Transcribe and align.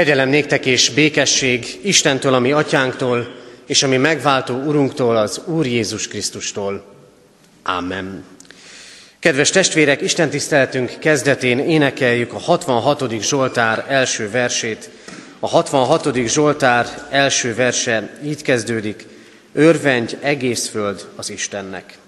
Kegyelem 0.00 0.28
néktek 0.28 0.66
és 0.66 0.90
békesség 0.90 1.78
Istentől, 1.82 2.34
ami 2.34 2.52
atyánktól, 2.52 3.34
és 3.66 3.82
ami 3.82 3.96
megváltó 3.96 4.54
Urunktól, 4.54 5.16
az 5.16 5.40
Úr 5.44 5.66
Jézus 5.66 6.08
Krisztustól. 6.08 6.84
Amen. 7.62 8.24
Kedves 9.18 9.50
testvérek, 9.50 10.00
Isten 10.00 10.30
tiszteletünk 10.30 10.98
kezdetén 10.98 11.58
énekeljük 11.58 12.32
a 12.32 12.38
66. 12.38 13.22
Zsoltár 13.22 13.84
első 13.88 14.30
versét. 14.30 14.90
A 15.40 15.48
66. 15.48 16.16
Zsoltár 16.26 17.06
első 17.10 17.54
verse 17.54 18.18
így 18.24 18.42
kezdődik, 18.42 19.06
Örvendj 19.52 20.16
egész 20.20 20.68
föld 20.68 21.08
az 21.16 21.30
Istennek. 21.30 21.98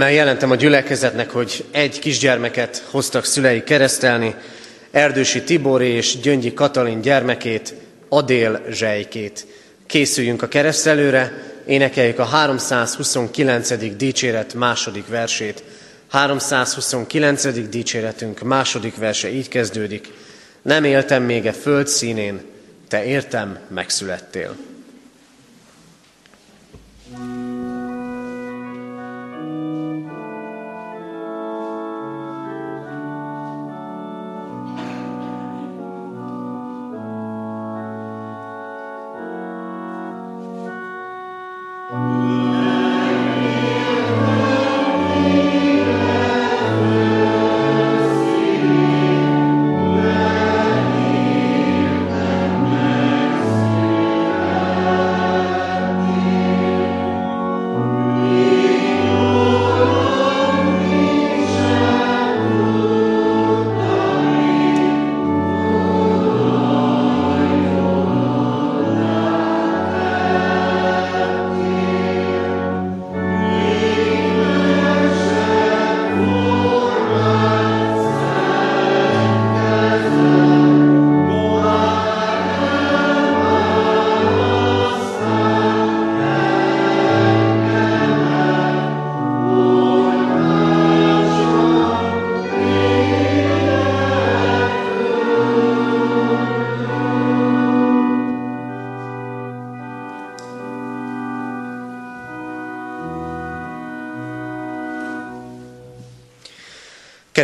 Örömmel 0.00 0.18
jelentem 0.18 0.50
a 0.50 0.54
gyülekezetnek, 0.54 1.30
hogy 1.30 1.64
egy 1.70 1.98
kisgyermeket 1.98 2.84
hoztak 2.90 3.24
szülei 3.24 3.64
keresztelni, 3.64 4.34
Erdősi 4.90 5.42
Tibor 5.42 5.82
és 5.82 6.18
Gyöngyi 6.18 6.54
Katalin 6.54 7.00
gyermekét, 7.00 7.74
Adél 8.08 8.62
Zsejkét. 8.70 9.46
Készüljünk 9.86 10.42
a 10.42 10.48
keresztelőre, 10.48 11.32
énekeljük 11.66 12.18
a 12.18 12.24
329. 12.24 13.96
dicséret 13.96 14.54
második 14.54 15.06
versét. 15.06 15.62
329. 16.08 17.68
dicséretünk 17.68 18.42
második 18.42 18.96
verse 18.96 19.32
így 19.32 19.48
kezdődik. 19.48 20.08
Nem 20.62 20.84
éltem 20.84 21.22
még 21.22 21.46
a 21.46 21.52
föld 21.52 21.88
színén, 21.88 22.40
te 22.88 23.04
értem 23.04 23.58
megszülettél. 23.68 24.69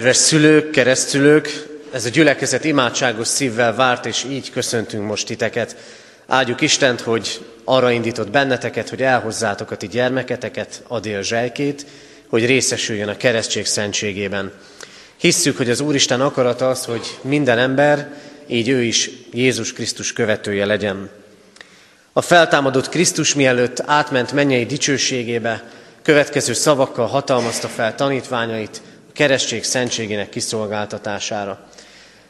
Kedves 0.06 0.24
szülők, 0.24 0.70
keresztülők, 0.70 1.66
ez 1.92 2.04
a 2.04 2.08
gyülekezet 2.08 2.64
imádságos 2.64 3.28
szívvel 3.28 3.74
várt, 3.74 4.06
és 4.06 4.24
így 4.30 4.50
köszöntünk 4.50 5.06
most 5.06 5.26
titeket. 5.26 5.76
Áldjuk 6.26 6.60
Istent, 6.60 7.00
hogy 7.00 7.44
arra 7.64 7.90
indított 7.90 8.30
benneteket, 8.30 8.88
hogy 8.88 9.02
elhozzátok 9.02 9.70
a 9.70 9.76
ti 9.76 9.88
gyermeketeket, 9.88 10.82
Adél 10.88 11.22
zsejkét, 11.22 11.86
hogy 12.28 12.46
részesüljön 12.46 13.08
a 13.08 13.16
keresztség 13.16 13.66
szentségében. 13.66 14.52
Hisszük, 15.16 15.56
hogy 15.56 15.70
az 15.70 15.80
Úristen 15.80 16.20
akarata 16.20 16.68
az, 16.68 16.84
hogy 16.84 17.18
minden 17.20 17.58
ember, 17.58 18.09
így 18.47 18.68
ő 18.68 18.82
is 18.82 19.10
Jézus 19.32 19.72
Krisztus 19.72 20.12
követője 20.12 20.66
legyen. 20.66 21.10
A 22.12 22.20
feltámadott 22.20 22.88
Krisztus 22.88 23.34
mielőtt 23.34 23.82
átment 23.86 24.32
mennyei 24.32 24.66
dicsőségébe, 24.66 25.62
következő 26.02 26.52
szavakkal 26.52 27.06
hatalmazta 27.06 27.68
fel 27.68 27.94
tanítványait, 27.94 28.80
keresztség 29.16 29.65
szentségének 29.65 30.28
kiszolgáltatására. 30.28 31.59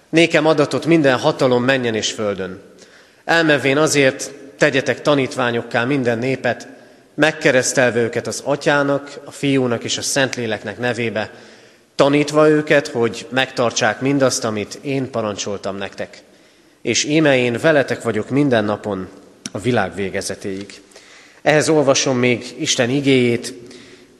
Nékem 0.08 0.46
adatot 0.46 0.86
minden 0.86 1.18
hatalom 1.18 1.64
menjen 1.64 1.94
és 1.94 2.12
földön. 2.12 2.62
Elmevén 3.24 3.76
azért 3.76 4.30
tegyetek 4.58 5.02
tanítványokká 5.02 5.84
minden 5.84 6.18
népet, 6.18 6.68
megkeresztelve 7.14 8.00
őket 8.00 8.26
az 8.26 8.42
atyának, 8.44 9.20
a 9.24 9.30
fiúnak 9.30 9.84
és 9.84 9.98
a 9.98 10.02
szentléleknek 10.02 10.78
nevébe, 10.78 11.30
tanítva 11.94 12.48
őket, 12.48 12.88
hogy 12.88 13.26
megtartsák 13.30 14.00
mindazt, 14.00 14.44
amit 14.44 14.78
én 14.82 15.10
parancsoltam 15.10 15.76
nektek. 15.76 16.22
És 16.82 17.04
íme 17.04 17.36
én 17.36 17.58
veletek 17.60 18.02
vagyok 18.02 18.30
minden 18.30 18.64
napon 18.64 19.08
a 19.52 19.58
világ 19.58 19.94
végezetéig. 19.94 20.80
Ehhez 21.42 21.68
olvasom 21.68 22.18
még 22.18 22.54
Isten 22.58 22.90
igéjét, 22.90 23.54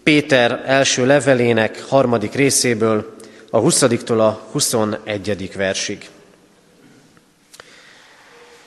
Péter 0.07 0.63
első 0.67 1.07
levelének 1.07 1.83
harmadik 1.83 2.35
részéből, 2.35 3.15
a 3.51 3.61
20-tól 3.61 4.19
a 4.19 4.41
21. 4.51 5.53
versig. 5.57 6.09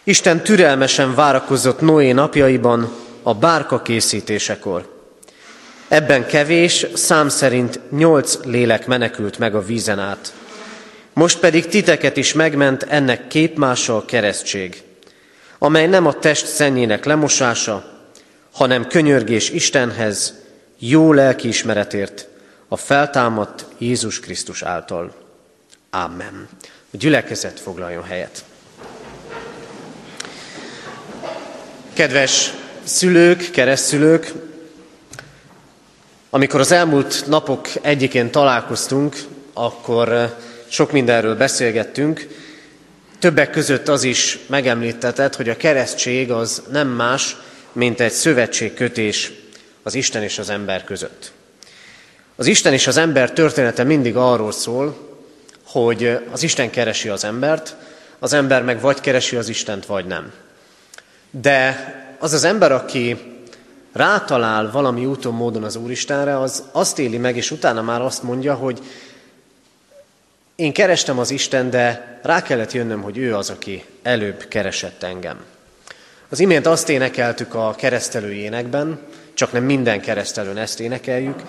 Isten 0.03 0.43
türelmesen 0.43 1.15
várakozott 1.15 1.81
Noé 1.81 2.11
napjaiban 2.11 2.95
a 3.23 3.33
bárka 3.33 3.81
készítésekor. 3.81 5.07
Ebben 5.87 6.25
kevés, 6.25 6.85
szám 6.93 7.29
szerint 7.29 7.79
nyolc 7.91 8.37
lélek 8.43 8.87
menekült 8.87 9.37
meg 9.37 9.55
a 9.55 9.65
vízen 9.65 9.99
át. 9.99 10.33
Most 11.13 11.39
pedig 11.39 11.67
titeket 11.67 12.17
is 12.17 12.33
megment 12.33 12.83
ennek 12.83 13.27
képmása 13.27 13.95
a 13.95 14.05
keresztség, 14.05 14.81
amely 15.57 15.87
nem 15.87 16.05
a 16.05 16.13
test 16.13 16.45
szennyének 16.45 17.05
lemosása, 17.05 17.85
hanem 18.51 18.87
könyörgés 18.87 19.49
Istenhez, 19.49 20.38
jó 20.79 21.13
lelkiismeretért, 21.13 22.27
a 22.67 22.77
feltámadt 22.77 23.65
Jézus 23.77 24.19
Krisztus 24.19 24.61
által. 24.61 25.13
Amen. 25.89 26.47
A 26.63 26.97
gyülekezet 26.97 27.59
foglaljon 27.59 28.03
helyet. 28.03 28.43
Kedves 31.93 32.53
szülők, 32.83 33.49
keresztszülők, 33.51 34.31
amikor 36.29 36.59
az 36.59 36.71
elmúlt 36.71 37.23
napok 37.27 37.67
egyikén 37.81 38.31
találkoztunk, 38.31 39.15
akkor 39.53 40.11
eh, 40.11 40.31
sok 40.67 40.91
mindenről 40.91 41.35
beszélgettünk. 41.35 42.27
Többek 43.19 43.49
között 43.49 43.87
az 43.87 44.03
is 44.03 44.39
megemlítetett, 44.47 45.35
hogy 45.35 45.49
a 45.49 45.57
keresztség 45.57 46.31
az 46.31 46.63
nem 46.71 46.87
más, 46.87 47.35
mint 47.71 47.99
egy 47.99 48.11
szövetségkötés 48.11 49.31
az 49.89 49.95
Isten 49.95 50.23
és 50.23 50.37
az 50.37 50.49
ember 50.49 50.83
között. 50.83 51.31
Az 52.35 52.45
Isten 52.45 52.73
és 52.73 52.87
az 52.87 52.97
ember 52.97 53.31
története 53.31 53.83
mindig 53.83 54.15
arról 54.15 54.51
szól, 54.51 54.97
hogy 55.63 56.19
az 56.31 56.43
Isten 56.43 56.69
keresi 56.69 57.09
az 57.09 57.23
embert, 57.23 57.75
az 58.19 58.33
ember 58.33 58.63
meg 58.63 58.81
vagy 58.81 58.99
keresi 58.99 59.35
az 59.35 59.49
Istent, 59.49 59.85
vagy 59.85 60.05
nem. 60.05 60.33
De 61.31 61.75
az 62.19 62.33
az 62.33 62.43
ember, 62.43 62.71
aki 62.71 63.17
rátalál 63.93 64.71
valami 64.71 65.05
úton, 65.05 65.33
módon 65.33 65.63
az 65.63 65.75
Úristenre, 65.75 66.39
az 66.39 66.63
azt 66.71 66.99
éli 66.99 67.17
meg, 67.17 67.37
és 67.37 67.51
utána 67.51 67.81
már 67.81 68.01
azt 68.01 68.23
mondja, 68.23 68.53
hogy 68.53 68.79
én 70.55 70.73
kerestem 70.73 71.19
az 71.19 71.31
Isten, 71.31 71.69
de 71.69 72.19
rá 72.23 72.41
kellett 72.41 72.71
jönnöm, 72.71 73.01
hogy 73.01 73.17
ő 73.17 73.35
az, 73.35 73.49
aki 73.49 73.85
előbb 74.03 74.47
keresett 74.47 75.03
engem. 75.03 75.37
Az 76.29 76.39
imént 76.39 76.65
azt 76.65 76.89
énekeltük 76.89 77.53
a 77.53 77.75
keresztelő 77.77 78.33
énekben, 78.33 78.99
csak 79.39 79.51
nem 79.51 79.63
minden 79.63 80.01
keresztelőn 80.01 80.57
ezt 80.57 80.79
énekeljük. 80.79 81.41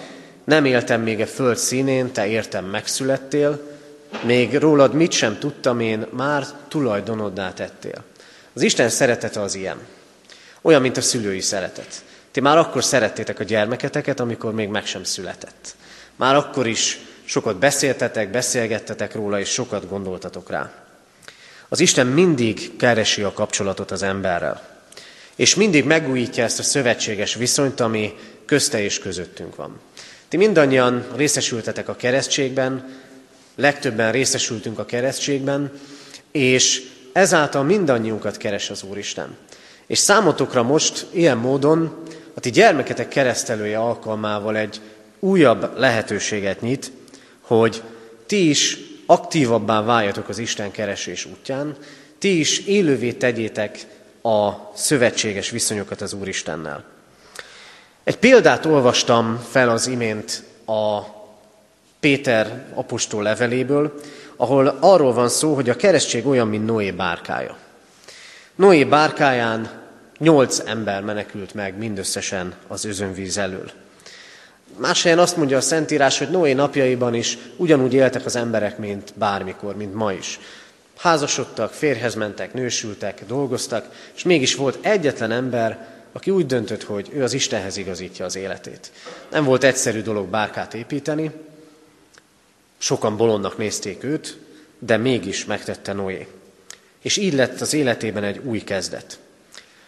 Nem 0.45 0.65
éltem 0.65 1.03
még 1.03 1.21
a 1.21 1.27
föld 1.27 1.57
színén, 1.57 2.13
te 2.13 2.27
értem 2.27 2.65
megszülettél, 2.65 3.61
még 4.23 4.59
rólad 4.59 4.95
mit 4.95 5.13
sem 5.13 5.39
tudtam 5.39 5.81
én, 5.81 6.07
már 6.11 6.45
tulajdonoddá 6.69 7.53
tettél. 7.53 8.05
Az 8.53 8.63
Isten 8.63 8.89
szeretete 8.89 9.41
az 9.41 9.55
ilyen. 9.55 9.79
Olyan, 10.61 10.81
mint 10.81 10.97
a 10.97 11.01
szülői 11.01 11.41
szeretet. 11.41 12.03
Ti 12.31 12.41
már 12.41 12.59
akkor 12.59 12.85
szerettétek 12.85 13.41
a 13.41 13.45
gyermeketeket, 13.45 14.21
amikor 14.21 14.53
még 14.53 14.69
meg 14.69 14.87
sem 14.87 15.05
született. 15.05 15.75
Már 16.17 16.35
akkor 16.35 16.67
is 16.67 16.99
sokat 17.25 17.57
beszéltetek, 17.57 18.31
beszélgettetek 18.31 19.15
róla, 19.15 19.39
és 19.39 19.49
sokat 19.49 19.89
gondoltatok 19.89 20.51
rá. 20.51 20.73
Az 21.69 21.81
Isten 21.81 22.07
mindig 22.07 22.77
keresi 22.77 23.23
a 23.23 23.33
kapcsolatot 23.33 23.91
az 23.91 24.03
emberrel. 24.03 24.70
És 25.37 25.55
mindig 25.55 25.85
megújítja 25.85 26.45
ezt 26.45 26.59
a 26.59 26.63
szövetséges 26.63 27.35
viszonyt, 27.35 27.81
ami 27.81 28.15
közte 28.45 28.83
és 28.83 28.99
közöttünk 28.99 29.57
van. 29.57 29.81
Ti 30.29 30.37
mindannyian 30.37 31.07
részesültetek 31.17 31.89
a 31.89 31.97
keresztségben, 31.97 32.99
legtöbben 33.57 34.13
részesültünk 34.13 34.79
a 34.79 34.85
keresztségben, 34.85 35.73
és 36.33 36.83
ezáltal 37.13 37.63
mindannyiunkat 37.63 38.37
keres 38.37 38.71
az 38.71 38.83
Úristen. 38.83 39.37
És 39.87 39.99
számotokra 39.99 40.63
most 40.63 41.07
ilyen 41.11 41.39
módon 41.39 42.03
a 42.35 42.41
ti 42.41 42.51
gyermeketek 42.51 43.09
keresztelője 43.09 43.79
alkalmával 43.79 44.57
egy 44.57 44.81
újabb 45.19 45.79
lehetőséget 45.79 46.61
nyit, 46.61 46.93
hogy 47.41 47.83
ti 48.27 48.49
is 48.49 48.79
aktívabbá 49.07 49.83
váljatok 49.83 50.29
az 50.29 50.39
Isten 50.39 50.71
keresés 50.71 51.25
útján, 51.25 51.77
ti 52.19 52.39
is 52.39 52.59
élővé 52.59 53.13
tegyétek 53.13 53.87
a 54.23 54.71
szövetséges 54.75 55.51
viszonyokat 55.51 56.01
az 56.01 56.13
Úristennel. 56.13 56.85
Egy 58.05 58.17
példát 58.17 58.67
olvastam 58.67 59.45
fel 59.51 59.69
az 59.69 59.87
imént 59.87 60.43
a 60.67 61.01
Péter 62.01 62.67
apostol 62.75 63.23
leveléből, 63.23 64.01
ahol 64.37 64.77
arról 64.81 65.13
van 65.13 65.29
szó, 65.29 65.55
hogy 65.55 65.71
a 65.71 65.77
keresztség 65.77 66.27
olyan, 66.27 66.49
mint 66.49 66.67
Noé 66.67 66.91
bárkája. 66.91 67.57
Noé 68.55 68.85
bárkáján 68.85 69.71
nyolc 70.19 70.59
ember 70.67 71.03
menekült 71.03 71.55
meg 71.55 71.79
mindösszesen 71.79 72.55
az 72.69 72.85
özönvíz 72.85 73.39
elől. 73.39 73.71
Más 74.77 75.03
helyen 75.03 75.19
azt 75.19 75.37
mondja 75.37 75.57
a 75.57 75.61
Szentírás, 75.61 76.19
hogy 76.19 76.31
Noé 76.31 76.53
napjaiban 76.53 77.15
is 77.15 77.39
ugyanúgy 77.57 77.95
éltek 77.95 78.25
az 78.27 78.37
emberek, 78.37 78.79
mint 78.79 79.13
bármikor, 79.15 79.77
mint 79.77 79.95
ma 79.95 80.13
is. 80.13 80.39
Házasodtak, 81.01 81.73
férhez 81.73 82.15
mentek, 82.15 82.53
nősültek, 82.53 83.25
dolgoztak, 83.27 83.95
és 84.15 84.23
mégis 84.23 84.55
volt 84.55 84.87
egyetlen 84.87 85.31
ember, 85.31 85.89
aki 86.13 86.31
úgy 86.31 86.47
döntött, 86.47 86.83
hogy 86.83 87.11
ő 87.13 87.23
az 87.23 87.33
Istenhez 87.33 87.77
igazítja 87.77 88.25
az 88.25 88.37
életét. 88.37 88.93
Nem 89.31 89.45
volt 89.45 89.65
egyszerű 89.65 90.03
dolog 90.03 90.29
bárkát 90.29 90.75
építeni, 90.75 91.31
sokan 92.79 93.17
bolondnak 93.17 93.59
nézték 93.59 94.05
őt, 94.05 94.39
de 94.79 94.97
mégis 94.97 95.45
megtette 95.45 95.93
Noé. 95.93 96.27
És 97.03 97.17
így 97.17 97.35
lett 97.35 97.61
az 97.61 97.75
életében 97.75 98.25
egy 98.25 98.41
új 98.45 98.59
kezdet. 98.59 99.19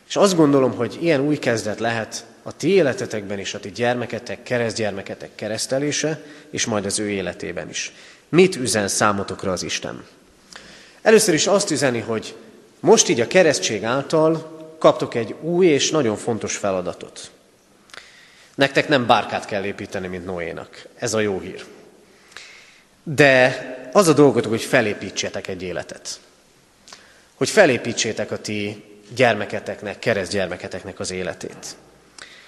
És 0.08 0.16
azt 0.16 0.36
gondolom, 0.36 0.74
hogy 0.74 0.98
ilyen 1.00 1.20
új 1.20 1.38
kezdet 1.38 1.80
lehet 1.80 2.24
a 2.42 2.56
ti 2.56 2.68
életetekben 2.68 3.38
is, 3.38 3.54
a 3.54 3.60
ti 3.60 3.70
gyermeketek, 3.70 4.42
keresztgyermeketek 4.42 5.30
keresztelése, 5.34 6.22
és 6.50 6.66
majd 6.66 6.84
az 6.86 6.98
ő 6.98 7.10
életében 7.10 7.68
is. 7.68 7.92
Mit 8.28 8.56
üzen 8.56 8.88
számotokra 8.88 9.52
az 9.52 9.62
Isten? 9.62 10.04
Először 11.02 11.34
is 11.34 11.46
azt 11.46 11.70
üzeni, 11.70 12.00
hogy 12.00 12.34
most 12.80 13.08
így 13.08 13.20
a 13.20 13.26
keresztség 13.26 13.84
által 13.84 14.60
kaptok 14.78 15.14
egy 15.14 15.34
új 15.40 15.66
és 15.66 15.90
nagyon 15.90 16.16
fontos 16.16 16.56
feladatot. 16.56 17.30
Nektek 18.54 18.88
nem 18.88 19.06
bárkát 19.06 19.44
kell 19.44 19.64
építeni, 19.64 20.06
mint 20.06 20.24
Noénak. 20.24 20.86
Ez 20.98 21.14
a 21.14 21.20
jó 21.20 21.40
hír. 21.40 21.64
De 23.02 23.90
az 23.92 24.08
a 24.08 24.12
dolgotok, 24.12 24.50
hogy 24.50 24.62
felépítsétek 24.62 25.48
egy 25.48 25.62
életet. 25.62 26.20
Hogy 27.34 27.48
felépítsétek 27.48 28.30
a 28.30 28.40
ti 28.40 28.84
gyermeketeknek, 29.14 29.98
keresztgyermeketeknek 29.98 31.00
az 31.00 31.10
életét. 31.10 31.76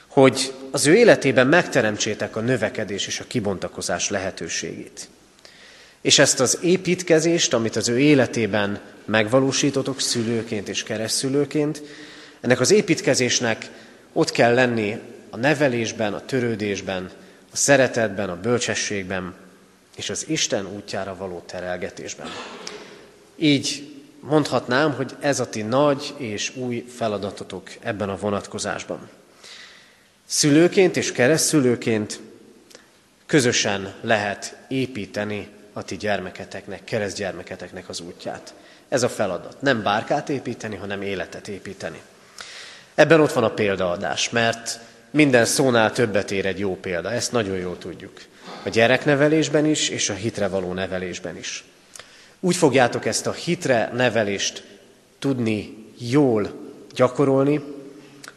Hogy 0.07 0.55
az 0.71 0.87
ő 0.87 0.95
életében 0.95 1.47
megteremtsétek 1.47 2.37
a 2.37 2.41
növekedés 2.41 3.07
és 3.07 3.21
a 3.21 3.27
kibontakozás 3.27 4.11
lehetőségét. 4.11 5.09
És 6.05 6.19
ezt 6.19 6.41
az 6.41 6.59
építkezést, 6.63 7.55
amit 7.55 7.77
az 7.77 7.89
ő 7.89 7.99
életében 7.99 8.81
megvalósítotok 9.05 10.01
szülőként 10.01 10.69
és 10.69 10.83
keresztszülőként, 10.83 11.83
ennek 12.41 12.61
az 12.61 12.71
építkezésnek 12.71 13.71
ott 14.13 14.31
kell 14.31 14.55
lenni 14.55 14.99
a 15.31 15.37
nevelésben, 15.37 16.15
a 16.15 16.25
törődésben, 16.25 17.11
a 17.53 17.57
szeretetben, 17.57 18.29
a 18.29 18.41
bölcsességben 18.41 19.35
és 19.97 20.11
az 20.11 20.29
Isten 20.29 20.67
útjára 20.67 21.17
való 21.17 21.43
terelgetésben. 21.47 22.29
Így 23.37 23.95
mondhatnám, 24.21 24.93
hogy 24.93 25.17
ez 25.21 25.41
a 25.41 25.49
ti 25.49 25.63
nagy 25.63 26.15
és 26.17 26.57
új 26.57 26.85
feladatotok 26.97 27.71
ebben 27.81 28.09
a 28.09 28.17
vonatkozásban. 28.17 29.09
Szülőként 30.25 30.97
és 30.97 31.13
keresztszülőként 31.13 32.21
közösen 33.27 33.95
lehet 34.01 34.57
építeni 34.69 35.49
a 35.77 35.83
ti 35.83 35.97
gyermeketeknek, 35.97 36.85
keresztgyermeketeknek 36.85 37.89
az 37.89 38.01
útját. 38.01 38.55
Ez 38.89 39.03
a 39.03 39.09
feladat. 39.09 39.57
Nem 39.61 39.83
bárkát 39.83 40.29
építeni, 40.29 40.77
hanem 40.77 41.03
életet 41.03 41.49
építeni. 41.49 42.01
Ebben 42.95 43.21
ott 43.21 43.33
van 43.33 43.45
a 43.45 43.55
példaadás, 43.55 44.31
mert 44.31 44.81
minden 45.11 45.45
szónál 45.45 45.93
többet 45.93 46.31
ér 46.31 46.47
egy 46.47 46.59
jó 46.59 46.77
példa, 46.77 47.13
ezt 47.13 47.33
nagyon 47.33 47.57
jól 47.57 47.79
tudjuk. 47.79 48.21
A 48.65 48.69
gyereknevelésben 48.69 49.67
is, 49.67 49.89
és 49.89 50.09
a 50.09 50.15
hitre 50.15 50.49
való 50.49 50.73
nevelésben 50.73 51.37
is. 51.37 51.65
Úgy 52.41 52.57
fogjátok 52.57 53.07
ezt 53.07 53.27
a 53.27 53.33
hitre 53.33 53.91
nevelést 53.95 54.65
tudni 55.19 55.87
jól 55.99 56.53
gyakorolni, 56.95 57.61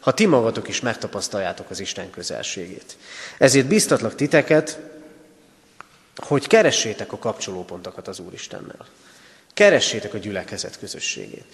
ha 0.00 0.14
ti 0.14 0.26
magatok 0.26 0.68
is 0.68 0.80
megtapasztaljátok 0.80 1.70
az 1.70 1.80
Isten 1.80 2.10
közelségét. 2.10 2.96
Ezért 3.38 3.66
biztatlak 3.66 4.14
titeket, 4.14 4.78
hogy 6.18 6.46
keressétek 6.46 7.12
a 7.12 7.18
kapcsolópontokat 7.18 8.08
az 8.08 8.18
Úristennel. 8.18 8.86
Keressétek 9.54 10.14
a 10.14 10.18
gyülekezet 10.18 10.78
közösségét. 10.78 11.44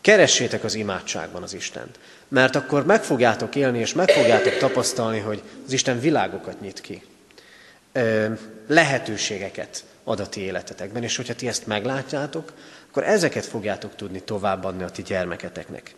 Keressétek 0.00 0.64
az 0.64 0.74
imádságban 0.74 1.42
az 1.42 1.54
Istent. 1.54 1.98
Mert 2.28 2.56
akkor 2.56 2.86
meg 2.86 3.04
fogjátok 3.04 3.54
élni, 3.54 3.78
és 3.78 3.92
meg 3.92 4.10
fogjátok 4.10 4.56
tapasztalni, 4.56 5.18
hogy 5.18 5.42
az 5.66 5.72
Isten 5.72 6.00
világokat 6.00 6.60
nyit 6.60 6.80
ki. 6.80 7.02
Lehetőségeket 8.66 9.84
ad 10.04 10.20
a 10.20 10.28
ti 10.28 10.40
életetekben, 10.40 11.02
és 11.02 11.16
hogyha 11.16 11.34
ti 11.34 11.48
ezt 11.48 11.66
meglátjátok, 11.66 12.52
akkor 12.90 13.04
ezeket 13.04 13.46
fogjátok 13.46 13.96
tudni 13.96 14.22
továbbadni 14.22 14.82
a 14.82 14.90
ti 14.90 15.02
gyermeketeknek. 15.02 15.94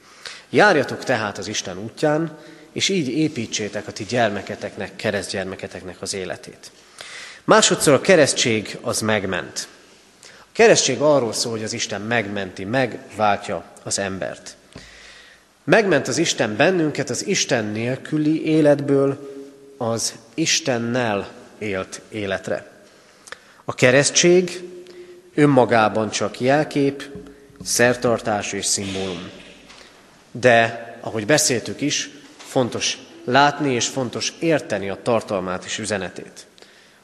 Járjatok 0.51 1.05
tehát 1.05 1.39
az 1.39 1.49
Isten 1.49 1.79
útján, 1.79 2.39
és 2.73 2.89
így 2.89 3.09
építsétek 3.09 3.87
a 3.87 3.93
ti 3.93 4.05
gyermeketeknek, 4.05 4.97
keresztgyermeketeknek 4.97 6.03
az 6.03 6.15
életét. 6.15 6.71
Másodszor 7.47 7.95
a 7.95 8.01
keresztség 8.01 8.79
az 8.81 9.01
megment. 9.01 9.69
A 10.23 10.47
keresztség 10.53 11.01
arról 11.01 11.33
szól, 11.33 11.53
hogy 11.53 11.63
az 11.63 11.73
Isten 11.73 12.01
megmenti, 12.01 12.65
megváltja 12.65 13.65
az 13.83 13.99
embert. 13.99 14.57
Megment 15.65 16.09
az 16.09 16.19
Isten 16.19 16.57
bennünket 16.57 17.11
az 17.11 17.27
Isten 17.27 17.65
nélküli 17.65 18.45
életből 18.45 19.35
az 19.77 20.15
Istennel 20.35 21.33
élt 21.59 22.01
életre. 22.09 22.71
A 23.65 23.75
keresztség 23.75 24.63
önmagában 25.35 26.11
csak 26.11 26.41
jelkép, 26.41 27.05
szertartás 27.65 28.53
és 28.53 28.65
szimbólum. 28.67 29.31
De, 30.31 30.89
ahogy 31.01 31.27
beszéltük 31.27 31.81
is, 31.81 32.11
fontos 32.37 32.99
látni 33.25 33.75
és 33.75 33.87
fontos 33.87 34.33
érteni 34.41 34.89
a 34.89 35.03
tartalmát 35.03 35.65
és 35.65 35.79
üzenetét. 35.79 36.47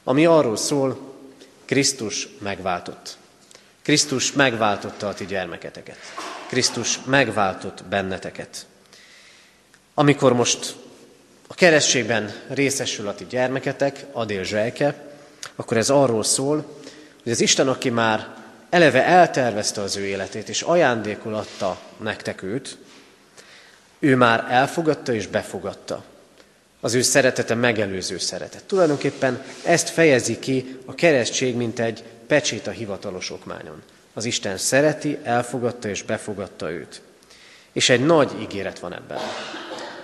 Ami 0.03 0.25
arról 0.25 0.57
szól, 0.57 1.13
Krisztus 1.65 2.27
megváltott. 2.39 3.17
Krisztus 3.81 4.31
megváltotta 4.31 5.07
a 5.07 5.13
ti 5.13 5.25
gyermeketeket. 5.25 5.97
Krisztus 6.47 6.99
megváltott 7.05 7.83
benneteket. 7.83 8.65
Amikor 9.93 10.33
most 10.33 10.75
a 11.47 11.53
keresztségben 11.53 12.33
részesül 12.47 13.07
a 13.07 13.15
ti 13.15 13.25
gyermeketek, 13.29 14.05
Adél 14.11 14.43
Zsejke, 14.43 15.11
akkor 15.55 15.77
ez 15.77 15.89
arról 15.89 16.23
szól, 16.23 16.65
hogy 17.23 17.31
az 17.31 17.39
Isten, 17.39 17.67
aki 17.67 17.89
már 17.89 18.27
eleve 18.69 19.05
eltervezte 19.05 19.81
az 19.81 19.95
ő 19.95 20.05
életét, 20.05 20.49
és 20.49 20.61
ajándékul 20.61 21.35
adta 21.35 21.79
nektek 21.97 22.43
őt, 22.43 22.77
ő 23.99 24.15
már 24.15 24.45
elfogadta 24.49 25.13
és 25.13 25.27
befogadta. 25.27 26.03
Az 26.83 26.93
ő 26.93 27.01
szeretete 27.01 27.55
megelőző 27.55 28.17
szeretet. 28.17 28.63
Tulajdonképpen 28.63 29.43
ezt 29.63 29.89
fejezi 29.89 30.39
ki 30.39 30.77
a 30.85 30.95
keresztség, 30.95 31.55
mint 31.55 31.79
egy 31.79 32.03
pecsét 32.27 32.67
a 32.67 32.71
hivatalos 32.71 33.31
okmányon. 33.31 33.81
Az 34.13 34.25
Isten 34.25 34.57
szereti, 34.57 35.17
elfogadta 35.23 35.89
és 35.89 36.03
befogadta 36.03 36.71
őt. 36.71 37.01
És 37.71 37.89
egy 37.89 38.05
nagy 38.05 38.31
ígéret 38.41 38.79
van 38.79 38.93
ebben. 38.93 39.19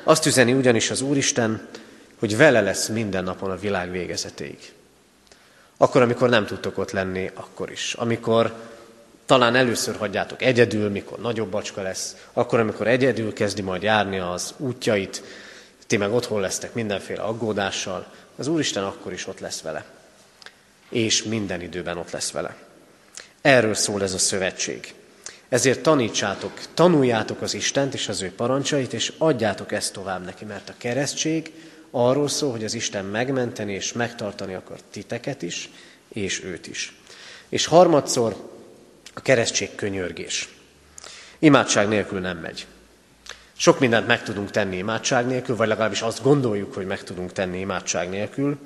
Azt 0.03 0.25
üzeni 0.25 0.53
ugyanis 0.53 0.91
az 0.91 1.01
Úristen, 1.01 1.67
hogy 2.19 2.38
vele 2.38 2.62
lesz 2.62 2.88
minden 2.88 3.24
napon 3.24 3.51
a 3.51 3.57
világ 3.57 3.91
végezetéig. 3.91 4.57
Akkor, 5.77 6.01
amikor 6.01 6.29
nem 6.29 6.46
tudtok 6.46 6.77
ott 6.77 6.91
lenni, 6.91 7.31
akkor 7.34 7.72
is. 7.72 7.93
Amikor 7.93 8.53
talán 9.25 9.55
először 9.55 9.96
hagyjátok 9.96 10.41
egyedül, 10.41 10.89
mikor 10.89 11.19
nagyobb 11.19 11.50
bacska 11.50 11.81
lesz, 11.81 12.15
akkor, 12.34 12.60
amikor 12.60 12.88
egyedül 12.88 13.34
kezdi 13.34 13.62
majd 13.62 13.81
járni 13.81 14.19
az 14.19 14.53
útjait, 14.57 15.24
ti 15.88 15.98
meg 15.98 16.13
otthon 16.13 16.41
lesztek 16.41 16.74
mindenféle 16.74 17.22
aggódással, 17.22 18.13
az 18.36 18.48
Úristen 18.48 18.84
akkor 18.84 19.13
is 19.13 19.27
ott 19.27 19.39
lesz 19.39 19.62
vele. 19.62 19.86
És 20.89 21.24
minden 21.24 21.62
időben 21.62 21.98
ott 21.98 22.12
lesz 22.12 22.32
vele. 22.32 22.56
Erről 23.41 23.74
szól 23.74 24.03
ez 24.03 24.13
a 24.13 24.17
szövetség. 24.17 24.94
Ezért 25.50 25.82
tanítsátok, 25.82 26.60
tanuljátok 26.74 27.41
az 27.41 27.53
Istent 27.53 27.94
és 27.94 28.08
az 28.08 28.22
ő 28.22 28.32
parancsait, 28.32 28.94
és 28.94 29.13
adjátok 29.17 29.72
ezt 29.72 29.94
tovább 29.94 30.25
neki, 30.25 30.46
mert 30.46 30.70
a 30.70 30.74
keresztség 30.77 31.51
arról 31.91 32.27
szól, 32.27 32.51
hogy 32.51 32.63
az 32.63 32.74
Isten 32.74 33.06
megmenteni 33.06 33.74
és 33.74 33.94
megtartani 33.94 34.53
akar 34.53 34.77
titeket 34.91 35.41
is, 35.41 35.70
és 36.08 36.44
őt 36.44 36.67
is. 36.67 36.96
És 37.50 37.65
harmadszor 37.65 38.36
a 39.13 39.22
keresztség 39.22 39.75
könyörgés. 39.75 40.50
Imádság 41.39 41.88
nélkül 41.88 42.20
nem 42.20 42.38
megy. 42.38 42.65
Sok 43.60 43.80
mindent 43.80 44.08
meg 44.08 44.24
tudunk 44.24 44.52
tenni 44.52 44.78
imádság 44.78 45.28
nélkül, 45.28 45.56
vagy 45.56 45.68
legalábbis 45.68 46.02
azt 46.02 46.24
gondoljuk, 46.24 46.74
hogy 46.74 46.86
meg 46.86 47.04
tudunk 47.04 47.32
tenni 47.32 47.60
imádság 47.60 48.10
nélkül, 48.10 48.58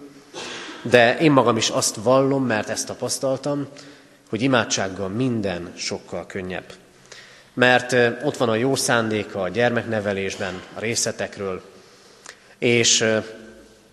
de 0.81 1.19
én 1.19 1.31
magam 1.31 1.57
is 1.57 1.69
azt 1.69 1.95
vallom, 1.95 2.45
mert 2.45 2.69
ezt 2.69 2.87
tapasztaltam, 2.87 3.67
hogy 4.29 4.41
imádsággal 4.41 5.07
minden 5.07 5.71
sokkal 5.75 6.25
könnyebb. 6.25 6.73
Mert 7.53 7.95
ott 8.23 8.37
van 8.37 8.49
a 8.49 8.55
jó 8.55 8.75
szándéka 8.75 9.41
a 9.41 9.49
gyermeknevelésben, 9.49 10.61
a 10.73 10.79
részletekről, 10.79 11.61
és 12.57 13.05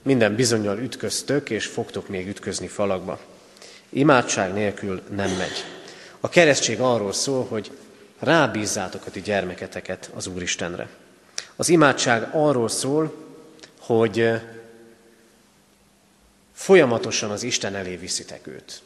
minden 0.02 0.34
bizonyal 0.34 0.78
ütköztök, 0.78 1.50
és 1.50 1.66
fogtok 1.66 2.08
még 2.08 2.28
ütközni 2.28 2.66
falakba. 2.66 3.18
Imádság 3.88 4.52
nélkül 4.52 5.02
nem 5.16 5.30
megy. 5.30 5.64
A 6.20 6.28
keresztség 6.28 6.80
arról 6.80 7.12
szól, 7.12 7.46
hogy 7.48 7.70
rábízzátok 8.18 9.06
a 9.06 9.10
ti 9.10 9.20
gyermeketeket 9.20 10.10
az 10.14 10.26
Úristenre. 10.26 10.88
Az 11.56 11.68
imádság 11.68 12.28
arról 12.32 12.68
szól, 12.68 13.14
hogy 13.78 14.40
folyamatosan 16.52 17.30
az 17.30 17.42
Isten 17.42 17.74
elé 17.74 17.96
viszitek 17.96 18.46
őt. 18.46 18.82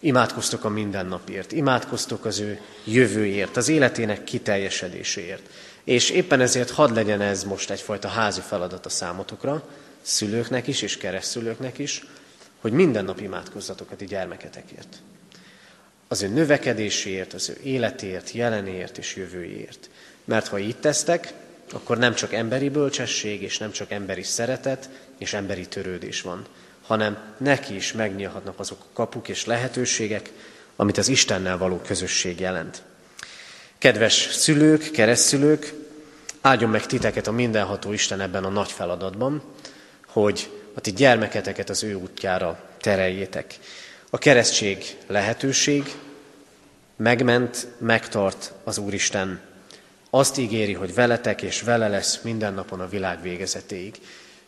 Imádkoztok 0.00 0.64
a 0.64 0.68
mindennapért, 0.68 1.52
imádkoztok 1.52 2.24
az 2.24 2.38
ő 2.38 2.60
jövőért, 2.84 3.56
az 3.56 3.68
életének 3.68 4.24
kiteljesedéséért. 4.24 5.48
És 5.84 6.10
éppen 6.10 6.40
ezért 6.40 6.70
hadd 6.70 6.94
legyen 6.94 7.20
ez 7.20 7.44
most 7.44 7.70
egyfajta 7.70 8.08
házi 8.08 8.40
feladat 8.40 8.86
a 8.86 8.88
számotokra, 8.88 9.68
szülőknek 10.02 10.66
is 10.66 10.82
és 10.82 10.96
keresztülőknek 10.96 11.78
is, 11.78 12.04
hogy 12.60 12.72
minden 12.72 13.04
nap 13.04 13.20
imádkozzatok 13.20 13.90
a 13.90 13.96
ti 13.96 14.04
gyermeketekért. 14.04 14.96
Az 16.12 16.22
ő 16.22 16.28
növekedéséért, 16.28 17.32
az 17.32 17.48
ő 17.48 17.56
életért, 17.62 18.32
jelenért 18.32 18.98
és 18.98 19.16
jövőjéért. 19.16 19.90
Mert 20.24 20.48
ha 20.48 20.58
így 20.58 20.76
tesztek, 20.76 21.32
akkor 21.72 21.98
nem 21.98 22.14
csak 22.14 22.32
emberi 22.32 22.68
bölcsesség, 22.68 23.42
és 23.42 23.58
nem 23.58 23.70
csak 23.70 23.90
emberi 23.90 24.22
szeretet, 24.22 24.88
és 25.18 25.32
emberi 25.32 25.66
törődés 25.66 26.20
van, 26.20 26.46
hanem 26.82 27.34
neki 27.38 27.74
is 27.74 27.92
megnyílhatnak 27.92 28.58
azok 28.58 28.78
a 28.80 28.92
kapuk 28.92 29.28
és 29.28 29.44
lehetőségek, 29.44 30.30
amit 30.76 30.98
az 30.98 31.08
Istennel 31.08 31.58
való 31.58 31.76
közösség 31.76 32.40
jelent. 32.40 32.82
Kedves 33.78 34.28
szülők, 34.32 34.90
keresztszülők, 34.90 35.72
áldjon 36.40 36.70
meg 36.70 36.86
titeket 36.86 37.26
a 37.26 37.32
mindenható 37.32 37.92
Isten 37.92 38.20
ebben 38.20 38.44
a 38.44 38.48
nagy 38.48 38.72
feladatban, 38.72 39.42
hogy 40.06 40.50
a 40.74 40.80
ti 40.80 40.92
gyermeketeket 40.92 41.70
az 41.70 41.82
ő 41.82 41.94
útjára 41.94 42.62
tereljétek. 42.80 43.58
A 44.12 44.18
keresztség 44.18 44.96
lehetőség, 45.06 45.94
megment, 46.96 47.66
megtart 47.78 48.52
az 48.64 48.78
Úristen. 48.78 49.40
Azt 50.10 50.38
ígéri, 50.38 50.72
hogy 50.72 50.94
veletek 50.94 51.42
és 51.42 51.62
vele 51.62 51.88
lesz 51.88 52.20
minden 52.22 52.54
napon 52.54 52.80
a 52.80 52.88
világ 52.88 53.22
végezetéig. 53.22 54.00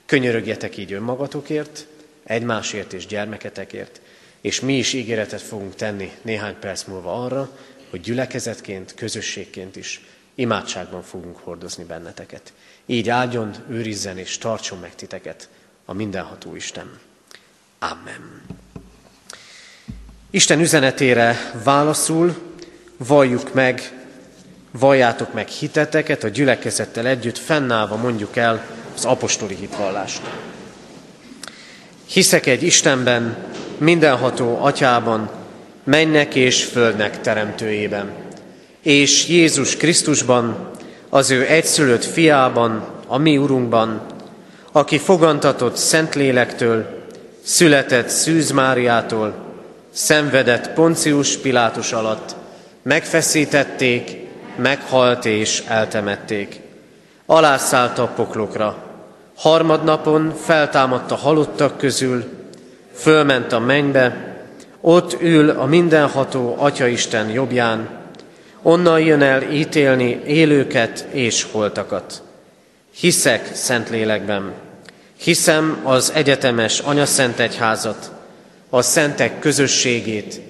Könyörögjetek 0.06 0.76
így 0.76 0.92
önmagatokért, 0.92 1.86
egymásért 2.24 2.92
és 2.92 3.06
gyermeketekért, 3.06 4.00
és 4.40 4.60
mi 4.60 4.78
is 4.78 4.92
ígéretet 4.92 5.42
fogunk 5.42 5.74
tenni 5.74 6.12
néhány 6.22 6.58
perc 6.58 6.84
múlva 6.84 7.24
arra, 7.24 7.58
hogy 7.90 8.00
gyülekezetként, 8.00 8.94
közösségként 8.94 9.76
is 9.76 10.00
imádságban 10.34 11.02
fogunk 11.02 11.36
hordozni 11.36 11.84
benneteket. 11.84 12.52
Így 12.86 13.08
áldjon, 13.08 13.54
őrizzen 13.68 14.18
és 14.18 14.38
tartson 14.38 14.78
meg 14.78 14.94
titeket 14.94 15.48
a 15.84 15.92
mindenható 15.92 16.54
Isten. 16.54 16.98
Amen. 17.78 18.42
Isten 20.34 20.60
üzenetére 20.60 21.50
válaszul, 21.64 22.34
valljuk 22.96 23.54
meg, 23.54 23.92
valljátok 24.78 25.32
meg 25.32 25.48
hiteteket, 25.48 26.24
a 26.24 26.28
gyülekezettel 26.28 27.06
együtt 27.06 27.38
fennállva 27.38 27.96
mondjuk 27.96 28.36
el 28.36 28.64
az 28.94 29.04
apostoli 29.04 29.54
hitvallást. 29.54 30.20
Hiszek 32.06 32.46
egy 32.46 32.62
Istenben, 32.62 33.36
mindenható 33.78 34.58
atyában, 34.60 35.30
mennek 35.84 36.34
és 36.34 36.64
földnek 36.64 37.20
teremtőjében, 37.20 38.10
és 38.82 39.28
Jézus 39.28 39.76
Krisztusban, 39.76 40.70
az 41.08 41.30
ő 41.30 41.46
egyszülött 41.46 42.04
fiában, 42.04 42.88
a 43.06 43.18
mi 43.18 43.38
Urunkban, 43.38 44.06
aki 44.72 44.98
fogantatott 44.98 45.76
Szentlélektől, 45.76 47.06
született 47.42 48.08
Szűz 48.08 48.50
Máriától, 48.50 49.50
szenvedett 49.92 50.70
Poncius 50.70 51.36
Pilátus 51.36 51.92
alatt, 51.92 52.34
megfeszítették, 52.82 54.16
meghalt 54.56 55.24
és 55.24 55.62
eltemették. 55.68 56.60
Alászállt 57.26 57.98
a 57.98 58.06
poklokra, 58.06 58.76
harmadnapon 59.36 60.34
feltámadt 60.44 61.10
a 61.10 61.16
halottak 61.16 61.78
közül, 61.78 62.24
fölment 62.94 63.52
a 63.52 63.58
mennybe, 63.58 64.36
ott 64.80 65.16
ül 65.20 65.50
a 65.50 65.64
mindenható 65.64 66.56
Atyaisten 66.58 67.28
jobbján, 67.30 67.88
onnan 68.62 69.00
jön 69.00 69.22
el 69.22 69.42
ítélni 69.42 70.20
élőket 70.26 71.06
és 71.10 71.46
holtakat. 71.52 72.22
Hiszek 72.94 73.50
Szentlélekben, 73.54 74.52
hiszem 75.16 75.80
az 75.82 76.12
egyetemes 76.14 76.78
Anyaszent 76.78 77.38
Egyházat, 77.38 78.11
a 78.74 78.82
szentek 78.82 79.38
közösségét, 79.38 80.40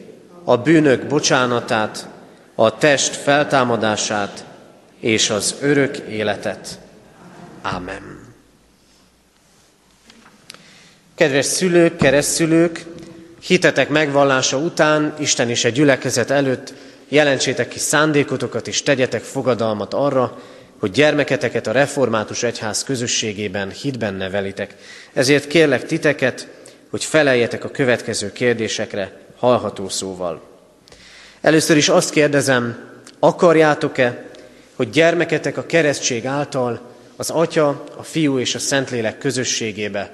a 0.44 0.56
bűnök 0.56 1.06
bocsánatát, 1.06 2.08
a 2.54 2.78
test 2.78 3.16
feltámadását 3.16 4.44
és 5.00 5.30
az 5.30 5.54
örök 5.60 5.96
életet. 5.96 6.78
Ámen. 7.62 8.20
Kedves 11.14 11.46
szülők, 11.46 11.96
keresztszülők, 11.96 12.84
hitetek 13.40 13.88
megvallása 13.88 14.56
után, 14.56 15.14
Isten 15.18 15.48
és 15.48 15.64
egy 15.64 15.72
gyülekezet 15.72 16.30
előtt 16.30 16.74
jelentsétek 17.08 17.68
ki 17.68 17.78
szándékotokat 17.78 18.68
és 18.68 18.82
tegyetek 18.82 19.22
fogadalmat 19.22 19.94
arra, 19.94 20.38
hogy 20.78 20.90
gyermeketeket 20.90 21.66
a 21.66 21.72
református 21.72 22.42
egyház 22.42 22.84
közösségében 22.84 23.70
hitben 23.70 24.14
nevelitek. 24.14 24.74
Ezért 25.12 25.46
kérlek 25.46 25.86
titeket, 25.86 26.48
hogy 26.92 27.04
feleljetek 27.04 27.64
a 27.64 27.70
következő 27.70 28.32
kérdésekre 28.32 29.12
hallható 29.36 29.88
szóval. 29.88 30.42
Először 31.40 31.76
is 31.76 31.88
azt 31.88 32.10
kérdezem, 32.10 32.90
akarjátok-e, 33.18 34.24
hogy 34.76 34.90
gyermeketek 34.90 35.56
a 35.56 35.66
keresztség 35.66 36.26
által 36.26 36.80
az 37.16 37.30
Atya, 37.30 37.84
a 37.96 38.02
Fiú 38.02 38.38
és 38.38 38.54
a 38.54 38.58
Szentlélek 38.58 39.18
közösségébe, 39.18 40.10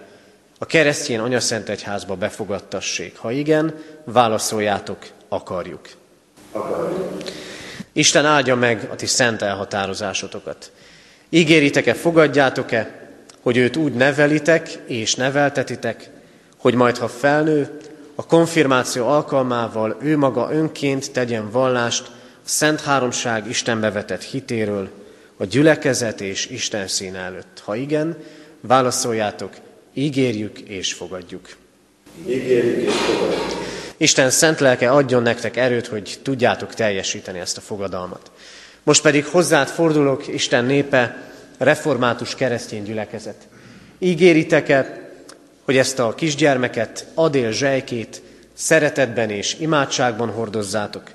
a 0.58 0.66
keresztjén 0.66 1.20
anyaszent 1.20 1.68
egyházba 1.68 2.14
befogadtassék? 2.14 3.16
Ha 3.16 3.30
igen, 3.30 3.74
válaszoljátok, 4.04 4.98
akarjuk. 5.28 5.88
Akarjuk. 6.52 7.22
Isten 7.92 8.26
áldja 8.26 8.54
meg 8.54 8.88
a 8.90 8.94
ti 8.94 9.06
szent 9.06 9.42
elhatározásotokat. 9.42 10.70
Ígéritek-e, 11.28 11.94
fogadjátok-e, 11.94 13.08
hogy 13.40 13.56
őt 13.56 13.76
úgy 13.76 13.92
nevelitek 13.92 14.68
és 14.86 15.14
neveltetitek, 15.14 16.10
hogy 16.58 16.74
majd 16.74 16.96
ha 16.96 17.08
felnő, 17.08 17.78
a 18.14 18.26
konfirmáció 18.26 19.06
alkalmával 19.06 19.96
ő 20.00 20.16
maga 20.16 20.48
önként 20.52 21.12
tegyen 21.12 21.50
vallást 21.50 22.06
a 22.06 22.48
Szent 22.48 22.80
Háromság 22.80 23.48
Istenbe 23.48 23.90
vetett 23.90 24.22
hitéről, 24.22 24.88
a 25.36 25.44
gyülekezet 25.44 26.20
és 26.20 26.46
Isten 26.46 26.88
szín 26.88 27.16
előtt. 27.16 27.62
Ha 27.64 27.74
igen, 27.74 28.16
válaszoljátok, 28.60 29.50
ígérjük 29.94 30.58
és 30.58 30.92
fogadjuk. 30.92 31.48
Ígérjük 32.26 32.88
és 32.88 32.94
fogadjuk. 32.94 33.66
Isten 33.96 34.30
szent 34.30 34.60
lelke 34.60 34.90
adjon 34.90 35.22
nektek 35.22 35.56
erőt, 35.56 35.86
hogy 35.86 36.18
tudjátok 36.22 36.74
teljesíteni 36.74 37.38
ezt 37.38 37.56
a 37.56 37.60
fogadalmat. 37.60 38.30
Most 38.82 39.02
pedig 39.02 39.26
hozzád 39.26 39.68
fordulok, 39.68 40.28
Isten 40.28 40.64
népe, 40.64 41.30
református 41.58 42.34
keresztény 42.34 42.82
gyülekezet. 42.82 43.48
Ígéritek-e, 43.98 45.07
hogy 45.68 45.76
ezt 45.76 45.98
a 45.98 46.14
kisgyermeket, 46.14 47.06
Adél 47.14 47.50
zsejkét 47.52 48.22
szeretetben 48.52 49.30
és 49.30 49.56
imádságban 49.58 50.30
hordozzátok, 50.30 51.10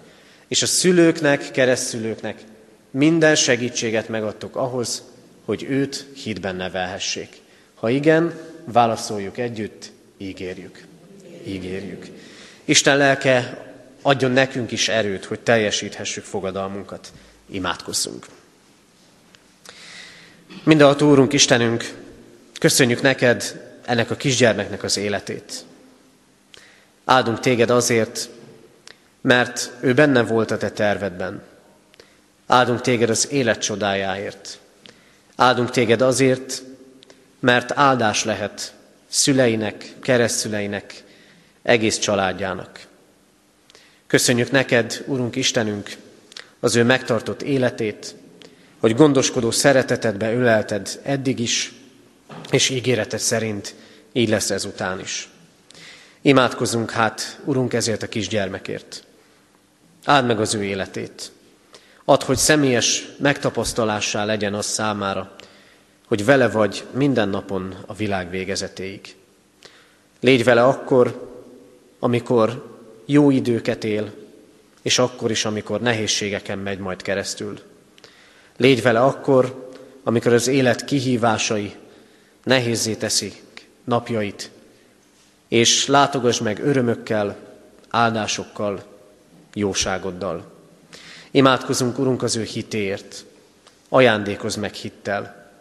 és 0.48 0.62
a 0.62 0.66
szülőknek, 0.66 1.52
keresztszülőknek 1.52 2.42
minden 2.92 3.36
segítséget 3.36 4.10
megadtok 4.10 4.56
ahhoz, 4.56 5.04
hogy 5.46 5.64
őt 5.70 6.08
hitben 6.16 6.56
nevelhessék. 6.56 7.42
Ha 7.74 7.90
igen, 7.90 8.34
válaszoljuk 8.66 9.38
együtt, 9.38 9.92
ígérjük. 10.18 10.86
Ígérjük. 11.46 12.08
Isten 12.66 12.98
lelke 12.98 13.66
adjon 14.02 14.32
nekünk 14.32 14.72
is 14.72 14.90
erőt, 14.90 15.26
hogy 15.26 15.40
teljesíthessük 15.40 16.24
fogadalmunkat. 16.24 17.12
Imádkozzunk. 17.50 18.26
Mindenható 20.64 21.10
Úrunk, 21.10 21.34
Istenünk, 21.34 21.94
köszönjük 22.60 23.02
neked 23.02 23.72
ennek 23.86 24.12
a 24.12 24.16
kisgyermeknek 24.16 24.84
az 24.84 24.98
életét. 24.98 25.66
Áldunk 27.06 27.40
téged 27.40 27.70
azért, 27.70 28.30
mert 29.22 29.72
ő 29.80 29.94
benne 29.94 30.24
volt 30.24 30.52
a 30.52 30.58
te 30.58 30.70
tervedben. 30.70 31.42
Áldunk 32.48 32.82
téged 32.82 33.10
az 33.10 33.32
élet 33.32 33.62
csodájáért. 33.62 34.60
Áldunk 35.36 35.70
téged 35.70 36.02
azért, 36.02 36.64
mert 37.40 37.72
áldás 37.72 38.24
lehet 38.24 38.74
szüleinek, 39.08 39.94
keresztszüleinek, 40.02 41.04
egész 41.62 41.98
családjának. 41.98 42.80
Köszönjük 44.08 44.52
neked, 44.52 45.04
Urunk 45.06 45.36
Istenünk, 45.36 45.90
az 46.60 46.76
ő 46.76 46.84
megtartott 46.84 47.42
életét, 47.42 48.16
hogy 48.80 48.96
gondoskodó 48.96 49.52
szeretetedbe 49.52 50.34
ölelted 50.34 51.00
eddig 51.04 51.40
is, 51.40 51.74
és 52.52 52.70
ígéreted 52.70 53.20
szerint 53.20 53.76
így 54.12 54.30
lesz 54.30 54.50
ezután 54.50 55.00
is. 55.00 55.30
Imádkozunk 56.22 56.92
hát, 56.92 57.40
Urunk, 57.46 57.74
ezért 57.74 58.04
a 58.04 58.08
kisgyermekért. 58.08 59.04
Áld 60.06 60.26
meg 60.26 60.40
az 60.40 60.54
ő 60.54 60.64
életét. 60.64 61.32
Add, 62.06 62.24
hogy 62.24 62.38
személyes 62.38 63.06
megtapasztalássá 63.18 64.26
legyen 64.26 64.54
az 64.54 64.66
számára, 64.66 65.36
hogy 66.08 66.26
vele 66.26 66.50
vagy 66.50 66.84
minden 66.92 67.30
napon 67.30 67.76
a 67.86 67.94
világ 67.94 68.30
végezetéig. 68.30 69.16
Légy 70.20 70.44
vele 70.44 70.64
akkor, 70.64 71.32
amikor 72.00 72.72
jó 73.06 73.30
időket 73.30 73.84
él, 73.84 74.14
és 74.82 75.00
akkor 75.00 75.32
is, 75.32 75.46
amikor 75.46 75.82
nehézségeken 75.82 76.60
megy 76.60 76.80
majd 76.80 77.02
keresztül. 77.02 77.60
Légy 78.58 78.82
vele 78.82 79.00
akkor, 79.00 79.70
amikor 80.04 80.34
az 80.34 80.48
élet 80.48 80.86
kihívásai 80.86 81.76
nehézé 82.44 82.96
teszik 82.96 83.44
napjait, 83.84 84.50
és 85.48 85.88
látogass 85.88 86.40
meg 86.40 86.60
örömökkel, 86.60 87.38
áldásokkal, 87.90 88.84
jóságoddal. 89.54 90.52
Imádkozunk, 91.32 92.00
Urunk, 92.00 92.24
az 92.24 92.36
ő 92.36 92.44
hitéért, 92.44 93.26
ajándékozz 93.90 94.56
meg 94.56 94.74
hittel, 94.74 95.52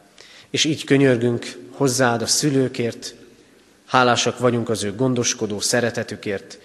és 0.50 0.64
így 0.64 0.84
könyörgünk 0.84 1.58
hozzád 1.70 2.22
a 2.22 2.26
szülőkért, 2.26 3.14
hálásak 3.86 4.38
vagyunk 4.38 4.68
az 4.68 4.82
ő 4.82 4.94
gondoskodó 4.94 5.60
szeretetükért, 5.60 6.58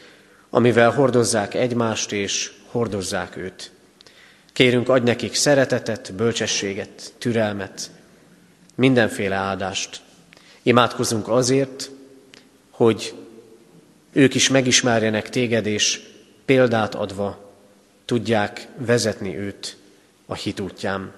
amivel 0.49 0.91
hordozzák 0.91 1.53
egymást 1.53 2.11
és 2.11 2.51
hordozzák 2.65 3.37
őt. 3.37 3.71
Kérünk, 4.53 4.89
adj 4.89 5.05
nekik 5.05 5.35
szeretetet, 5.35 6.13
bölcsességet, 6.13 7.13
türelmet, 7.17 7.89
mindenféle 8.75 9.35
áldást. 9.35 10.01
Imádkozunk 10.67 11.27
azért, 11.27 11.89
hogy 12.69 13.13
ők 14.11 14.35
is 14.35 14.49
megismerjenek 14.49 15.29
téged, 15.29 15.65
és 15.65 16.01
példát 16.45 16.95
adva 16.95 17.53
tudják 18.05 18.67
vezetni 18.77 19.37
őt 19.37 19.77
a 20.25 20.33
hit 20.35 20.59
útján. 20.59 21.11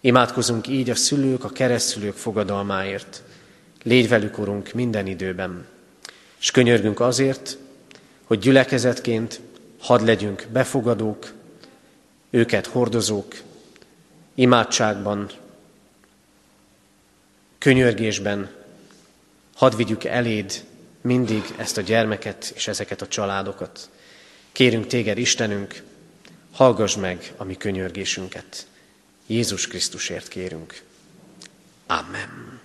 Imádkozunk 0.00 0.68
így 0.68 0.90
a 0.90 0.94
szülők, 0.94 1.44
a 1.44 1.48
keresztülők 1.48 2.16
fogadalmáért. 2.16 3.22
Légy 3.82 4.08
velük, 4.08 4.38
Urunk, 4.38 4.72
minden 4.72 5.06
időben. 5.06 5.66
És 6.40 6.50
könyörgünk 6.50 7.00
azért, 7.00 7.58
hogy 8.24 8.38
gyülekezetként 8.38 9.40
hadd 9.78 10.04
legyünk 10.04 10.46
befogadók, 10.52 11.32
őket 12.30 12.66
hordozók, 12.66 13.34
imádságban, 14.34 15.30
könyörgésben, 17.58 18.58
hadd 19.60 19.76
vigyük 19.76 20.04
eléd 20.04 20.64
mindig 21.00 21.42
ezt 21.56 21.76
a 21.76 21.80
gyermeket 21.80 22.52
és 22.54 22.68
ezeket 22.68 23.02
a 23.02 23.08
családokat. 23.08 23.90
Kérünk 24.52 24.86
téged, 24.86 25.18
Istenünk, 25.18 25.82
hallgass 26.52 26.96
meg 26.96 27.32
a 27.36 27.44
mi 27.44 27.56
könyörgésünket. 27.56 28.66
Jézus 29.26 29.66
Krisztusért 29.66 30.28
kérünk. 30.28 30.82
Amen. 31.86 32.60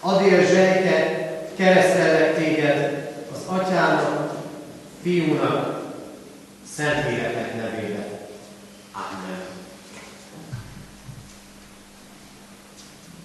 Adél 0.00 0.46
zsejke, 0.46 1.30
keresztellek 1.56 2.36
téged 2.36 3.08
az 3.32 3.42
atyának, 3.46 4.42
fiúnak, 5.02 5.94
Szentléleknek 6.74 7.56
nevébe. 7.56 8.28
Amen. 8.92 9.55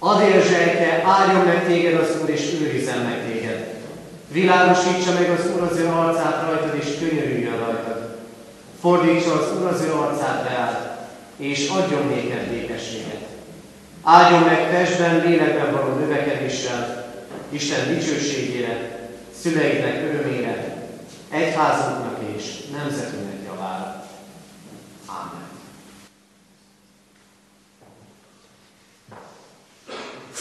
Adél 0.04 0.40
zsejke, 0.40 1.02
áldjon 1.04 1.44
meg 1.44 1.66
téged 1.66 2.00
az 2.00 2.16
Úr, 2.22 2.30
és 2.30 2.52
őrizzen 2.60 2.98
meg 2.98 3.26
téged. 3.26 3.74
Világosítsa 4.28 5.12
meg 5.12 5.30
az 5.30 5.50
Úr 5.54 5.62
az 5.62 5.76
ő 5.76 5.86
arcát 5.86 6.42
rajtad, 6.46 6.74
és 6.80 6.98
könyörüljön 6.98 7.58
rajtad. 7.58 8.18
Fordítsa 8.80 9.32
az 9.32 9.60
Úr 9.60 9.66
az 9.66 9.80
ő 9.80 9.92
arcát 9.92 10.48
reád, 10.48 10.98
és 11.36 11.68
adjon 11.68 12.06
néked 12.06 12.48
békességet. 12.48 13.26
Áldjon 14.02 14.40
meg 14.40 14.70
testben, 14.70 15.24
lélekben 15.26 15.72
való 15.72 15.94
növekedéssel, 15.94 17.10
Isten 17.48 17.94
dicsőségére, 17.94 19.00
szüleidnek 19.40 20.02
örömére, 20.02 20.86
egyházunknak 21.30 22.18
és 22.36 22.58
nemzetünknek 22.72 23.38
javára. 23.46 24.04
Amen. 25.06 25.48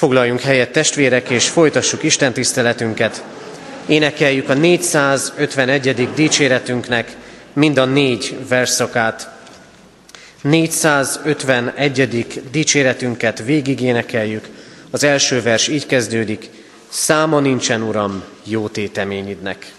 Foglaljunk 0.02 0.42
helyet 0.42 0.72
testvérek, 0.72 1.30
és 1.30 1.50
folytassuk 1.50 2.04
Isten 2.04 2.34
tiszteletünket. 2.34 3.24
Énekeljük 3.86 4.50
a 4.50 4.54
451. 4.54 6.10
dicséretünknek 6.16 7.16
mind 7.54 7.78
a 7.78 7.86
négy 7.86 8.36
verszakát. 8.48 9.30
451. 10.42 12.42
dicséretünket 12.52 13.44
végig 13.44 13.82
énekeljük. 13.82 14.48
Az 14.92 15.04
első 15.04 15.42
vers 15.42 15.68
így 15.68 15.86
kezdődik. 15.86 16.50
Száma 16.90 17.40
nincsen, 17.40 17.82
Uram, 17.82 18.24
jó 18.44 18.68
téteményidnek. 18.68 19.72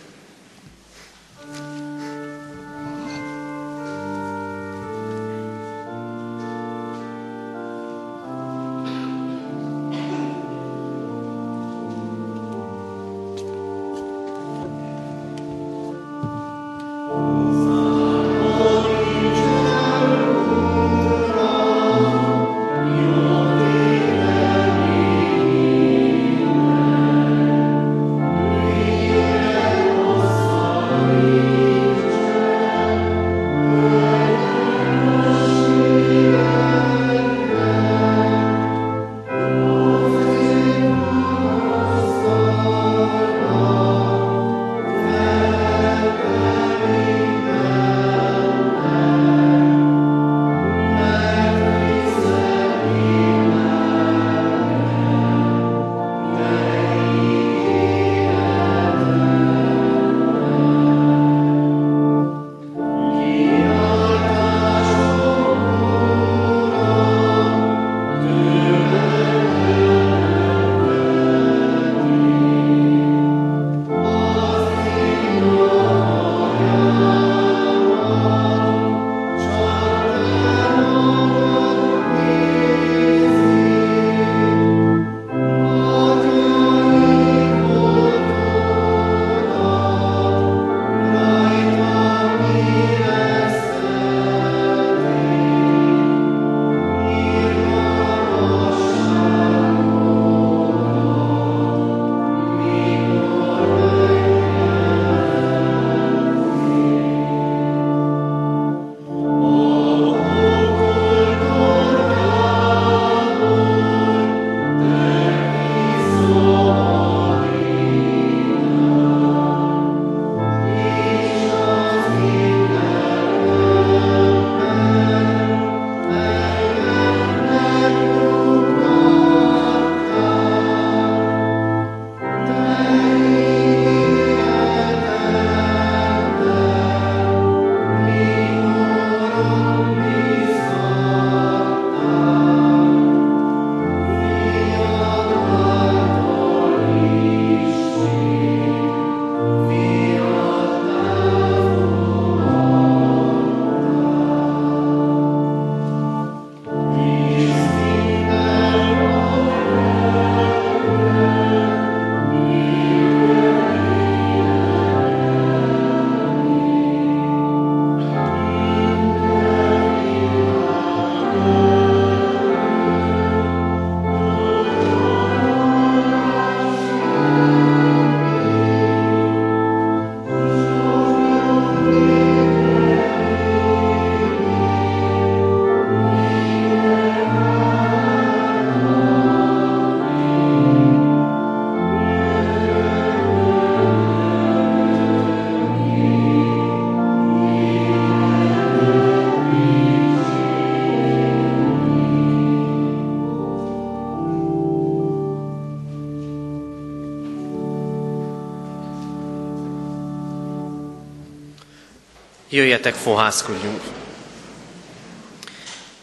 Jöjjetek, 212.63 212.95
fohászkodjunk! 212.95 213.81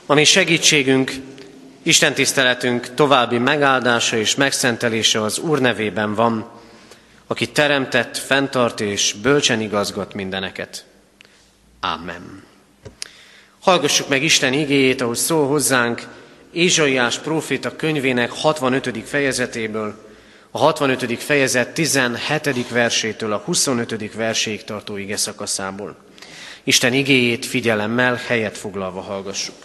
Ami 0.05 0.23
segítségünk, 0.23 1.11
Isten 1.83 2.13
tiszteletünk 2.13 2.93
további 2.93 3.37
megáldása 3.37 4.17
és 4.17 4.35
megszentelése 4.35 5.21
az 5.21 5.37
Úr 5.37 5.59
nevében 5.59 6.13
van, 6.13 6.49
aki 7.27 7.49
teremtett, 7.49 8.17
fenntart 8.17 8.79
és 8.79 9.15
bölcsen 9.21 9.61
igazgat 9.61 10.13
mindeneket. 10.13 10.85
Amen. 11.79 12.43
Hallgassuk 13.59 14.07
meg 14.07 14.23
Isten 14.23 14.53
igéjét, 14.53 15.01
ahogy 15.01 15.17
szól 15.17 15.47
hozzánk 15.47 16.07
Ézsaiás 16.51 17.17
próféta 17.17 17.75
könyvének 17.75 18.31
65. 18.31 19.03
fejezetéből, 19.05 20.07
a 20.51 20.57
65. 20.57 21.23
fejezet 21.23 21.73
17. 21.73 22.69
versétől 22.69 23.33
a 23.33 23.37
25. 23.37 24.13
verséig 24.13 24.63
tartó 24.63 24.97
ige 24.97 25.17
szakaszából. 25.17 26.07
Isten 26.63 26.93
igéjét 26.93 27.45
figyelemmel, 27.45 28.21
helyet 28.27 28.57
foglalva 28.57 29.01
hallgassuk. 29.01 29.55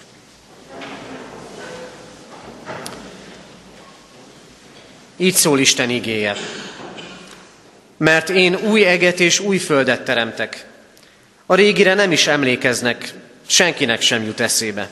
Így 5.16 5.34
szól 5.34 5.58
Isten 5.58 5.90
igéje. 5.90 6.36
Mert 7.96 8.28
én 8.28 8.54
új 8.54 8.84
eget 8.84 9.20
és 9.20 9.40
új 9.40 9.58
földet 9.58 10.04
teremtek. 10.04 10.66
A 11.46 11.54
régire 11.54 11.94
nem 11.94 12.12
is 12.12 12.26
emlékeznek, 12.26 13.14
senkinek 13.46 14.00
sem 14.00 14.22
jut 14.22 14.40
eszébe. 14.40 14.88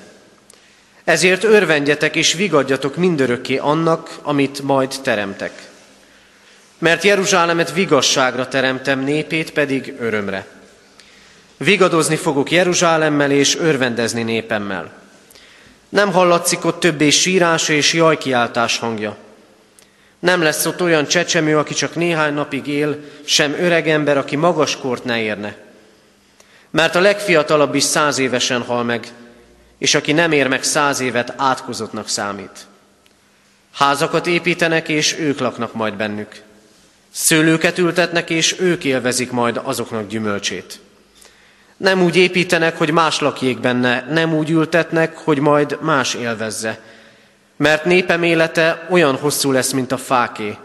Ezért 1.04 1.44
örvendjetek 1.44 2.16
és 2.16 2.32
vigadjatok 2.32 2.96
mindörökké 2.96 3.56
annak, 3.56 4.18
amit 4.22 4.62
majd 4.62 4.94
teremtek. 5.02 5.70
Mert 6.78 7.02
Jeruzsálemet 7.04 7.72
vigasságra 7.72 8.48
teremtem, 8.48 9.00
népét 9.00 9.50
pedig 9.50 9.94
örömre. 9.98 10.46
Vigadozni 11.56 12.16
fogok 12.16 12.50
Jeruzsálemmel 12.50 13.30
és 13.30 13.56
örvendezni 13.56 14.22
népemmel. 14.22 14.92
Nem 15.88 16.12
hallatszik 16.12 16.64
ott 16.64 16.80
többé 16.80 17.10
sírás 17.10 17.68
és 17.68 17.92
jajkiáltás 17.92 18.78
hangja. 18.78 19.16
Nem 20.18 20.42
lesz 20.42 20.66
ott 20.66 20.82
olyan 20.82 21.06
csecsemő, 21.06 21.58
aki 21.58 21.74
csak 21.74 21.94
néhány 21.94 22.34
napig 22.34 22.66
él, 22.66 22.98
sem 23.24 23.52
öreg 23.52 23.88
ember, 23.88 24.16
aki 24.16 24.36
magas 24.36 24.76
kort 24.76 25.04
ne 25.04 25.20
érne. 25.20 25.56
Mert 26.70 26.94
a 26.94 27.00
legfiatalabb 27.00 27.74
is 27.74 27.82
száz 27.82 28.18
évesen 28.18 28.62
hal 28.62 28.84
meg, 28.84 29.08
és 29.78 29.94
aki 29.94 30.12
nem 30.12 30.32
ér 30.32 30.48
meg 30.48 30.62
száz 30.62 31.00
évet, 31.00 31.34
átkozottnak 31.36 32.08
számít. 32.08 32.66
Házakat 33.72 34.26
építenek, 34.26 34.88
és 34.88 35.18
ők 35.18 35.38
laknak 35.38 35.74
majd 35.74 35.94
bennük. 35.94 36.42
Szőlőket 37.10 37.78
ültetnek, 37.78 38.30
és 38.30 38.60
ők 38.60 38.84
élvezik 38.84 39.30
majd 39.30 39.60
azoknak 39.62 40.08
gyümölcsét. 40.08 40.80
Nem 41.82 42.02
úgy 42.02 42.16
építenek, 42.16 42.78
hogy 42.78 42.90
más 42.90 43.20
lakjék 43.20 43.60
benne, 43.60 44.06
nem 44.10 44.34
úgy 44.34 44.50
ültetnek, 44.50 45.16
hogy 45.16 45.38
majd 45.38 45.78
más 45.80 46.14
élvezze. 46.14 46.80
Mert 47.56 47.84
népem 47.84 48.22
élete 48.22 48.86
olyan 48.90 49.16
hosszú 49.16 49.52
lesz, 49.52 49.72
mint 49.72 49.92
a 49.92 49.96
fáké, 49.96 50.56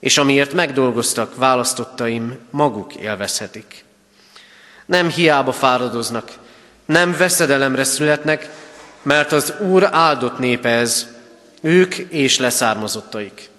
és 0.00 0.18
amiért 0.18 0.52
megdolgoztak 0.52 1.36
választottaim, 1.36 2.38
maguk 2.50 2.94
élvezhetik. 2.94 3.84
Nem 4.86 5.08
hiába 5.08 5.52
fáradoznak, 5.52 6.30
nem 6.84 7.16
veszedelemre 7.16 7.84
születnek, 7.84 8.48
mert 9.02 9.32
az 9.32 9.54
Úr 9.60 9.88
áldott 9.90 10.38
népe 10.38 10.68
ez, 10.68 11.06
ők 11.60 11.94
és 11.94 12.38
leszármazottaik. 12.38 13.50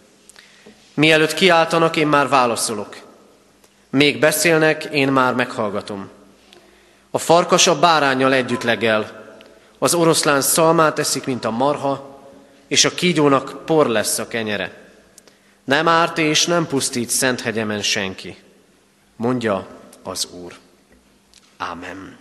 Mielőtt 0.94 1.34
kiáltanak, 1.34 1.96
én 1.96 2.08
már 2.08 2.28
válaszolok. 2.28 2.96
Még 3.90 4.20
beszélnek, 4.20 4.84
én 4.84 5.12
már 5.12 5.34
meghallgatom. 5.34 6.10
A 7.16 7.20
farkas 7.20 7.68
a 7.68 7.80
bárányjal 7.80 8.34
együtt 8.34 8.64
legel, 8.64 9.24
az 9.78 9.94
oroszlán 9.94 10.42
szalmát 10.42 11.00
eszik, 11.00 11.26
mint 11.26 11.46
a 11.46 11.52
marha, 11.52 12.20
és 12.68 12.86
a 12.86 12.94
kígyónak 12.94 13.66
por 13.66 13.88
lesz 13.88 14.20
a 14.20 14.28
kenyere. 14.28 14.92
Nem 15.64 15.88
árt 15.88 16.18
és 16.18 16.46
nem 16.46 16.68
pusztít 16.68 17.10
szent 17.10 17.42
hegyemen 17.42 17.82
senki, 17.82 18.38
mondja 19.16 19.68
az 20.04 20.28
Úr. 20.32 20.54
Ámen. 21.58 22.18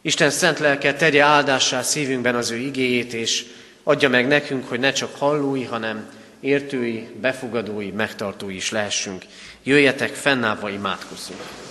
Isten 0.00 0.30
szent 0.30 0.58
lelke 0.58 0.94
tegye 0.94 1.22
áldássá 1.22 1.82
szívünkben 1.82 2.34
az 2.34 2.50
ő 2.50 2.56
igéjét, 2.56 3.12
és 3.12 3.46
adja 3.82 4.08
meg 4.08 4.26
nekünk, 4.26 4.68
hogy 4.68 4.80
ne 4.80 4.92
csak 4.92 5.18
hallói, 5.18 5.64
hanem 5.64 6.10
értői, 6.40 7.08
befogadói, 7.20 7.90
megtartói 7.90 8.54
is 8.54 8.70
lehessünk. 8.70 9.24
Jöjjetek, 9.62 10.14
fennállva 10.14 10.70
imádkozzunk. 10.70 11.63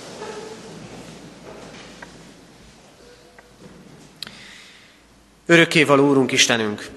Örökkévaló 5.45 6.07
Úrunk 6.09 6.31
Istenünk, 6.31 6.89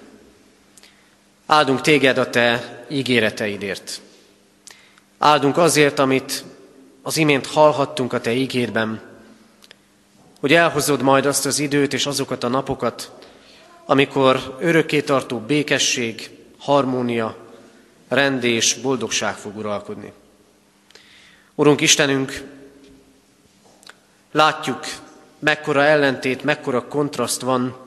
áldunk 1.47 1.81
téged 1.81 2.19
a 2.19 2.31
te 2.31 2.85
ígéreteidért. 2.89 4.01
Áldunk 5.19 5.57
azért, 5.57 5.99
amit 5.99 6.45
az 7.03 7.17
imént 7.17 7.47
hallhattunk 7.47 8.13
a 8.13 8.21
te 8.21 8.33
ígédben, 8.33 9.03
hogy 10.41 10.53
elhozod 10.53 11.03
majd 11.03 11.27
azt 11.27 11.47
az 11.47 11.59
időt 11.59 11.93
és 11.93 12.07
azokat 12.07 12.45
a 12.45 12.49
napokat, 12.49 13.11
amikor 13.85 14.57
örökkétartó 14.61 15.39
békesség, 15.39 16.31
harmónia, 16.59 17.37
rend 18.09 18.45
és 18.45 18.75
boldogság 18.75 19.35
fog 19.35 19.57
uralkodni. 19.57 20.13
Urunk 21.55 21.81
Istenünk, 21.81 22.43
látjuk, 24.33 24.85
mekkora 25.39 25.83
ellentét, 25.83 26.45
mekkora 26.45 26.89
kontraszt 26.89 27.41
van 27.41 27.86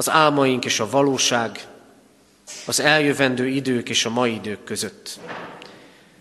az 0.00 0.10
álmaink 0.10 0.64
és 0.64 0.80
a 0.80 0.90
valóság, 0.90 1.66
az 2.66 2.80
eljövendő 2.80 3.46
idők 3.46 3.88
és 3.88 4.04
a 4.04 4.10
mai 4.10 4.34
idők 4.34 4.64
között. 4.64 5.20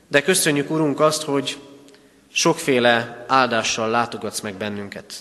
De 0.08 0.22
köszönjük, 0.22 0.70
Urunk, 0.70 1.00
azt, 1.00 1.24
hogy 1.24 1.58
sokféle 2.32 3.26
áldással 3.28 3.90
látogatsz 3.90 4.40
meg 4.40 4.54
bennünket. 4.54 5.14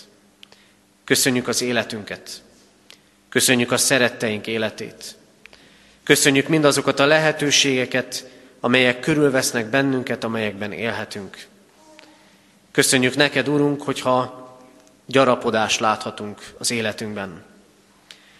Köszönjük 1.03 1.47
az 1.47 1.61
életünket. 1.61 2.41
Köszönjük 3.29 3.71
a 3.71 3.77
szeretteink 3.77 4.47
életét. 4.47 5.15
Köszönjük 6.03 6.47
mindazokat 6.47 6.99
a 6.99 7.05
lehetőségeket, 7.05 8.29
amelyek 8.59 8.99
körülvesznek 8.99 9.69
bennünket, 9.69 10.23
amelyekben 10.23 10.71
élhetünk. 10.71 11.47
Köszönjük 12.71 13.15
neked, 13.15 13.47
Urunk, 13.47 13.81
hogyha 13.81 14.47
gyarapodást 15.05 15.79
láthatunk 15.79 16.53
az 16.57 16.71
életünkben. 16.71 17.47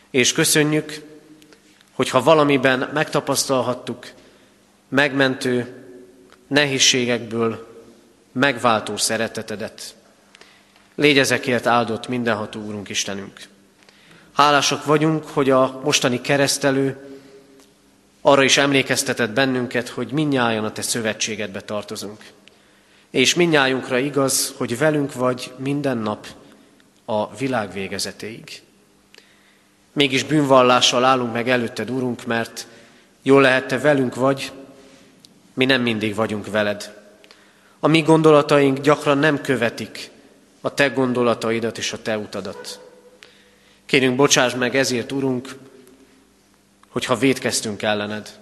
És 0.10 0.32
köszönjük, 0.32 1.02
hogyha 1.92 2.24
valamiben 2.24 2.90
megtapasztalhattuk 2.94 4.12
megmentő 4.88 5.84
nehézségekből 6.48 7.68
megváltó 8.32 8.98
szeretetedet. 8.98 9.96
Légy 10.96 11.18
ezekért 11.18 11.66
áldott 11.66 12.08
mindenható 12.08 12.62
Úrunk 12.62 12.90
Istenünk. 12.90 13.40
Hálásak 14.34 14.86
vagyunk, 14.86 15.26
hogy 15.26 15.50
a 15.50 15.82
mostani 15.84 16.22
keresztelő 16.22 16.98
arra 18.22 18.44
is 18.44 18.58
emlékeztetett 18.58 19.32
bennünket, 19.32 19.90
hogy 19.90 20.12
minnyáján 20.12 20.64
a 20.64 20.72
Te 20.72 20.82
szövetségedbe 20.82 21.62
tartozunk. 21.62 22.24
És 23.10 23.34
minnyájunkra 23.34 23.98
igaz, 23.98 24.54
hogy 24.58 24.78
velünk 24.78 25.14
vagy 25.14 25.52
minden 25.58 25.98
nap 25.98 26.28
a 27.06 27.36
világ 27.36 27.74
végezetéig. 27.74 28.62
Mégis 29.94 30.24
bűnvallással 30.24 31.04
állunk 31.04 31.34
meg 31.34 31.50
előtted, 31.50 31.90
Urunk, 31.90 32.26
mert 32.26 32.68
jól 33.22 33.42
lehet 33.42 33.68
Te 33.68 33.80
velünk 33.80 34.16
vagy, 34.16 34.52
mi 35.54 35.66
nem 35.66 35.82
mindig 35.82 36.16
vagyunk 36.16 36.48
veled. 36.48 36.98
A 37.80 37.88
mi 37.88 38.02
gondolataink 38.02 38.80
gyakran 38.80 39.18
nem 39.18 39.42
követik 39.42 40.12
a 40.62 40.74
Te 40.74 40.88
gondolataidat 40.88 41.78
és 41.78 41.94
a 41.94 42.02
Te 42.02 42.18
utadat. 42.18 42.80
Kérünk, 43.86 44.16
bocsáss 44.16 44.54
meg 44.54 44.76
ezért, 44.76 45.12
Urunk, 45.12 45.56
hogyha 46.90 47.16
védkeztünk 47.16 47.82
ellened, 47.82 48.40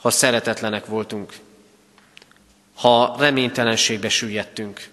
ha 0.00 0.10
szeretetlenek 0.10 0.86
voltunk, 0.86 1.32
ha 2.74 3.16
reménytelenségbe 3.18 4.08
süllyedtünk, 4.08 4.88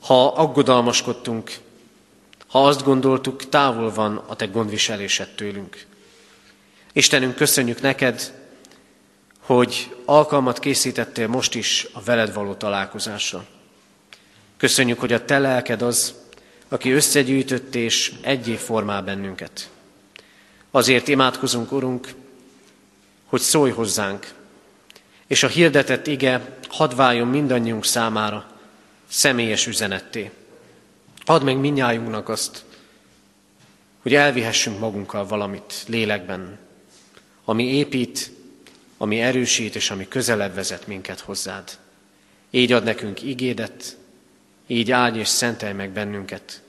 ha 0.00 0.26
aggodalmaskodtunk, 0.26 1.52
ha 2.48 2.66
azt 2.66 2.84
gondoltuk, 2.84 3.48
távol 3.48 3.92
van 3.92 4.16
a 4.26 4.36
te 4.36 4.46
gondviselésed 4.46 5.28
tőlünk. 5.28 5.86
Istenünk, 6.92 7.34
köszönjük 7.34 7.80
neked, 7.80 8.32
hogy 9.40 9.96
alkalmat 10.04 10.58
készítettél 10.58 11.26
most 11.26 11.54
is 11.54 11.86
a 11.92 12.02
veled 12.02 12.32
való 12.32 12.54
találkozásra. 12.54 13.46
Köszönjük, 14.56 15.00
hogy 15.00 15.12
a 15.12 15.24
te 15.24 15.38
lelked 15.38 15.82
az, 15.82 16.14
aki 16.68 16.90
összegyűjtött 16.90 17.74
és 17.74 18.14
egyé 18.20 18.54
formál 18.54 19.02
bennünket. 19.02 19.70
Azért 20.70 21.08
imádkozunk, 21.08 21.72
Urunk, 21.72 22.08
hogy 23.26 23.40
szólj 23.40 23.70
hozzánk, 23.70 24.34
és 25.26 25.42
a 25.42 25.48
hirdetett 25.48 26.06
ige 26.06 26.56
hadd 26.68 26.94
váljon 26.94 27.28
mindannyiunk 27.28 27.84
számára 27.84 28.46
személyes 29.08 29.66
üzenetté. 29.66 30.30
Add 31.28 31.44
meg 31.44 31.56
minnyájunknak 31.56 32.28
azt, 32.28 32.64
hogy 34.02 34.14
elvihessünk 34.14 34.78
magunkkal 34.78 35.26
valamit 35.26 35.84
lélekben, 35.86 36.58
ami 37.44 37.64
épít, 37.64 38.30
ami 38.96 39.20
erősít, 39.20 39.74
és 39.74 39.90
ami 39.90 40.08
közelebb 40.08 40.54
vezet 40.54 40.86
minket 40.86 41.20
hozzád. 41.20 41.78
Így 42.50 42.72
ad 42.72 42.84
nekünk 42.84 43.22
igédet, 43.22 43.96
így 44.66 44.90
áldj 44.90 45.18
és 45.18 45.28
szentelj 45.28 45.72
meg 45.72 45.90
bennünket. 45.90 46.62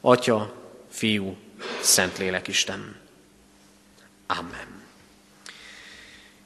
Atya, 0.00 0.54
Fiú, 0.90 1.36
Szentlélek 1.80 2.48
Isten. 2.48 2.96
Amen. 4.26 4.82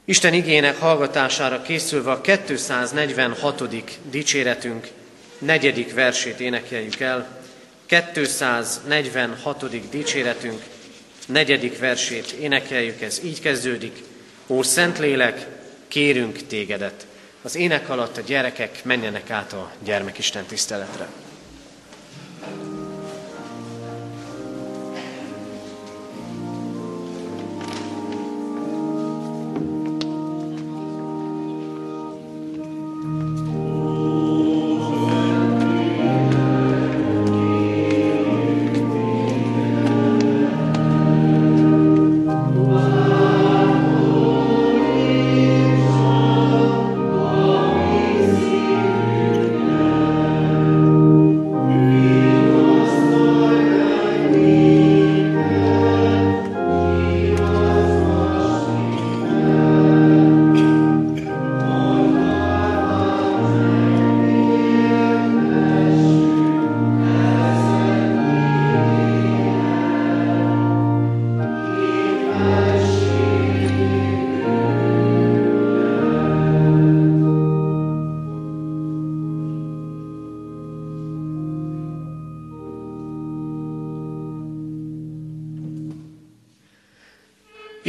Isten 0.05 0.33
igének 0.33 0.77
hallgatására 0.77 1.61
készülve 1.61 2.11
a 2.11 2.21
246. 2.21 3.63
dicséretünk 4.09 4.87
negyedik 5.37 5.93
versét 5.93 6.39
énekeljük 6.39 6.99
el. 6.99 7.42
246. 7.85 9.89
dicséretünk 9.89 10.63
negyedik 11.27 11.79
versét 11.79 12.31
énekeljük, 12.31 13.01
ez 13.01 13.23
így 13.23 13.39
kezdődik. 13.39 14.03
Ó 14.47 14.61
Szentlélek, 14.61 15.47
kérünk 15.87 16.47
tégedet. 16.47 17.07
Az 17.41 17.55
ének 17.55 17.89
alatt 17.89 18.17
a 18.17 18.21
gyerekek 18.21 18.83
menjenek 18.83 19.29
át 19.29 19.53
a 19.53 19.71
gyermekisten 19.83 20.45
tiszteletre. 20.45 21.07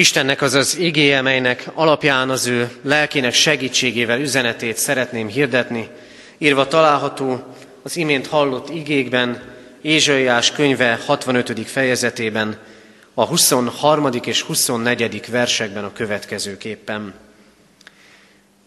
Istennek 0.05 0.43
az 0.43 0.77
igéje, 0.79 1.21
melynek 1.21 1.67
alapján 1.75 2.31
az 2.31 2.47
ő 2.47 2.71
lelkének 2.83 3.33
segítségével 3.33 4.21
üzenetét 4.21 4.77
szeretném 4.77 5.29
hirdetni, 5.29 5.88
írva 6.38 6.67
található 6.67 7.55
az 7.83 7.97
imént 7.97 8.27
hallott 8.27 8.69
igékben, 8.71 9.43
Ézsaiás 9.83 10.53
könyve 10.53 10.99
65. 11.07 11.69
fejezetében, 11.69 12.59
a 13.14 13.25
23. 13.25 14.09
és 14.25 14.43
24. 14.43 15.31
versekben 15.31 15.85
a 15.85 15.93
következőképpen. 15.93 17.14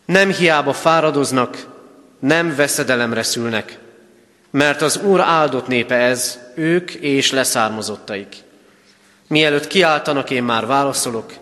Nem 0.06 0.32
hiába 0.32 0.74
fáradoznak, 0.74 1.68
nem 2.20 2.56
veszedelemre 2.56 3.24
szülnek, 3.24 3.78
mert 4.52 4.82
az 4.82 4.98
Úr 4.98 5.20
áldott 5.20 5.68
népe 5.68 5.96
ez, 5.96 6.40
ők 6.56 6.92
és 6.92 7.32
leszármazottaik. 7.32 8.46
Mielőtt 9.28 9.68
kiáltanak, 9.68 10.30
én 10.30 10.44
már 10.44 10.66
válaszolok, 10.66 11.34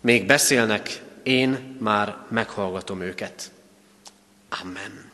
még 0.00 0.26
beszélnek, 0.26 1.00
én 1.22 1.76
már 1.80 2.16
meghallgatom 2.28 3.00
őket. 3.00 3.50
Amen. 4.62 5.10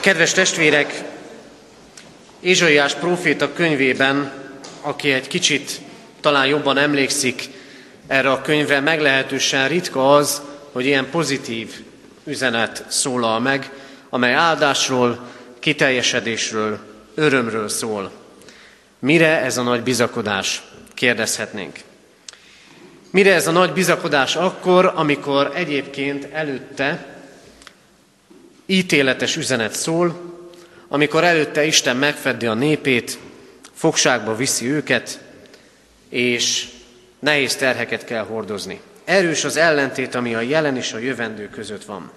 Kedves 0.00 0.32
testvérek, 0.32 1.02
Ézsaiás 2.40 2.94
próféta 2.94 3.52
könyvében, 3.52 4.32
aki 4.80 5.12
egy 5.12 5.28
kicsit 5.28 5.80
talán 6.20 6.46
jobban 6.46 6.78
emlékszik 6.78 7.48
erre 8.06 8.30
a 8.30 8.42
könyvre, 8.42 8.80
meglehetősen 8.80 9.68
ritka 9.68 10.14
az, 10.14 10.42
hogy 10.72 10.86
ilyen 10.86 11.10
pozitív 11.10 11.84
üzenet 12.24 12.84
szólal 12.88 13.40
meg, 13.40 13.72
amely 14.08 14.34
áldásról, 14.34 15.28
kiteljesedésről, 15.60 16.78
örömről 17.14 17.68
szól. 17.68 18.10
Mire 18.98 19.40
ez 19.40 19.56
a 19.56 19.62
nagy 19.62 19.82
bizakodás? 19.82 20.62
Kérdezhetnénk. 20.94 21.78
Mire 23.10 23.34
ez 23.34 23.46
a 23.46 23.50
nagy 23.50 23.72
bizakodás 23.72 24.36
akkor, 24.36 24.92
amikor 24.94 25.52
egyébként 25.54 26.28
előtte 26.32 27.06
ítéletes 28.66 29.36
üzenet 29.36 29.74
szól, 29.74 30.20
amikor 30.88 31.24
előtte 31.24 31.64
Isten 31.64 31.96
megfeddi 31.96 32.46
a 32.46 32.54
népét, 32.54 33.18
fogságba 33.74 34.36
viszi 34.36 34.66
őket, 34.66 35.20
és 36.08 36.68
nehéz 37.18 37.56
terheket 37.56 38.04
kell 38.04 38.24
hordozni. 38.24 38.80
Erős 39.04 39.44
az 39.44 39.56
ellentét, 39.56 40.14
ami 40.14 40.34
a 40.34 40.40
jelen 40.40 40.76
és 40.76 40.92
a 40.92 40.98
jövendő 40.98 41.48
között 41.48 41.84
van. 41.84 42.10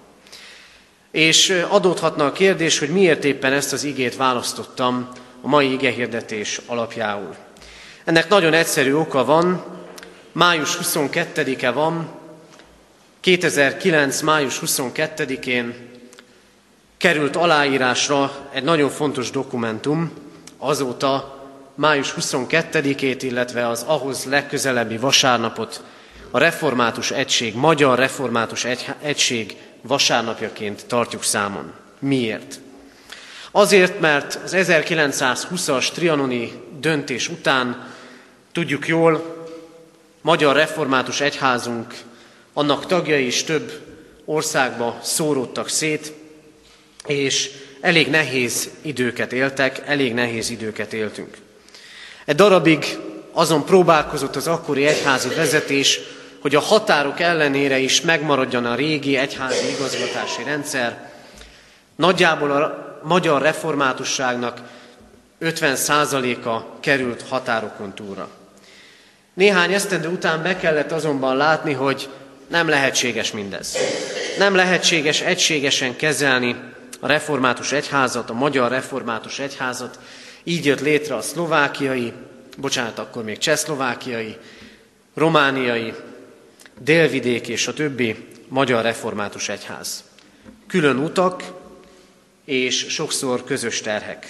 És 1.13 1.63
adódhatna 1.69 2.25
a 2.25 2.31
kérdés, 2.31 2.79
hogy 2.79 2.89
miért 2.89 3.23
éppen 3.23 3.53
ezt 3.53 3.73
az 3.73 3.83
igét 3.83 4.15
választottam 4.15 5.09
a 5.41 5.47
mai 5.47 5.71
igehirdetés 5.71 6.61
alapjául. 6.65 7.35
Ennek 8.03 8.29
nagyon 8.29 8.53
egyszerű 8.53 8.93
oka 8.93 9.25
van, 9.25 9.63
május 10.31 10.77
22-e 10.81 11.71
van, 11.71 12.09
2009. 13.19 14.21
május 14.21 14.59
22-én 14.65 15.89
került 16.97 17.35
aláírásra 17.35 18.31
egy 18.51 18.63
nagyon 18.63 18.89
fontos 18.89 19.31
dokumentum, 19.31 20.11
azóta 20.57 21.41
május 21.75 22.13
22-ét, 22.19 23.19
illetve 23.21 23.67
az 23.67 23.83
ahhoz 23.87 24.25
legközelebbi 24.25 24.97
vasárnapot 24.97 25.83
a 26.31 26.37
Református 26.37 27.11
Egység, 27.11 27.55
Magyar 27.55 27.97
Református 27.97 28.65
Egység 29.01 29.55
vasárnapjaként 29.83 30.85
tartjuk 30.85 31.23
számon. 31.23 31.73
Miért? 31.99 32.59
Azért, 33.51 33.99
mert 33.99 34.39
az 34.43 34.53
1920-as 34.55 35.91
trianoni 35.91 36.51
döntés 36.79 37.29
után 37.29 37.91
tudjuk 38.51 38.87
jól, 38.87 39.41
Magyar 40.21 40.55
Református 40.55 41.21
Egyházunk, 41.21 41.93
annak 42.53 42.85
tagjai 42.85 43.25
is 43.25 43.43
több 43.43 43.81
országba 44.25 44.99
szóródtak 45.01 45.69
szét, 45.69 46.13
és 47.05 47.49
elég 47.81 48.09
nehéz 48.09 48.69
időket 48.81 49.33
éltek, 49.33 49.81
elég 49.85 50.13
nehéz 50.13 50.49
időket 50.49 50.93
éltünk. 50.93 51.37
Egy 52.25 52.35
darabig 52.35 52.97
azon 53.31 53.65
próbálkozott 53.65 54.35
az 54.35 54.47
akkori 54.47 54.85
egyházi 54.85 55.29
vezetés, 55.29 55.99
hogy 56.43 56.55
a 56.55 56.59
határok 56.59 57.19
ellenére 57.19 57.77
is 57.77 58.01
megmaradjon 58.01 58.65
a 58.65 58.75
régi 58.75 59.17
egyházi 59.17 59.69
igazgatási 59.69 60.43
rendszer. 60.43 61.11
Nagyjából 61.95 62.51
a 62.51 62.99
magyar 63.03 63.41
reformátusságnak 63.41 64.61
50%-a 65.41 66.79
került 66.79 67.23
határokon 67.29 67.93
túlra. 67.93 68.29
Néhány 69.33 69.73
esztendő 69.73 70.07
után 70.07 70.41
be 70.41 70.57
kellett 70.57 70.91
azonban 70.91 71.37
látni, 71.37 71.73
hogy 71.73 72.09
nem 72.47 72.67
lehetséges 72.67 73.31
mindez. 73.31 73.77
Nem 74.37 74.55
lehetséges 74.55 75.21
egységesen 75.21 75.95
kezelni 75.95 76.55
a 76.99 77.07
református 77.07 77.71
egyházat, 77.71 78.29
a 78.29 78.33
magyar 78.33 78.71
református 78.71 79.39
egyházat. 79.39 79.99
Így 80.43 80.65
jött 80.65 80.81
létre 80.81 81.15
a 81.15 81.21
szlovákiai, 81.21 82.13
bocsánat, 82.57 82.99
akkor 82.99 83.23
még 83.23 83.37
csehszlovákiai, 83.37 84.37
romániai, 85.15 85.93
délvidék 86.83 87.47
és 87.47 87.67
a 87.67 87.73
többi 87.73 88.15
magyar 88.47 88.83
református 88.83 89.49
egyház. 89.49 90.03
Külön 90.67 90.97
utak 90.97 91.43
és 92.45 92.85
sokszor 92.89 93.43
közös 93.43 93.81
terhek. 93.81 94.27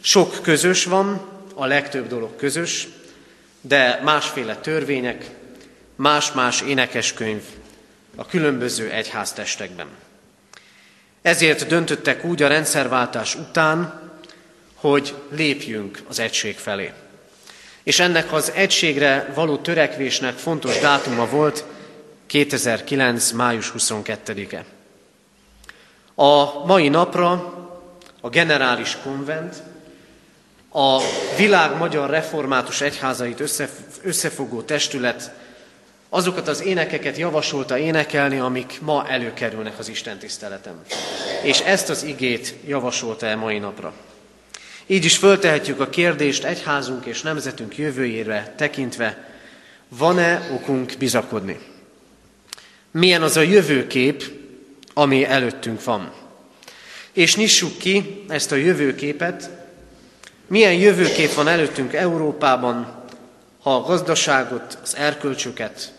Sok 0.00 0.42
közös 0.42 0.84
van, 0.84 1.34
a 1.54 1.66
legtöbb 1.66 2.08
dolog 2.08 2.36
közös, 2.36 2.88
de 3.60 4.00
másféle 4.04 4.56
törvények, 4.56 5.30
más-más 5.94 6.60
énekeskönyv 6.60 7.42
a 8.16 8.26
különböző 8.26 8.90
egyháztestekben. 8.90 9.86
Ezért 11.22 11.66
döntöttek 11.66 12.24
úgy 12.24 12.42
a 12.42 12.48
rendszerváltás 12.48 13.34
után, 13.34 14.10
hogy 14.74 15.14
lépjünk 15.30 16.02
az 16.08 16.18
egység 16.18 16.56
felé. 16.56 16.92
És 17.86 18.00
ennek 18.00 18.32
az 18.32 18.52
egységre 18.54 19.32
való 19.34 19.56
törekvésnek 19.56 20.34
fontos 20.34 20.78
dátuma 20.78 21.26
volt 21.26 21.64
2009. 22.26 23.30
május 23.30 23.72
22-e. 23.78 24.64
A 26.14 26.64
mai 26.64 26.88
napra 26.88 27.54
a 28.20 28.28
generális 28.28 28.96
konvent, 29.02 29.54
a 30.72 31.00
világ 31.36 31.76
magyar 31.76 32.10
református 32.10 32.80
egyházait 32.80 33.42
összefogó 34.02 34.62
testület 34.62 35.30
azokat 36.08 36.48
az 36.48 36.62
énekeket 36.62 37.16
javasolta 37.16 37.78
énekelni, 37.78 38.38
amik 38.38 38.78
ma 38.80 39.08
előkerülnek 39.08 39.78
az 39.78 39.88
Isten 39.88 40.18
tiszteletem. 40.18 40.82
És 41.42 41.60
ezt 41.60 41.88
az 41.88 42.02
igét 42.02 42.54
javasolta 42.64 43.26
el 43.26 43.36
mai 43.36 43.58
napra. 43.58 43.92
Így 44.86 45.04
is 45.04 45.16
föltehetjük 45.16 45.80
a 45.80 45.88
kérdést 45.88 46.44
egyházunk 46.44 47.04
és 47.04 47.22
nemzetünk 47.22 47.76
jövőjére 47.76 48.54
tekintve, 48.56 49.34
van-e 49.88 50.48
okunk 50.52 50.92
bizakodni? 50.98 51.58
Milyen 52.90 53.22
az 53.22 53.36
a 53.36 53.40
jövőkép, 53.40 54.24
ami 54.94 55.24
előttünk 55.24 55.84
van? 55.84 56.12
És 57.12 57.36
nyissuk 57.36 57.78
ki 57.78 58.24
ezt 58.28 58.52
a 58.52 58.56
jövőképet, 58.56 59.50
milyen 60.46 60.74
jövőkép 60.74 61.34
van 61.34 61.48
előttünk 61.48 61.92
Európában, 61.92 63.04
ha 63.60 63.74
a 63.74 63.82
gazdaságot, 63.82 64.78
az 64.82 64.96
erkölcsöket, 64.96 65.92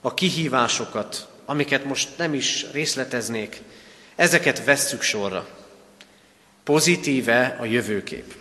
a 0.00 0.14
kihívásokat, 0.14 1.28
amiket 1.44 1.84
most 1.84 2.08
nem 2.16 2.34
is 2.34 2.66
részleteznék, 2.72 3.62
ezeket 4.16 4.64
vesszük 4.64 5.02
sorra. 5.02 5.48
Pozitíve 6.66 7.56
a 7.60 7.64
jövőkép. 7.64 8.34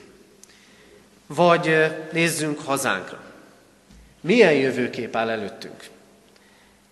Vagy 1.27 1.91
nézzünk 2.11 2.59
hazánkra. 2.59 3.21
Milyen 4.21 4.53
jövőkép 4.53 5.15
áll 5.15 5.29
előttünk? 5.29 5.83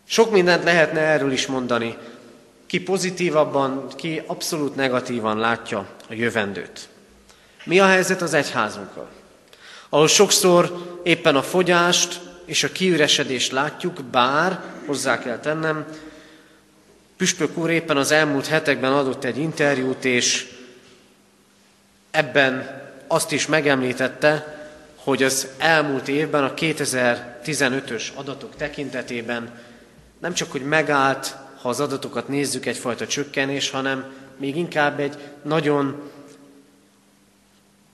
Sok 0.07 0.31
mindent 0.31 0.63
lehetne 0.63 0.99
erről 0.99 1.31
is 1.31 1.45
mondani. 1.45 1.97
Ki 2.65 2.81
pozitívabban, 2.81 3.87
ki 3.95 4.21
abszolút 4.25 4.75
negatívan 4.75 5.37
látja 5.37 5.87
a 6.09 6.13
jövendőt. 6.13 6.89
Mi 7.63 7.79
a 7.79 7.85
helyzet 7.85 8.21
az 8.21 8.33
egyházunkkal? 8.33 9.09
Ahol 9.89 10.07
sokszor 10.07 10.99
éppen 11.03 11.35
a 11.35 11.43
fogyást 11.43 12.21
és 12.45 12.63
a 12.63 12.71
kiüresedést 12.71 13.51
látjuk, 13.51 14.03
bár, 14.03 14.63
hozzá 14.85 15.19
kell 15.19 15.39
tennem, 15.39 15.85
Püspök 17.17 17.57
úr 17.57 17.69
éppen 17.69 17.97
az 17.97 18.11
elmúlt 18.11 18.47
hetekben 18.47 18.93
adott 18.93 19.23
egy 19.23 19.37
interjút, 19.37 20.05
és 20.05 20.47
ebben 22.13 22.81
azt 23.07 23.31
is 23.31 23.47
megemlítette, 23.47 24.61
hogy 24.95 25.23
az 25.23 25.47
elmúlt 25.57 26.07
évben, 26.07 26.43
a 26.43 26.53
2015-ös 26.53 28.13
adatok 28.13 28.55
tekintetében 28.55 29.59
nem 30.19 30.33
csak, 30.33 30.51
hogy 30.51 30.61
megállt, 30.61 31.35
ha 31.61 31.69
az 31.69 31.79
adatokat 31.79 32.27
nézzük, 32.27 32.65
egyfajta 32.65 33.07
csökkenés, 33.07 33.69
hanem 33.69 34.13
még 34.37 34.55
inkább 34.55 34.99
egy 34.99 35.17
nagyon 35.41 36.11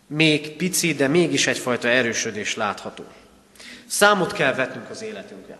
még 0.07 0.55
pici, 0.55 0.93
de 0.93 1.07
mégis 1.07 1.47
egyfajta 1.47 1.87
erősödés 1.87 2.55
látható. 2.55 3.03
Számot 3.87 4.31
kell 4.31 4.53
vetnünk 4.53 4.89
az 4.89 5.01
életünkkel. 5.01 5.57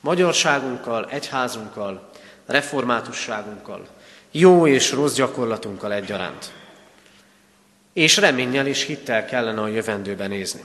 Magyarságunkkal, 0.00 1.08
egyházunkkal, 1.10 2.10
reformátusságunkkal, 2.46 3.86
jó 4.30 4.66
és 4.66 4.92
rossz 4.92 5.14
gyakorlatunkkal 5.14 5.92
egyaránt. 5.92 6.52
És 7.92 8.16
reménnyel 8.16 8.66
és 8.66 8.82
hittel 8.82 9.24
kellene 9.24 9.60
a 9.60 9.68
jövendőbe 9.68 10.26
nézni. 10.26 10.62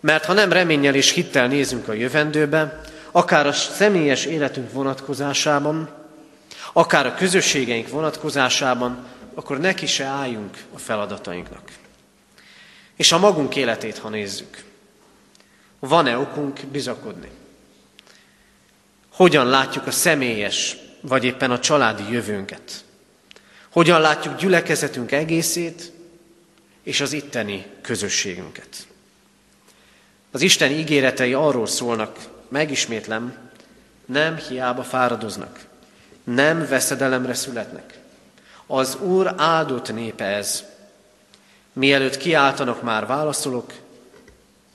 Mert 0.00 0.24
ha 0.24 0.32
nem 0.32 0.52
reménnyel 0.52 0.94
és 0.94 1.10
hittel 1.10 1.46
nézünk 1.46 1.88
a 1.88 1.92
jövendőbe, 1.92 2.80
akár 3.10 3.46
a 3.46 3.52
személyes 3.52 4.24
életünk 4.24 4.72
vonatkozásában, 4.72 5.90
akár 6.72 7.06
a 7.06 7.14
közösségeink 7.14 7.88
vonatkozásában, 7.88 9.06
akkor 9.34 9.58
neki 9.58 9.86
se 9.86 10.04
álljunk 10.04 10.56
a 10.74 10.78
feladatainknak. 10.78 11.70
És 12.96 13.12
a 13.12 13.18
magunk 13.18 13.56
életét, 13.56 13.98
ha 13.98 14.08
nézzük, 14.08 14.64
van-e 15.78 16.18
okunk 16.18 16.60
bizakodni? 16.72 17.30
Hogyan 19.12 19.46
látjuk 19.46 19.86
a 19.86 19.90
személyes, 19.90 20.76
vagy 21.00 21.24
éppen 21.24 21.50
a 21.50 21.58
családi 21.58 22.12
jövőnket? 22.12 22.84
Hogyan 23.70 24.00
látjuk 24.00 24.36
gyülekezetünk 24.36 25.12
egészét, 25.12 25.92
és 26.86 27.00
az 27.00 27.12
itteni 27.12 27.66
közösségünket? 27.80 28.86
Az 30.30 30.42
Isten 30.42 30.70
ígéretei 30.70 31.32
arról 31.32 31.66
szólnak, 31.66 32.18
megismétlem, 32.48 33.50
nem 34.04 34.36
hiába 34.36 34.82
fáradoznak, 34.82 35.66
nem 36.24 36.66
veszedelemre 36.68 37.34
születnek. 37.34 37.98
Az 38.66 38.96
Úr 39.00 39.34
áldott 39.36 39.92
népe 39.92 40.24
ez. 40.24 40.64
Mielőtt 41.72 42.16
kiáltanak, 42.16 42.82
már 42.82 43.06
válaszolok, 43.06 43.72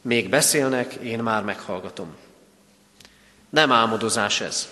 még 0.02 0.30
beszélnek, 0.30 0.94
én 0.94 1.20
már 1.20 1.44
meghallgatom. 1.44 2.16
Nem 3.50 3.72
álmodozás 3.72 4.42
ez. 4.42 4.70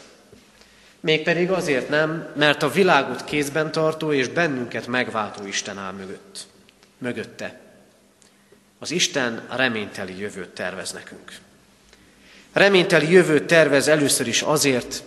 Mégpedig 0.99 1.51
azért 1.51 1.89
nem, 1.89 2.27
mert 2.35 2.63
a 2.63 2.69
világot 2.69 3.23
kézben 3.23 3.71
tartó 3.71 4.13
és 4.13 4.27
bennünket 4.27 4.87
megváltó 4.87 5.45
Isten 5.45 5.77
áll 5.77 5.93
mögött. 5.93 6.47
Mögötte. 6.99 7.59
Az 8.79 8.91
Isten 8.91 9.45
reményteli 9.49 10.19
jövőt 10.19 10.49
tervez 10.49 10.91
nekünk. 10.91 11.37
Reményteli 12.53 13.11
jövőt 13.11 13.47
tervez 13.47 13.87
először 13.87 14.27
is 14.27 14.41
azért, 14.41 15.03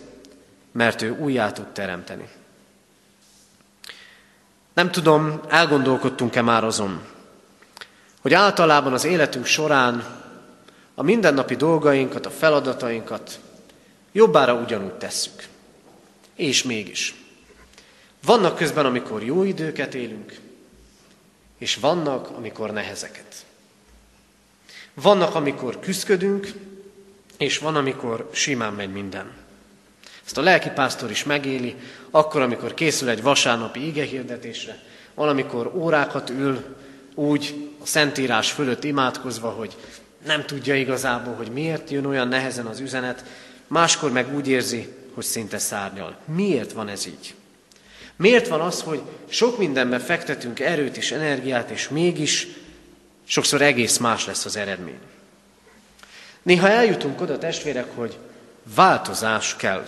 mert 0.72 1.03
ő 1.03 1.11
újjá 1.11 1.53
tud 1.53 1.66
teremteni. 1.66 2.28
Nem 4.72 4.90
tudom, 4.90 5.40
elgondolkodtunk-e 5.49 6.43
már 6.43 6.64
azon, 6.64 7.07
hogy 8.20 8.34
általában 8.34 8.93
az 8.93 9.05
életünk 9.05 9.47
során 9.47 10.20
a 10.95 11.03
mindennapi 11.03 11.57
dolgainkat, 11.57 12.26
a 12.26 12.30
feladatainkat 12.30 13.40
jobbára 14.12 14.55
ugyanúgy 14.55 14.93
tesszük. 14.93 15.47
És 16.34 16.62
mégis. 16.62 17.14
Vannak 18.24 18.57
közben, 18.57 18.86
amikor 18.86 19.22
jó 19.22 19.43
időket 19.43 19.95
élünk, 19.95 20.40
és 21.62 21.76
vannak, 21.76 22.30
amikor 22.30 22.72
nehezeket. 22.72 23.44
Vannak, 24.94 25.34
amikor 25.34 25.80
küzdködünk, 25.80 26.52
és 27.38 27.58
van, 27.58 27.76
amikor 27.76 28.30
simán 28.32 28.72
megy 28.72 28.92
minden. 28.92 29.32
Ezt 30.24 30.38
a 30.38 30.42
lelkipásztor 30.42 31.10
is 31.10 31.24
megéli, 31.24 31.76
akkor, 32.10 32.40
amikor 32.40 32.74
készül 32.74 33.08
egy 33.08 33.22
vasárnapi 33.22 33.86
igehirdetésre, 33.86 34.82
valamikor 35.14 35.72
órákat 35.74 36.30
ül 36.30 36.76
úgy 37.14 37.70
a 37.82 37.86
Szentírás 37.86 38.50
fölött 38.50 38.84
imádkozva, 38.84 39.50
hogy 39.50 39.76
nem 40.26 40.44
tudja 40.44 40.74
igazából, 40.74 41.34
hogy 41.34 41.50
miért 41.50 41.90
jön 41.90 42.06
olyan 42.06 42.28
nehezen 42.28 42.66
az 42.66 42.80
üzenet, 42.80 43.24
máskor 43.66 44.12
meg 44.12 44.34
úgy 44.34 44.48
érzi, 44.48 44.94
hogy 45.14 45.24
szinte 45.24 45.58
szárnyal. 45.58 46.16
Miért 46.24 46.72
van 46.72 46.88
ez 46.88 47.06
így? 47.06 47.34
Miért 48.16 48.48
van 48.48 48.60
az, 48.60 48.82
hogy 48.82 49.02
sok 49.28 49.58
mindenben 49.58 50.00
fektetünk 50.00 50.60
erőt 50.60 50.96
és 50.96 51.10
energiát, 51.10 51.70
és 51.70 51.88
mégis 51.88 52.46
sokszor 53.24 53.62
egész 53.62 53.96
más 53.98 54.26
lesz 54.26 54.44
az 54.44 54.56
eredmény? 54.56 54.98
Néha 56.42 56.68
eljutunk 56.68 57.20
oda, 57.20 57.38
testvérek, 57.38 57.96
hogy 57.96 58.18
változás 58.74 59.56
kell. 59.56 59.84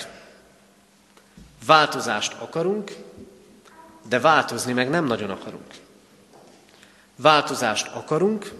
Változást 1.67 2.33
akarunk, 2.39 2.97
de 4.09 4.21
változni 4.21 4.73
meg 4.73 4.89
nem 4.91 5.05
nagyon 5.05 5.31
akarunk. 5.31 5.75
Változást 7.17 7.87
akarunk, 7.87 8.53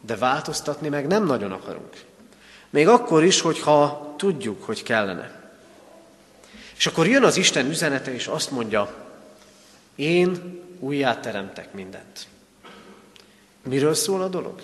de 0.00 0.16
változtatni 0.16 0.88
meg 0.88 1.06
nem 1.06 1.24
nagyon 1.24 1.52
akarunk. 1.52 2.04
Még 2.70 2.88
akkor 2.88 3.24
is, 3.24 3.40
hogyha 3.40 4.14
tudjuk, 4.16 4.62
hogy 4.64 4.82
kellene. 4.82 5.35
És 6.76 6.86
akkor 6.86 7.06
jön 7.06 7.22
az 7.22 7.36
Isten 7.36 7.66
üzenete, 7.66 8.14
és 8.14 8.26
azt 8.26 8.50
mondja, 8.50 8.94
én 9.94 10.60
újjá 10.78 11.20
teremtek 11.20 11.72
mindent. 11.72 12.26
Miről 13.62 13.94
szól 13.94 14.22
a 14.22 14.28
dolog? 14.28 14.60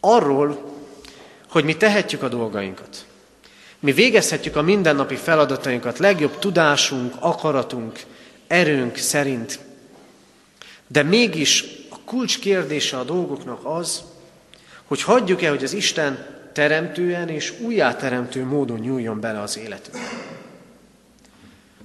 Arról, 0.00 0.74
hogy 1.48 1.64
mi 1.64 1.76
tehetjük 1.76 2.22
a 2.22 2.28
dolgainkat. 2.28 3.04
Mi 3.78 3.92
végezhetjük 3.92 4.56
a 4.56 4.62
mindennapi 4.62 5.16
feladatainkat 5.16 5.98
legjobb 5.98 6.38
tudásunk, 6.38 7.14
akaratunk, 7.18 8.00
erőnk 8.46 8.96
szerint. 8.96 9.58
De 10.86 11.02
mégis 11.02 11.64
a 11.88 11.96
kulcs 12.04 12.38
kérdése 12.38 12.98
a 12.98 13.04
dolgoknak 13.04 13.60
az, 13.62 14.02
hogy 14.84 15.02
hagyjuk-e, 15.02 15.48
hogy 15.48 15.64
az 15.64 15.72
Isten 15.72 16.38
teremtően 16.52 17.28
és 17.28 17.52
újjáteremtő 17.60 18.44
módon 18.44 18.78
nyúljon 18.78 19.20
bele 19.20 19.40
az 19.40 19.58
életünkbe. 19.58 20.29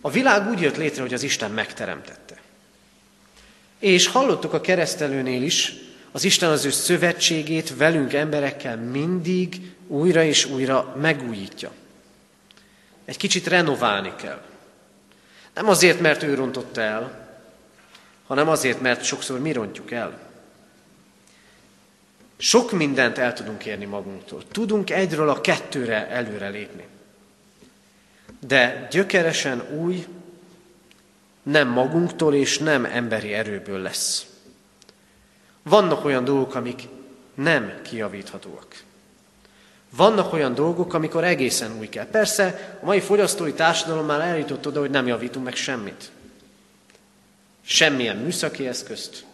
A 0.05 0.09
világ 0.09 0.47
úgy 0.47 0.61
jött 0.61 0.77
létre, 0.77 1.01
hogy 1.01 1.13
az 1.13 1.23
Isten 1.23 1.51
megteremtette. 1.51 2.35
És 3.79 4.07
hallottuk 4.07 4.53
a 4.53 4.61
keresztelőnél 4.61 5.43
is, 5.43 5.73
az 6.11 6.23
Isten 6.23 6.49
az 6.49 6.65
ő 6.65 6.69
szövetségét 6.69 7.77
velünk 7.77 8.13
emberekkel 8.13 8.77
mindig 8.77 9.73
újra 9.87 10.23
és 10.23 10.45
újra 10.45 10.95
megújítja. 11.01 11.71
Egy 13.05 13.17
kicsit 13.17 13.47
renoválni 13.47 14.13
kell. 14.15 14.41
Nem 15.53 15.69
azért, 15.69 15.99
mert 15.99 16.23
ő 16.23 16.33
rontotta 16.33 16.81
el, 16.81 17.29
hanem 18.27 18.49
azért, 18.49 18.81
mert 18.81 19.03
sokszor 19.03 19.39
mi 19.39 19.51
rontjuk 19.51 19.91
el. 19.91 20.19
Sok 22.37 22.71
mindent 22.71 23.17
el 23.17 23.33
tudunk 23.33 23.65
érni 23.65 23.85
magunktól. 23.85 24.43
Tudunk 24.51 24.89
egyről 24.89 25.29
a 25.29 25.41
kettőre 25.41 26.07
előre 26.07 26.47
lépni. 26.47 26.83
De 28.47 28.87
gyökeresen 28.91 29.63
új, 29.77 30.05
nem 31.43 31.67
magunktól 31.67 32.35
és 32.35 32.57
nem 32.57 32.85
emberi 32.85 33.33
erőből 33.33 33.79
lesz. 33.79 34.25
Vannak 35.63 36.05
olyan 36.05 36.23
dolgok, 36.23 36.55
amik 36.55 36.87
nem 37.33 37.73
kiavíthatóak. 37.81 38.83
Vannak 39.95 40.33
olyan 40.33 40.53
dolgok, 40.53 40.93
amikor 40.93 41.23
egészen 41.23 41.77
új 41.77 41.89
kell. 41.89 42.05
Persze 42.05 42.77
a 42.81 42.85
mai 42.85 42.99
fogyasztói 42.99 43.53
társadalom 43.53 44.05
már 44.05 44.21
eljutott 44.21 44.67
oda, 44.67 44.79
hogy 44.79 44.89
nem 44.89 45.07
javítunk 45.07 45.45
meg 45.45 45.55
semmit. 45.55 46.11
Semmilyen 47.61 48.17
műszaki 48.17 48.67
eszközt, 48.67 49.25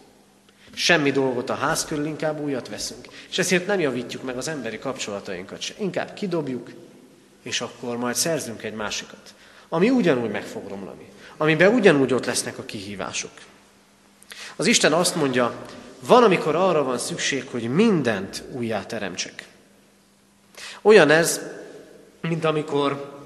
semmi 0.74 1.10
dolgot 1.10 1.50
a 1.50 1.54
ház 1.54 1.84
körül, 1.84 2.06
inkább 2.06 2.40
újat 2.40 2.68
veszünk. 2.68 3.06
És 3.30 3.38
ezért 3.38 3.66
nem 3.66 3.80
javítjuk 3.80 4.22
meg 4.22 4.36
az 4.36 4.48
emberi 4.48 4.78
kapcsolatainkat 4.78 5.60
se. 5.60 5.74
Inkább 5.78 6.14
kidobjuk, 6.14 6.70
és 7.42 7.60
akkor 7.60 7.96
majd 7.96 8.14
szerzünk 8.14 8.62
egy 8.62 8.74
másikat, 8.74 9.34
ami 9.68 9.90
ugyanúgy 9.90 10.30
meg 10.30 10.44
fog 10.44 10.68
romlani, 10.68 11.08
amiben 11.36 11.74
ugyanúgy 11.74 12.12
ott 12.12 12.26
lesznek 12.26 12.58
a 12.58 12.64
kihívások. 12.64 13.30
Az 14.56 14.66
Isten 14.66 14.92
azt 14.92 15.14
mondja, 15.14 15.54
van, 16.06 16.22
amikor 16.22 16.54
arra 16.54 16.82
van 16.82 16.98
szükség, 16.98 17.48
hogy 17.50 17.74
mindent 17.74 18.42
újjá 18.52 18.86
teremtsek. 18.86 19.44
Olyan 20.82 21.10
ez, 21.10 21.40
mint 22.20 22.44
amikor, 22.44 23.20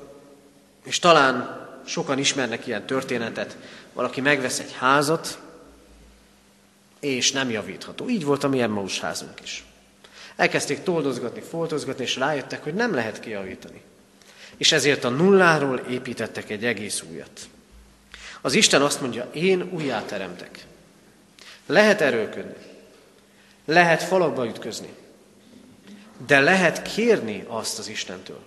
és 0.84 0.98
talán 0.98 1.64
sokan 1.86 2.18
ismernek 2.18 2.66
ilyen 2.66 2.86
történetet, 2.86 3.56
valaki 3.92 4.20
megvesz 4.20 4.58
egy 4.58 4.72
házat, 4.78 5.38
és 7.00 7.32
nem 7.32 7.50
javítható. 7.50 8.08
Így 8.08 8.24
volt 8.24 8.44
a 8.44 8.48
mi 8.48 8.60
Emmaus 8.60 9.00
házunk 9.00 9.40
is. 9.42 9.64
Elkezdték 10.36 10.82
toldozgatni, 10.82 11.40
foltozgatni, 11.40 12.04
és 12.04 12.16
rájöttek, 12.16 12.62
hogy 12.62 12.74
nem 12.74 12.94
lehet 12.94 13.20
kijavítani. 13.20 13.82
És 14.56 14.72
ezért 14.72 15.04
a 15.04 15.08
nulláról 15.08 15.78
építettek 15.78 16.50
egy 16.50 16.64
egész 16.64 17.02
újat. 17.10 17.48
Az 18.40 18.54
Isten 18.54 18.82
azt 18.82 19.00
mondja, 19.00 19.28
én 19.32 19.70
újjá 19.72 20.04
teremtek. 20.04 20.64
Lehet 21.66 22.00
erőlködni, 22.00 22.54
lehet 23.64 24.02
falakba 24.02 24.46
ütközni, 24.46 24.88
de 26.26 26.40
lehet 26.40 26.82
kérni 26.82 27.44
azt 27.46 27.78
az 27.78 27.88
Istentől, 27.88 28.40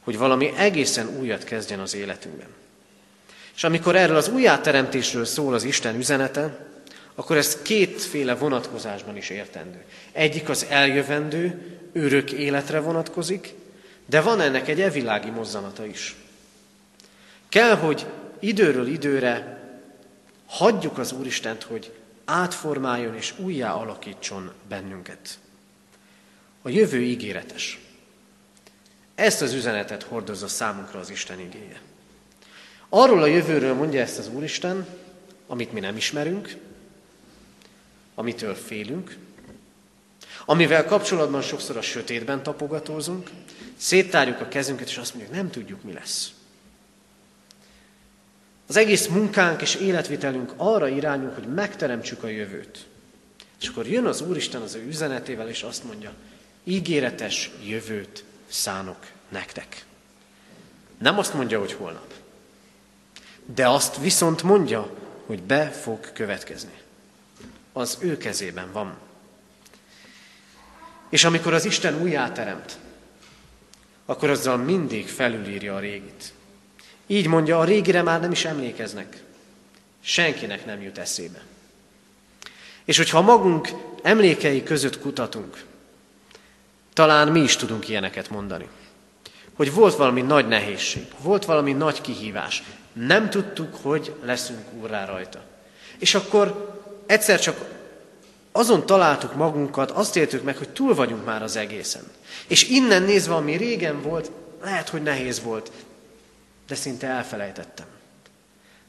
hogy 0.00 0.18
valami 0.18 0.52
egészen 0.56 1.18
újat 1.18 1.44
kezdjen 1.44 1.80
az 1.80 1.94
életünkben. 1.94 2.48
És 3.54 3.64
amikor 3.64 3.96
erről 3.96 4.16
az 4.16 4.28
újjáteremtésről 4.28 5.24
szól 5.24 5.54
az 5.54 5.64
Isten 5.64 5.96
üzenete, 5.96 6.66
akkor 7.14 7.36
ez 7.36 7.62
kétféle 7.62 8.34
vonatkozásban 8.34 9.16
is 9.16 9.30
értendő. 9.30 9.84
Egyik 10.12 10.48
az 10.48 10.66
eljövendő, 10.68 11.78
örök 11.92 12.32
életre 12.32 12.80
vonatkozik, 12.80 13.54
de 14.08 14.20
van 14.20 14.40
ennek 14.40 14.68
egy 14.68 14.80
evilági 14.80 15.30
mozzanata 15.30 15.86
is. 15.86 16.16
Kell, 17.48 17.76
hogy 17.76 18.06
időről 18.38 18.86
időre 18.86 19.62
hagyjuk 20.46 20.98
az 20.98 21.12
Úristent, 21.12 21.62
hogy 21.62 21.92
átformáljon 22.24 23.14
és 23.14 23.34
újjá 23.38 23.72
alakítson 23.72 24.52
bennünket. 24.68 25.38
A 26.62 26.68
jövő 26.68 27.02
ígéretes. 27.02 27.78
Ezt 29.14 29.42
az 29.42 29.52
üzenetet 29.52 30.02
hordozza 30.02 30.48
számunkra 30.48 30.98
az 30.98 31.10
Isten 31.10 31.40
igéje. 31.40 31.80
Arról 32.88 33.22
a 33.22 33.26
jövőről 33.26 33.74
mondja 33.74 34.00
ezt 34.00 34.18
az 34.18 34.28
Úristen, 34.28 34.86
amit 35.46 35.72
mi 35.72 35.80
nem 35.80 35.96
ismerünk, 35.96 36.56
amitől 38.14 38.54
félünk, 38.54 39.16
amivel 40.44 40.84
kapcsolatban 40.84 41.42
sokszor 41.42 41.76
a 41.76 41.82
sötétben 41.82 42.42
tapogatózunk, 42.42 43.30
széttárjuk 43.78 44.40
a 44.40 44.48
kezünket, 44.48 44.88
és 44.88 44.96
azt 44.96 45.14
mondjuk, 45.14 45.34
nem 45.34 45.50
tudjuk, 45.50 45.82
mi 45.82 45.92
lesz. 45.92 46.32
Az 48.66 48.76
egész 48.76 49.06
munkánk 49.06 49.62
és 49.62 49.74
életvitelünk 49.74 50.52
arra 50.56 50.88
irányul, 50.88 51.32
hogy 51.34 51.54
megteremtsük 51.54 52.22
a 52.22 52.28
jövőt. 52.28 52.86
És 53.60 53.68
akkor 53.68 53.86
jön 53.86 54.06
az 54.06 54.20
Úristen 54.20 54.62
az 54.62 54.74
ő 54.74 54.86
üzenetével, 54.86 55.48
és 55.48 55.62
azt 55.62 55.84
mondja, 55.84 56.12
ígéretes 56.64 57.50
jövőt 57.64 58.24
szánok 58.46 59.06
nektek. 59.28 59.84
Nem 60.98 61.18
azt 61.18 61.34
mondja, 61.34 61.58
hogy 61.58 61.72
holnap. 61.72 62.12
De 63.54 63.68
azt 63.68 63.98
viszont 63.98 64.42
mondja, 64.42 64.90
hogy 65.26 65.42
be 65.42 65.70
fog 65.70 66.12
következni. 66.12 66.72
Az 67.72 67.98
ő 68.00 68.16
kezében 68.16 68.72
van. 68.72 68.96
És 71.08 71.24
amikor 71.24 71.54
az 71.54 71.64
Isten 71.64 72.00
újjáteremt, 72.00 72.78
akkor 74.10 74.30
azzal 74.30 74.56
mindig 74.56 75.08
felülírja 75.08 75.74
a 75.74 75.78
régit. 75.78 76.32
Így 77.06 77.26
mondja, 77.26 77.58
a 77.58 77.64
régire 77.64 78.02
már 78.02 78.20
nem 78.20 78.32
is 78.32 78.44
emlékeznek. 78.44 79.22
Senkinek 80.00 80.66
nem 80.66 80.82
jut 80.82 80.98
eszébe. 80.98 81.40
És 82.84 82.96
hogyha 82.96 83.20
magunk 83.20 83.68
emlékei 84.02 84.62
között 84.62 85.00
kutatunk, 85.00 85.64
talán 86.92 87.28
mi 87.28 87.40
is 87.40 87.56
tudunk 87.56 87.88
ilyeneket 87.88 88.30
mondani. 88.30 88.68
Hogy 89.54 89.72
volt 89.72 89.96
valami 89.96 90.22
nagy 90.22 90.48
nehézség, 90.48 91.06
volt 91.22 91.44
valami 91.44 91.72
nagy 91.72 92.00
kihívás, 92.00 92.62
nem 92.92 93.30
tudtuk, 93.30 93.74
hogy 93.82 94.14
leszünk 94.22 94.72
úrrá 94.80 95.04
rajta. 95.04 95.44
És 95.98 96.14
akkor 96.14 96.76
egyszer 97.06 97.40
csak 97.40 97.64
azon 98.52 98.86
találtuk 98.86 99.34
magunkat, 99.34 99.90
azt 99.90 100.16
éltük 100.16 100.42
meg, 100.42 100.56
hogy 100.56 100.68
túl 100.68 100.94
vagyunk 100.94 101.24
már 101.24 101.42
az 101.42 101.56
egészen. 101.56 102.02
És 102.46 102.68
innen 102.68 103.02
nézve, 103.02 103.34
ami 103.34 103.56
régen 103.56 104.02
volt, 104.02 104.30
lehet, 104.62 104.88
hogy 104.88 105.02
nehéz 105.02 105.42
volt, 105.42 105.70
de 106.66 106.74
szinte 106.74 107.06
elfelejtettem. 107.06 107.86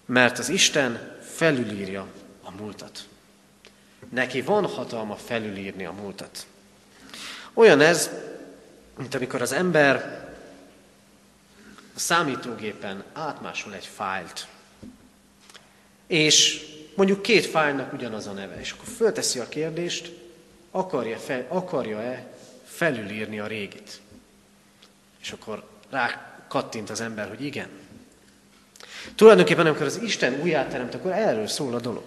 Mert 0.05 0.39
az 0.39 0.49
Isten 0.49 1.17
felülírja 1.35 2.07
a 2.43 2.51
múltat. 2.51 3.07
Neki 4.09 4.41
van 4.41 4.65
hatalma 4.65 5.15
felülírni 5.15 5.85
a 5.85 5.91
múltat. 5.91 6.45
Olyan 7.53 7.81
ez, 7.81 8.09
mint 8.97 9.15
amikor 9.15 9.41
az 9.41 9.51
ember 9.51 10.27
a 11.95 11.99
számítógépen 11.99 13.03
átmásol 13.13 13.73
egy 13.73 13.89
fájlt, 13.95 14.47
és 16.07 16.65
mondjuk 16.99 17.21
két 17.21 17.45
fájlnak 17.45 17.93
ugyanaz 17.93 18.27
a 18.27 18.31
neve, 18.31 18.59
és 18.59 18.71
akkor 18.71 18.87
fölteszi 18.95 19.39
a 19.39 19.49
kérdést, 19.49 20.11
akarja 20.71 21.17
fel, 21.17 21.45
akarja-e 21.47 22.27
felülírni 22.65 23.39
a 23.39 23.47
régit. 23.47 24.01
És 25.21 25.31
akkor 25.31 25.63
rá 25.89 26.37
kattint 26.47 26.89
az 26.89 27.01
ember, 27.01 27.27
hogy 27.27 27.45
igen. 27.45 27.67
Tulajdonképpen, 29.15 29.65
amikor 29.65 29.85
az 29.85 29.99
Isten 30.03 30.39
újjáteremt, 30.41 30.93
akkor 30.93 31.11
erről 31.11 31.47
szól 31.47 31.73
a 31.75 31.79
dolog. 31.79 32.03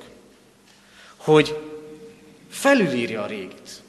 Hogy 1.17 1.59
felülírja 2.51 3.23
a 3.23 3.27
régit. 3.27 3.83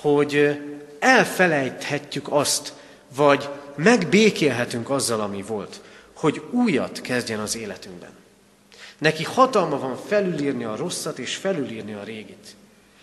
Hogy 0.00 0.60
elfelejthetjük 0.98 2.32
azt, 2.32 2.72
vagy 3.14 3.48
megbékélhetünk 3.74 4.90
azzal, 4.90 5.20
ami 5.20 5.42
volt. 5.42 5.80
Hogy 6.12 6.42
újat 6.50 7.00
kezdjen 7.00 7.40
az 7.40 7.56
életünkben. 7.56 8.20
Neki 9.02 9.24
hatalma 9.24 9.78
van 9.78 9.96
felülírni 10.06 10.64
a 10.64 10.76
rosszat 10.76 11.18
és 11.18 11.36
felülírni 11.36 11.92
a 11.92 12.02
régit. 12.02 12.54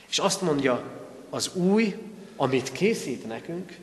És 0.09 0.17
azt 0.17 0.41
mondja, 0.41 0.83
az 1.29 1.49
új, 1.53 1.95
amit 2.35 2.71
készít 2.71 3.27
nekünk, 3.27 3.75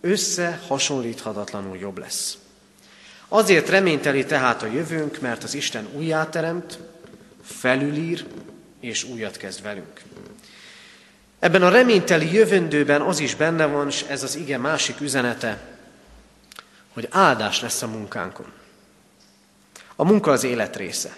összehasonlíthatatlanul 0.00 1.76
jobb 1.76 1.98
lesz. 1.98 2.38
Azért 3.28 3.68
reményteli 3.68 4.24
tehát 4.24 4.62
a 4.62 4.66
jövőnk, 4.66 5.20
mert 5.20 5.44
az 5.44 5.54
Isten 5.54 5.88
újjáteremt, 5.96 6.78
felülír 7.42 8.26
és 8.80 9.04
újat 9.04 9.36
kezd 9.36 9.62
velünk. 9.62 10.02
Ebben 11.38 11.62
a 11.62 11.68
reményteli 11.68 12.34
jövendőben 12.34 13.00
az 13.00 13.18
is 13.18 13.34
benne 13.34 13.66
van, 13.66 13.86
és 13.86 14.02
ez 14.02 14.22
az 14.22 14.36
ige 14.36 14.58
másik 14.58 15.00
üzenete, 15.00 15.78
hogy 16.92 17.08
áldás 17.10 17.60
lesz 17.60 17.82
a 17.82 17.86
munkánkon. 17.86 18.57
A 20.00 20.04
munka 20.04 20.30
az 20.30 20.44
élet 20.44 20.76
része. 20.76 21.16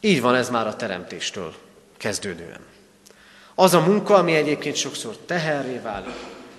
Így 0.00 0.20
van 0.20 0.34
ez 0.34 0.50
már 0.50 0.66
a 0.66 0.76
teremtéstől 0.76 1.54
kezdődően. 1.96 2.60
Az 3.54 3.74
a 3.74 3.80
munka, 3.80 4.14
ami 4.14 4.34
egyébként 4.34 4.76
sokszor 4.76 5.16
teherré 5.16 5.78
válik, 5.78 6.14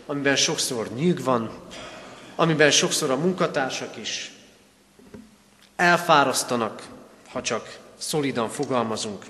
amiben 0.05 0.35
sokszor 0.35 0.93
nyűg 0.93 1.23
van, 1.23 1.51
amiben 2.35 2.71
sokszor 2.71 3.11
a 3.11 3.15
munkatársak 3.15 3.97
is 3.97 4.31
elfárasztanak, 5.75 6.87
ha 7.29 7.41
csak 7.41 7.79
szolidan 7.97 8.49
fogalmazunk. 8.49 9.25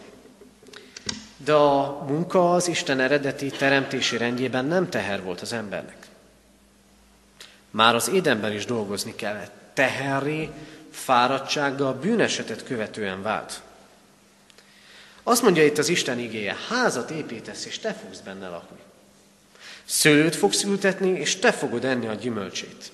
De 1.37 1.53
a 1.53 2.03
munka 2.07 2.53
az 2.53 2.67
Isten 2.67 2.99
eredeti 2.99 3.49
teremtési 3.49 4.17
rendjében 4.17 4.65
nem 4.65 4.89
teher 4.89 5.23
volt 5.23 5.41
az 5.41 5.53
embernek. 5.53 6.07
Már 7.69 7.95
az 7.95 8.09
édenben 8.09 8.51
is 8.51 8.65
dolgozni 8.65 9.15
kellett. 9.15 9.51
Teherré, 9.73 10.49
fáradtsággal, 10.91 11.93
bűnesetet 11.93 12.63
követően 12.63 13.21
vált. 13.21 13.61
Azt 15.23 15.41
mondja 15.41 15.65
itt 15.65 15.77
az 15.77 15.89
Isten 15.89 16.19
igéje, 16.19 16.55
házat 16.69 17.09
építesz, 17.09 17.65
és 17.65 17.79
te 17.79 17.93
fogsz 17.93 18.19
benne 18.19 18.47
lakni. 18.47 18.79
Szőlőt 19.85 20.35
fogsz 20.35 20.63
ültetni, 20.63 21.09
és 21.09 21.39
te 21.39 21.51
fogod 21.51 21.85
enni 21.85 22.07
a 22.07 22.13
gyümölcsét. 22.13 22.91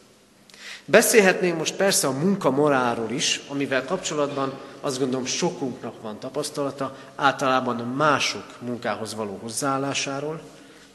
Beszélhetnénk 0.85 1.57
most 1.57 1.75
persze 1.75 2.07
a 2.07 2.11
munka 2.11 2.49
moráról 2.49 3.11
is, 3.11 3.41
amivel 3.47 3.85
kapcsolatban 3.85 4.59
azt 4.81 4.99
gondolom 4.99 5.25
sokunknak 5.25 6.01
van 6.01 6.19
tapasztalata, 6.19 6.95
általában 7.15 7.75
mások 7.75 8.61
munkához 8.61 9.15
való 9.15 9.37
hozzáállásáról, 9.41 10.41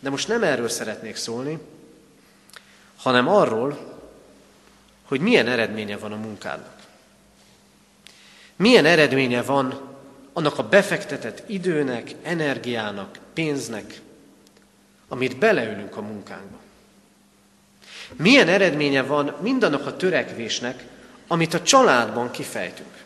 de 0.01 0.11
most 0.11 0.29
nem 0.29 0.43
erről 0.43 0.69
szeretnék 0.69 1.17
szólni, 1.17 1.59
hanem 2.97 3.29
arról, 3.29 3.79
hogy 5.05 5.21
milyen 5.21 5.49
eredménye 5.49 5.97
van 5.97 6.13
a 6.13 6.17
munkádnak. 6.17 6.82
Milyen 8.63 8.85
eredménye 8.85 9.43
van 9.43 9.81
annak 10.33 10.59
a 10.59 10.69
befektetett 10.69 11.43
időnek, 11.47 12.11
energiának, 12.23 13.19
pénznek, 13.33 14.01
amit 15.09 15.39
beleülünk 15.39 15.97
a 15.97 16.03
munkánkba. 16.03 16.59
Milyen 18.17 18.49
eredménye 18.49 19.03
van 19.03 19.37
mindannak 19.41 19.87
a 19.87 19.97
törekvésnek, 19.97 20.85
amit 21.27 21.55
a 21.55 21.63
családban 21.63 22.31
kifejtünk. 22.31 23.05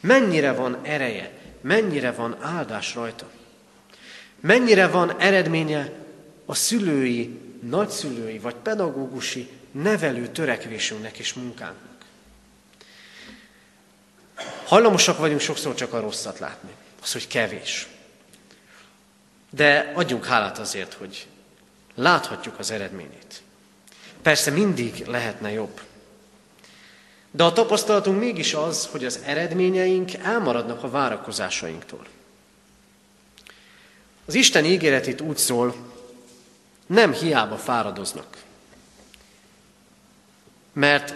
Mennyire 0.00 0.52
van 0.52 0.78
ereje, 0.82 1.30
mennyire 1.60 2.12
van 2.12 2.36
áldás 2.40 2.94
rajta. 2.94 3.30
Mennyire 4.40 4.86
van 4.86 5.20
eredménye 5.20 5.92
a 6.46 6.54
szülői, 6.54 7.40
nagyszülői 7.60 8.38
vagy 8.38 8.54
pedagógusi 8.54 9.48
nevelő 9.70 10.26
törekvésünknek 10.26 11.18
és 11.18 11.34
munkánknak. 11.34 11.87
Hajlamosak 14.64 15.18
vagyunk 15.18 15.40
sokszor 15.40 15.74
csak 15.74 15.92
a 15.92 16.00
rosszat 16.00 16.38
látni. 16.38 16.70
Az, 17.02 17.12
hogy 17.12 17.26
kevés. 17.26 17.86
De 19.50 19.92
adjunk 19.94 20.24
hálát 20.24 20.58
azért, 20.58 20.92
hogy 20.94 21.26
láthatjuk 21.94 22.58
az 22.58 22.70
eredményét. 22.70 23.42
Persze 24.22 24.50
mindig 24.50 25.06
lehetne 25.06 25.50
jobb. 25.50 25.80
De 27.30 27.44
a 27.44 27.52
tapasztalatunk 27.52 28.18
mégis 28.18 28.54
az, 28.54 28.88
hogy 28.90 29.04
az 29.04 29.20
eredményeink 29.24 30.14
elmaradnak 30.14 30.82
a 30.82 30.90
várakozásainktól. 30.90 32.06
Az 34.24 34.34
Isten 34.34 34.64
ígéret 34.64 35.06
itt 35.06 35.20
úgy 35.20 35.36
szól, 35.36 35.74
nem 36.86 37.12
hiába 37.12 37.56
fáradoznak. 37.56 38.36
Mert 40.72 41.14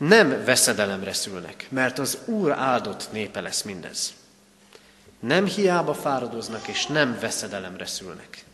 nem 0.00 0.44
veszedelemre 0.44 1.12
szülnek, 1.12 1.66
mert 1.68 1.98
az 1.98 2.18
Úr 2.24 2.50
áldott 2.50 3.08
népe 3.12 3.40
lesz 3.40 3.62
mindez. 3.62 4.12
Nem 5.18 5.46
hiába 5.46 5.94
fáradoznak, 5.94 6.68
és 6.68 6.86
nem 6.86 7.18
veszedelemre 7.20 7.86
szülnek. 7.86 8.44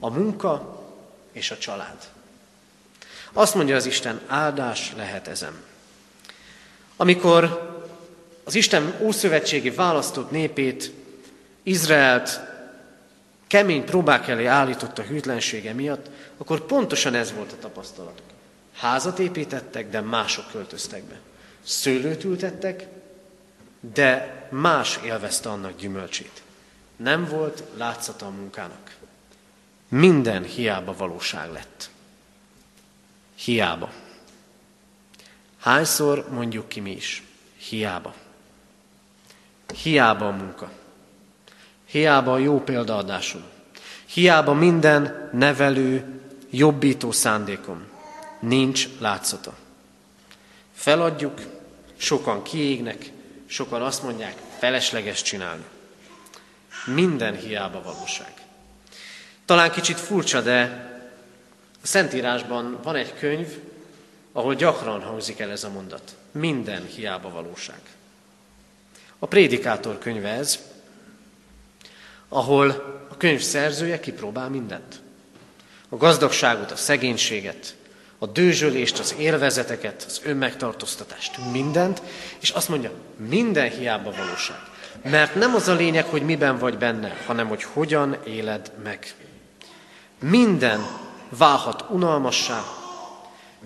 A 0.00 0.10
munka 0.10 0.82
és 1.32 1.50
a 1.50 1.58
család. 1.58 2.08
Azt 3.32 3.54
mondja 3.54 3.76
az 3.76 3.86
Isten, 3.86 4.20
áldás 4.26 4.92
lehet 4.96 5.28
ezen. 5.28 5.62
Amikor 6.96 7.72
az 8.44 8.54
Isten 8.54 8.94
ószövetségi 9.00 9.70
választott 9.70 10.30
népét, 10.30 10.92
Izraelt 11.62 12.40
kemény 13.46 13.84
próbák 13.84 14.28
elé 14.28 14.44
állította 14.44 15.02
hűtlensége 15.02 15.72
miatt, 15.72 16.10
akkor 16.36 16.60
pontosan 16.60 17.14
ez 17.14 17.32
volt 17.32 17.52
a 17.52 17.58
tapasztalatuk. 17.60 18.23
Házat 18.74 19.18
építettek, 19.18 19.90
de 19.90 20.00
mások 20.00 20.50
költöztek 20.50 21.02
be. 21.02 21.20
Szőlőt 21.62 22.24
ültettek, 22.24 22.86
de 23.94 24.46
más 24.50 24.98
élvezte 25.04 25.48
annak 25.48 25.76
gyümölcsét. 25.76 26.42
Nem 26.96 27.24
volt 27.24 27.62
látszata 27.76 28.26
a 28.26 28.30
munkának. 28.30 28.96
Minden 29.88 30.42
hiába 30.42 30.96
valóság 30.96 31.52
lett. 31.52 31.90
Hiába. 33.34 33.92
Hányszor 35.58 36.28
mondjuk 36.30 36.68
ki 36.68 36.80
mi 36.80 36.90
is? 36.90 37.22
Hiába. 37.56 38.14
Hiába 39.82 40.28
a 40.28 40.30
munka. 40.30 40.70
Hiába 41.84 42.32
a 42.32 42.38
jó 42.38 42.60
példaadásom. 42.60 43.42
Hiába 44.06 44.52
minden 44.52 45.30
nevelő, 45.32 46.20
jobbító 46.50 47.12
szándékom. 47.12 47.93
Nincs 48.46 48.88
látszata. 48.98 49.54
Feladjuk, 50.74 51.40
sokan 51.96 52.42
kiégnek, 52.42 53.10
sokan 53.46 53.82
azt 53.82 54.02
mondják, 54.02 54.34
felesleges 54.58 55.22
csinálni. 55.22 55.64
Minden 56.86 57.36
hiába 57.36 57.82
valóság. 57.82 58.32
Talán 59.44 59.70
kicsit 59.70 60.00
furcsa, 60.00 60.40
de 60.40 60.88
a 61.82 61.86
Szentírásban 61.86 62.78
van 62.82 62.94
egy 62.94 63.14
könyv, 63.14 63.48
ahol 64.32 64.54
gyakran 64.54 65.02
hangzik 65.02 65.38
el 65.38 65.50
ez 65.50 65.64
a 65.64 65.70
mondat. 65.70 66.16
Minden 66.30 66.86
hiába 66.86 67.30
valóság. 67.30 67.80
A 69.18 69.26
Prédikátor 69.26 69.98
könyve 69.98 70.28
ez, 70.28 70.58
ahol 72.28 72.70
a 73.10 73.16
könyv 73.16 73.40
szerzője 73.40 74.00
kipróbál 74.00 74.48
mindent. 74.48 75.00
A 75.88 75.96
gazdagságot, 75.96 76.70
a 76.70 76.76
szegénységet, 76.76 77.76
a 78.24 78.26
dőzsölést, 78.26 78.98
az 78.98 79.14
élvezeteket, 79.18 80.04
az 80.06 80.20
önmegtartóztatást, 80.24 81.38
mindent, 81.52 82.02
és 82.40 82.50
azt 82.50 82.68
mondja, 82.68 82.90
minden 83.16 83.70
hiába 83.70 84.10
valóság. 84.10 84.56
Mert 85.02 85.34
nem 85.34 85.54
az 85.54 85.68
a 85.68 85.74
lényeg, 85.74 86.04
hogy 86.04 86.22
miben 86.22 86.58
vagy 86.58 86.78
benne, 86.78 87.16
hanem 87.26 87.48
hogy 87.48 87.62
hogyan 87.62 88.16
éled 88.26 88.72
meg. 88.82 89.14
Minden 90.18 90.86
válhat 91.28 91.84
unalmassá, 91.90 92.64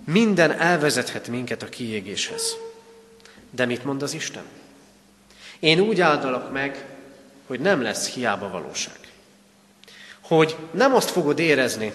minden 0.05 0.51
elvezethet 0.51 1.27
minket 1.27 1.63
a 1.63 1.69
kiégéshez. 1.69 2.55
De 3.51 3.65
mit 3.65 3.83
mond 3.83 4.01
az 4.01 4.13
Isten? 4.13 4.43
Én 5.59 5.79
úgy 5.79 6.01
áldalak 6.01 6.51
meg, 6.51 6.85
hogy 7.47 7.59
nem 7.59 7.81
lesz 7.81 8.09
hiába 8.09 8.49
valóság. 8.49 8.97
Hogy 10.21 10.55
nem 10.71 10.95
azt 10.95 11.09
fogod 11.09 11.39
érezni 11.39 11.93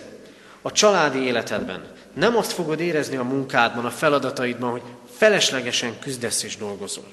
a 0.63 0.73
családi 0.73 1.19
életedben, 1.19 1.94
nem 2.15 2.37
azt 2.37 2.53
fogod 2.53 2.81
érezni 2.81 3.17
a 3.17 3.23
munkádban, 3.23 3.85
a 3.85 3.91
feladataidban, 3.91 4.71
hogy 4.71 4.83
feleslegesen 5.17 5.99
küzdesz 5.99 6.43
és 6.43 6.57
dolgozol. 6.57 7.07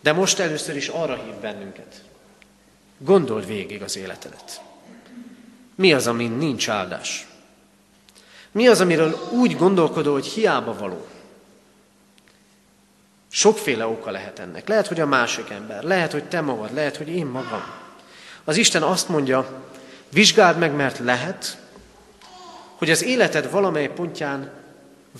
De 0.00 0.12
most 0.12 0.38
először 0.38 0.76
is 0.76 0.88
arra 0.88 1.14
hív 1.14 1.34
bennünket. 1.34 2.02
Gondold 2.98 3.46
végig 3.46 3.82
az 3.82 3.96
életedet. 3.96 4.60
Mi 5.74 5.92
az, 5.92 6.06
amin 6.06 6.30
nincs 6.30 6.68
áldás? 6.68 7.26
Mi 8.52 8.68
az, 8.68 8.80
amiről 8.80 9.28
úgy 9.30 9.56
gondolkodol, 9.56 10.12
hogy 10.12 10.26
hiába 10.26 10.78
való? 10.78 11.06
Sokféle 13.28 13.86
oka 13.86 14.10
lehet 14.10 14.38
ennek. 14.38 14.68
Lehet, 14.68 14.86
hogy 14.86 15.00
a 15.00 15.06
másik 15.06 15.50
ember, 15.50 15.82
lehet, 15.82 16.12
hogy 16.12 16.24
te 16.24 16.40
magad, 16.40 16.74
lehet, 16.74 16.96
hogy 16.96 17.08
én 17.08 17.26
magam. 17.26 17.62
Az 18.44 18.56
Isten 18.56 18.82
azt 18.82 19.08
mondja, 19.08 19.64
vizsgáld 20.08 20.58
meg, 20.58 20.74
mert 20.74 20.98
lehet, 20.98 21.61
hogy 22.82 22.90
az 22.90 23.02
életed 23.02 23.50
valamely 23.50 23.88
pontján 23.88 24.50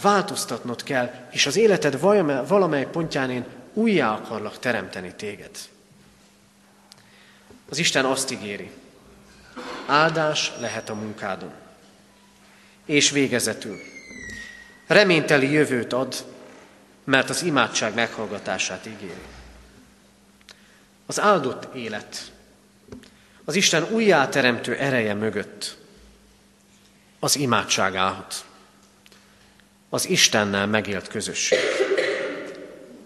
változtatnod 0.02 0.82
kell, 0.82 1.10
és 1.30 1.46
az 1.46 1.56
életed 1.56 2.00
valamely 2.48 2.86
pontján 2.86 3.30
én 3.30 3.44
újjá 3.72 4.14
akarlak 4.14 4.58
teremteni 4.58 5.12
téged. 5.16 5.50
Az 7.68 7.78
Isten 7.78 8.04
azt 8.04 8.30
ígéri, 8.30 8.70
áldás 9.86 10.52
lehet 10.58 10.88
a 10.88 10.94
munkádon. 10.94 11.52
És 12.84 13.10
végezetül, 13.10 13.76
reményteli 14.86 15.50
jövőt 15.50 15.92
ad, 15.92 16.14
mert 17.04 17.30
az 17.30 17.42
imádság 17.42 17.94
meghallgatását 17.94 18.86
ígéri. 18.86 19.22
Az 21.06 21.20
áldott 21.20 21.74
élet, 21.74 22.32
az 23.44 23.54
Isten 23.54 23.86
újjáteremtő 23.90 24.76
ereje 24.76 25.14
mögött 25.14 25.80
az 27.24 27.36
imádság 27.36 27.96
állhat. 27.96 28.44
Az 29.88 30.08
Istennel 30.08 30.66
megélt 30.66 31.08
közösség. 31.08 31.58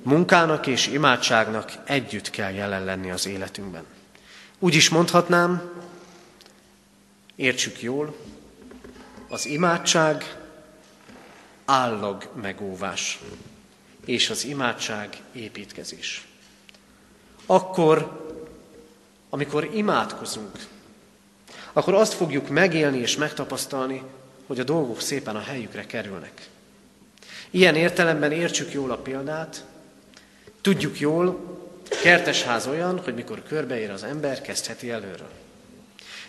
Munkának 0.03 0.67
és 0.67 0.87
imádságnak 0.87 1.73
együtt 1.85 2.31
kell 2.31 2.53
jelen 2.53 2.85
lenni 2.85 3.11
az 3.11 3.27
életünkben. 3.27 3.85
Úgy 4.59 4.75
is 4.75 4.89
mondhatnám, 4.89 5.71
értsük 7.35 7.83
jól, 7.83 8.17
az 9.29 9.47
imádság 9.47 10.37
állag 11.65 12.31
megóvás, 12.35 13.19
és 14.05 14.31
az 14.31 14.45
imádság 14.45 15.17
építkezés. 15.33 16.27
Akkor, 17.47 18.27
amikor 19.31 19.71
imádkozunk, 19.75 20.67
akkor 21.77 21.95
azt 21.95 22.13
fogjuk 22.13 22.49
megélni 22.49 22.99
és 22.99 23.17
megtapasztalni, 23.17 24.03
hogy 24.47 24.61
a 24.61 24.65
dolgok 24.65 25.01
szépen 25.01 25.37
a 25.37 25.41
helyükre 25.41 25.87
kerülnek. 25.87 26.49
Ilyen 27.51 27.75
értelemben 27.75 28.33
értsük 28.33 28.73
jól 28.73 28.91
a 28.91 28.97
példát, 28.97 29.65
tudjuk 30.61 31.01
jól, 31.01 31.59
kertesház 32.03 32.67
olyan, 32.67 33.01
hogy 33.01 33.15
mikor 33.15 33.43
körbeér 33.43 33.91
az 33.91 34.03
ember, 34.03 34.41
kezdheti 34.41 34.91
előről. 34.91 35.31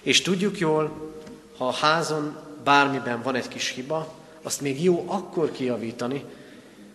És 0.02 0.22
tudjuk 0.22 0.60
jól, 0.60 1.14
ha 1.58 1.68
a 1.68 1.74
házon 1.74 2.38
bármiben 2.64 3.22
van 3.22 3.36
egy 3.36 3.48
kis 3.48 3.70
hiba, 3.70 4.14
azt 4.42 4.62
még 4.62 4.84
jó 4.84 5.06
akkor 5.08 5.52
kiavítani, 5.52 6.24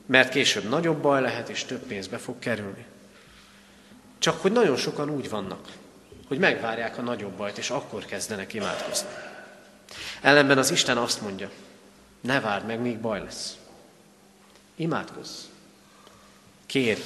mert 0.07 0.33
később 0.33 0.69
nagyobb 0.69 1.03
baj 1.03 1.21
lehet, 1.21 1.49
és 1.49 1.65
több 1.65 1.83
pénzbe 1.87 2.19
fog 2.19 2.39
kerülni. 2.39 2.85
Csak 4.19 4.41
hogy 4.41 4.53
nagyon 4.53 4.77
sokan 4.77 5.11
úgy 5.11 5.31
vannak, 5.31 5.69
hogy 6.29 6.39
megvárják 6.39 6.99
a 6.99 7.03
nagyobb 7.03 7.33
bajt, 7.33 7.59
és 7.59 7.71
akkor 7.71 8.05
kezdenek 8.05 8.55
imádkozni. 8.55 9.09
Ellenben 10.21 10.59
az 10.59 10.71
Isten 10.71 10.97
azt 10.97 11.21
mondja, 11.21 11.51
ne 12.21 12.41
várd 12.41 12.67
meg, 12.67 12.81
míg 12.81 12.99
baj 12.99 13.23
lesz. 13.23 13.57
Imádkozz. 14.77 15.31
Kérj. 16.67 17.03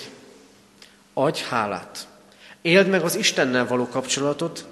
Adj 1.12 1.43
hálát. 1.43 2.07
Éld 2.62 2.89
meg 2.89 3.03
az 3.03 3.14
Istennel 3.14 3.67
való 3.67 3.89
kapcsolatot, 3.89 4.67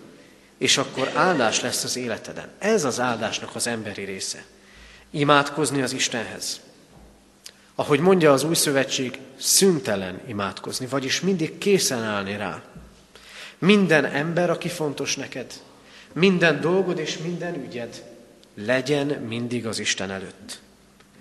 és 0.59 0.77
akkor 0.77 1.11
áldás 1.15 1.61
lesz 1.61 1.85
az 1.85 1.97
életeden. 1.97 2.49
Ez 2.59 2.85
az 2.85 3.01
áldásnak 3.01 3.55
az 3.55 3.67
emberi 3.67 4.05
része. 4.05 4.45
Imádkozni 5.11 5.83
az 5.83 5.93
Istenhez. 5.93 6.61
Ahogy 7.75 8.01
mondja 8.01 8.33
az 8.33 8.45
új 8.45 8.55
szövetség, 8.55 9.19
szüntelen 9.37 10.21
imádkozni, 10.27 10.87
vagyis 10.87 11.21
mindig 11.21 11.59
készen 11.59 12.03
állni 12.03 12.37
rá. 12.37 12.63
Minden 13.59 14.05
ember, 14.05 14.51
aki 14.51 14.69
fontos 14.69 15.17
neked, 15.17 15.53
minden 16.13 16.61
dolgod 16.61 16.99
és 16.99 17.19
minden 17.19 17.55
ügyed 17.55 18.05
legyen 18.55 19.07
mindig 19.07 19.67
az 19.67 19.79
Isten 19.79 20.11
előtt. 20.11 20.61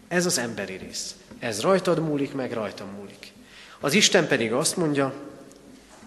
Ez 0.07 0.25
az 0.25 0.37
emberi 0.37 0.75
rész. 0.77 1.15
Ez 1.39 1.61
rajtad 1.61 1.99
múlik, 1.99 2.33
meg 2.33 2.51
rajtam 2.51 2.87
múlik. 2.87 3.31
Az 3.79 3.93
Isten 3.93 4.27
pedig 4.27 4.53
azt 4.53 4.77
mondja, 4.77 5.13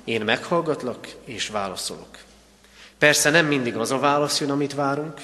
én 0.05 0.21
meghallgatlak 0.21 1.09
és 1.25 1.49
válaszolok. 1.49 2.19
Persze 2.99 3.31
nem 3.31 3.47
mindig 3.47 3.77
az 3.77 3.91
a 3.91 3.99
válasz 3.99 4.41
jön, 4.41 4.51
amit 4.51 4.75
várunk, 4.75 5.21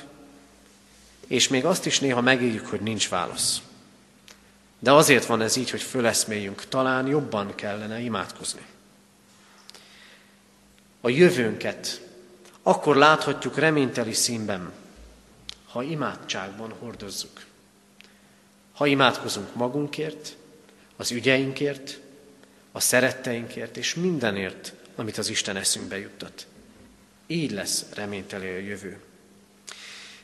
és 1.27 1.49
még 1.49 1.65
azt 1.65 1.87
is 1.87 2.01
néha 2.01 2.21
megéljük, 2.21 2.67
hogy 2.67 2.81
nincs 2.81 3.09
válasz. 3.09 3.63
De 4.79 4.93
azért 4.93 5.27
van 5.27 5.41
ez 5.41 5.57
így, 5.57 5.71
hogy 5.71 5.83
föleszméljünk, 5.83 6.65
talán 6.69 7.07
jobban 7.07 7.55
kellene 7.55 8.01
imádkozni. 8.01 8.61
A 11.05 11.09
jövőnket 11.09 12.01
akkor 12.63 12.97
láthatjuk 12.97 13.59
reményteli 13.59 14.13
színben, 14.13 14.73
ha 15.69 15.83
imádságban 15.83 16.73
hordozzuk. 16.79 17.45
Ha 18.73 18.87
imádkozunk 18.87 19.55
magunkért, 19.55 20.37
az 20.97 21.11
ügyeinkért, 21.11 21.99
a 22.73 22.81
szeretteinkért 22.81 23.77
és 23.77 23.95
mindenért, 23.95 24.73
amit 24.97 25.19
az 25.19 25.29
Isten 25.29 25.57
eszünkbe 25.57 25.99
juttat. 25.99 26.47
Így 27.27 27.51
lesz 27.51 27.85
reményteli 27.95 28.49
a 28.49 28.59
jövő. 28.59 29.01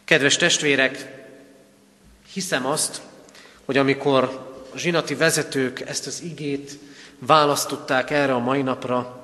Kedves 0.05 0.37
testvérek, 0.37 1.25
hiszem 2.33 2.67
azt, 2.67 3.01
hogy 3.65 3.77
amikor 3.77 4.25
a 4.75 4.79
zsinati 4.79 5.15
vezetők 5.15 5.81
ezt 5.81 6.07
az 6.07 6.23
igét 6.23 6.79
választották 7.19 8.11
erre 8.11 8.35
a 8.35 8.39
mai 8.39 8.63
napra, 8.63 9.18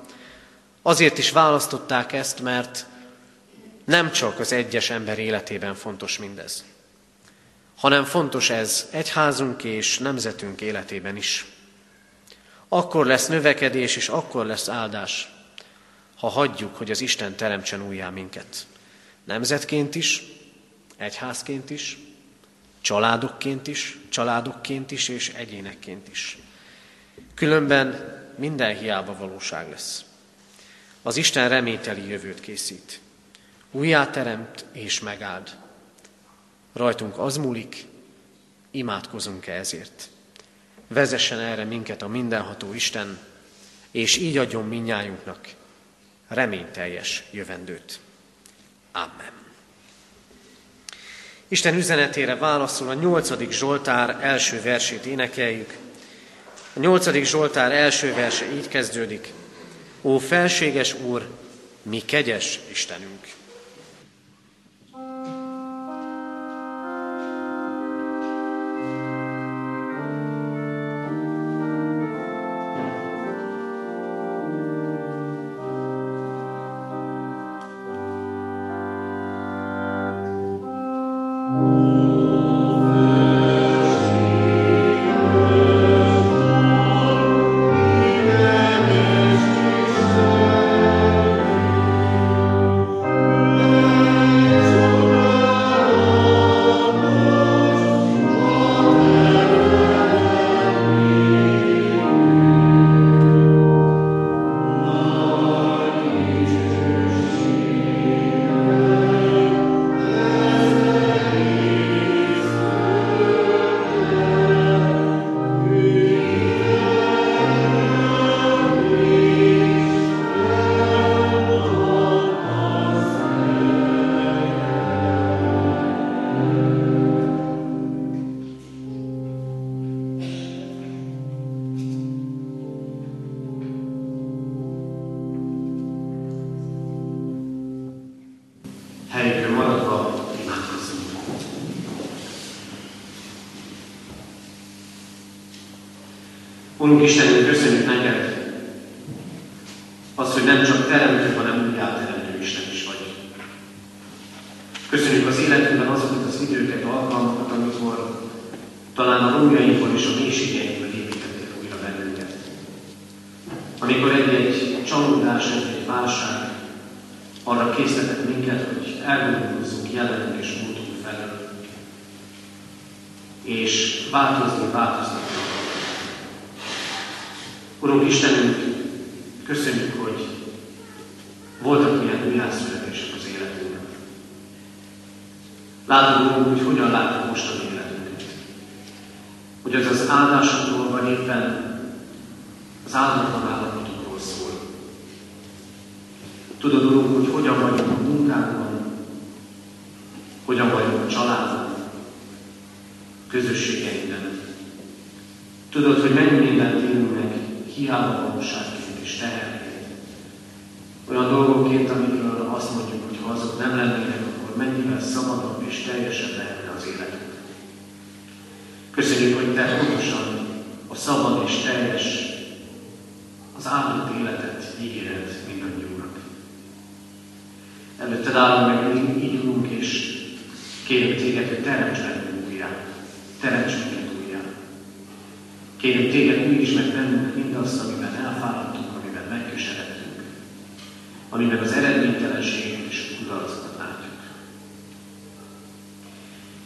azért 0.87 1.17
is 1.17 1.31
választották 1.31 2.13
ezt, 2.13 2.41
mert 2.41 2.85
nem 3.85 4.11
csak 4.11 4.39
az 4.39 4.51
egyes 4.51 4.89
ember 4.89 5.19
életében 5.19 5.75
fontos 5.75 6.17
mindez, 6.17 6.63
hanem 7.75 8.03
fontos 8.03 8.49
ez 8.49 8.87
egyházunk 8.91 9.63
és 9.63 9.97
nemzetünk 9.97 10.61
életében 10.61 11.15
is. 11.15 11.45
Akkor 12.67 13.05
lesz 13.05 13.27
növekedés, 13.27 13.95
és 13.95 14.09
akkor 14.09 14.45
lesz 14.45 14.69
áldás, 14.69 15.29
ha 16.17 16.27
hagyjuk, 16.27 16.75
hogy 16.75 16.91
az 16.91 17.01
Isten 17.01 17.35
teremtsen 17.35 17.87
újjá 17.87 18.09
minket. 18.09 18.67
Nemzetként 19.23 19.95
is, 19.95 20.23
egyházként 20.97 21.69
is, 21.69 21.97
családokként 22.81 23.67
is, 23.67 23.99
családokként 24.09 24.91
is 24.91 25.07
és 25.07 25.29
egyénekként 25.29 26.07
is. 26.07 26.37
Különben 27.33 28.13
minden 28.37 28.77
hiába 28.77 29.17
valóság 29.17 29.69
lesz. 29.69 30.04
Az 31.05 31.17
Isten 31.17 31.49
reményteli 31.49 32.07
jövőt 32.07 32.39
készít. 32.39 32.99
Újjáteremt 33.71 34.65
és 34.71 34.99
megáld. 34.99 35.55
Rajtunk 36.73 37.17
az 37.17 37.37
múlik, 37.37 37.85
imádkozunk-e 38.71 39.53
ezért. 39.53 40.09
Vezessen 40.87 41.39
erre 41.39 41.63
minket 41.63 42.01
a 42.01 42.07
mindenható 42.07 42.73
Isten, 42.73 43.19
és 43.91 44.17
így 44.17 44.37
adjon 44.37 44.67
minnyájunknak 44.67 45.39
reményteljes 46.27 47.23
jövendőt. 47.31 47.99
Amen. 48.91 49.31
Isten 51.47 51.75
üzenetére 51.75 52.35
válaszol 52.35 52.89
a 52.89 52.93
nyolcadik 52.93 53.51
Zsoltár 53.51 54.17
első 54.21 54.61
versét 54.61 55.05
énekeljük. 55.05 55.77
A 56.73 56.79
nyolcadik 56.79 57.25
Zsoltár 57.25 57.71
első 57.71 58.13
verse 58.13 58.51
így 58.53 58.67
kezdődik. 58.67 59.33
Ó 60.05 60.17
felséges 60.17 60.93
Úr, 60.93 61.27
mi 61.81 62.01
kegyes 62.05 62.59
Istenünk! 62.71 63.24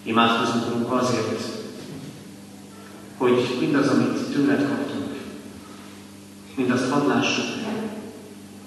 Imádkozunk 0.10 0.92
azért, 0.92 1.42
hogy 3.18 3.58
mindaz, 3.60 3.88
amit 3.88 4.32
tőled 4.32 4.68
kaptunk, 4.68 5.16
mindazt 6.56 6.90
hadd 6.90 7.08
lássuk 7.08 7.46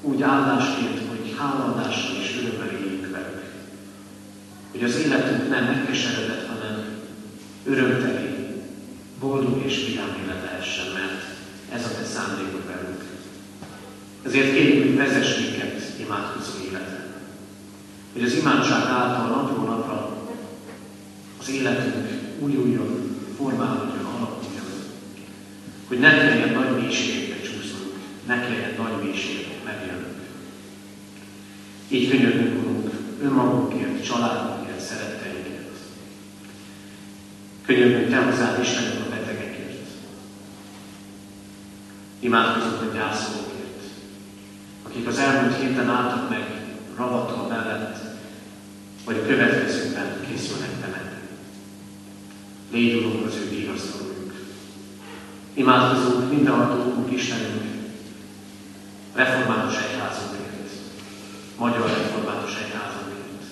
úgy 0.02 0.22
áldásként, 0.22 1.00
hogy 1.08 1.34
hálaadással 1.38 2.16
és 2.20 2.36
örömmel 2.42 2.76
éljünk 2.76 3.10
velük. 3.10 3.42
Hogy 4.70 4.82
az 4.82 4.96
életünk 4.96 5.48
nem 5.48 5.64
megkeseredett, 5.64 6.46
hanem 6.46 6.84
örömteli, 7.64 8.46
boldog 9.20 9.62
és 9.64 9.86
vidám 9.86 10.16
élet 10.24 10.42
lehessen, 10.44 10.92
mert 10.92 11.22
ez 11.72 11.84
a 11.84 11.96
te 11.96 12.04
szándékod 12.04 12.66
velünk. 12.66 13.04
Ezért 14.22 14.52
kérjük, 14.52 14.84
hogy 14.84 14.96
vezess 14.96 15.38
minket 15.38 15.98
imádkozó 15.98 16.64
életre. 16.64 17.06
Hogy 18.12 18.22
az 18.22 18.34
imádság 18.34 18.82
által 18.82 19.26
napról 19.26 19.81
életünk 21.52 22.08
újuljon, 22.38 23.16
formálódjon, 23.36 24.04
alakuljon. 24.04 24.66
Hogy 25.88 25.98
ne 25.98 26.10
mélységekbe 26.92 27.40
csúszunk, 27.40 27.94
ne 28.26 28.40
kelljen 28.40 28.74
nagy 28.76 29.04
mélységekbe 29.04 29.72
megjelnünk. 29.72 30.20
Így 31.88 32.10
könyörgünk, 32.10 32.62
Urunk, 32.62 32.90
önmagunkért, 33.22 34.04
családunkért, 34.04 34.80
szeretteinkért. 34.80 35.76
Könyörgünk 37.66 38.10
Te 38.10 38.16
hozzád 38.16 38.60
Istenünk 38.60 39.06
a 39.06 39.10
betegekért. 39.10 39.88
Imádkozunk 42.20 42.82
a 42.82 42.94
gyászolókért, 42.94 43.82
akik 44.82 45.06
az 45.06 45.18
elmúlt 45.18 45.60
héten 45.60 45.88
álltak 45.88 46.30
meg 46.30 46.46
ravatal 46.96 47.48
mellett, 47.48 47.98
vagy 49.04 49.16
a 49.16 49.26
következőben 49.26 50.20
készülnek 50.28 50.80
temetni. 50.80 51.11
Légy 52.72 52.94
Urunk 52.94 53.26
az 53.26 53.34
ő 53.34 53.48
vigasztalójuk. 53.48 54.32
Imádkozunk 55.54 56.30
mindenhatókunk 56.30 57.12
Istenünk, 57.12 57.62
református 59.14 59.76
egyházunkért, 59.76 60.70
magyar 61.58 61.86
református 61.86 62.54
egyházunkért. 62.56 63.42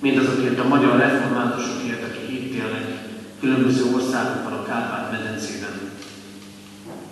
Mindazokért 0.00 0.58
a 0.58 0.68
magyar 0.68 0.98
reformátusokért, 0.98 2.02
akik 2.02 2.30
itt 2.30 2.54
élnek, 2.54 3.08
különböző 3.40 3.84
országokban, 3.94 4.52
a 4.52 4.62
Kárpát-medencében, 4.62 5.80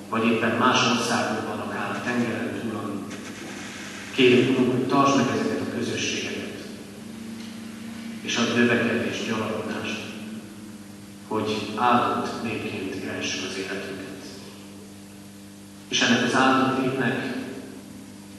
vagy 0.08 0.26
éppen 0.26 0.56
más 0.56 0.90
országokban, 0.90 1.58
akár 1.58 1.90
a 1.90 2.02
tengeren 2.04 2.60
túlon. 2.60 3.06
Kérjük, 4.14 4.58
Urunk, 4.58 4.72
hogy 4.72 4.86
tartsd 4.86 5.16
meg 5.16 5.26
ezeket 5.34 5.60
a 5.60 5.76
közösségeket, 5.76 6.64
és 8.22 8.36
a 8.36 8.54
növekedést, 8.56 9.26
gyarapodást, 9.26 10.01
hogy 11.32 11.72
áldott 11.76 12.42
népként 12.42 12.94
élhessük 12.94 13.48
az 13.48 13.56
életünket. 13.56 14.22
És 15.88 16.00
ennek 16.00 16.24
az 16.24 16.34
áldott 16.34 16.82
népnek 16.82 17.34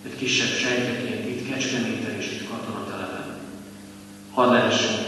egy 0.06 0.16
kisebb 0.16 0.58
sejteként 0.58 1.30
itt 1.30 1.48
Kecskeméten 1.50 2.16
és 2.20 2.32
itt 2.32 2.50
katonatelepen 2.50 3.24
hadd 4.34 4.52
lehessünk 4.52 5.08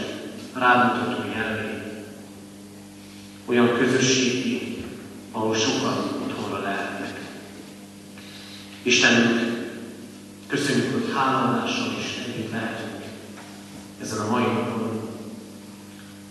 rámutató 0.54 1.28
jelvé, 1.36 1.82
olyan 3.46 3.78
közösségi, 3.78 4.84
ahol 5.32 5.54
sokan 5.54 5.96
otthonra 6.22 6.62
lehetnek. 6.62 7.20
Istenünk, 8.82 9.68
köszönjük, 10.46 10.92
hogy 10.92 11.12
háladással 11.14 11.94
is 11.98 12.24
együtt 12.26 12.50
lehetünk 12.50 13.04
ezen 14.00 14.18
a 14.18 14.30
mai 14.30 14.44
napon. 14.44 15.08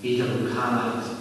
Így 0.01 0.19
adunk 0.19 0.57
hálát 0.57 1.14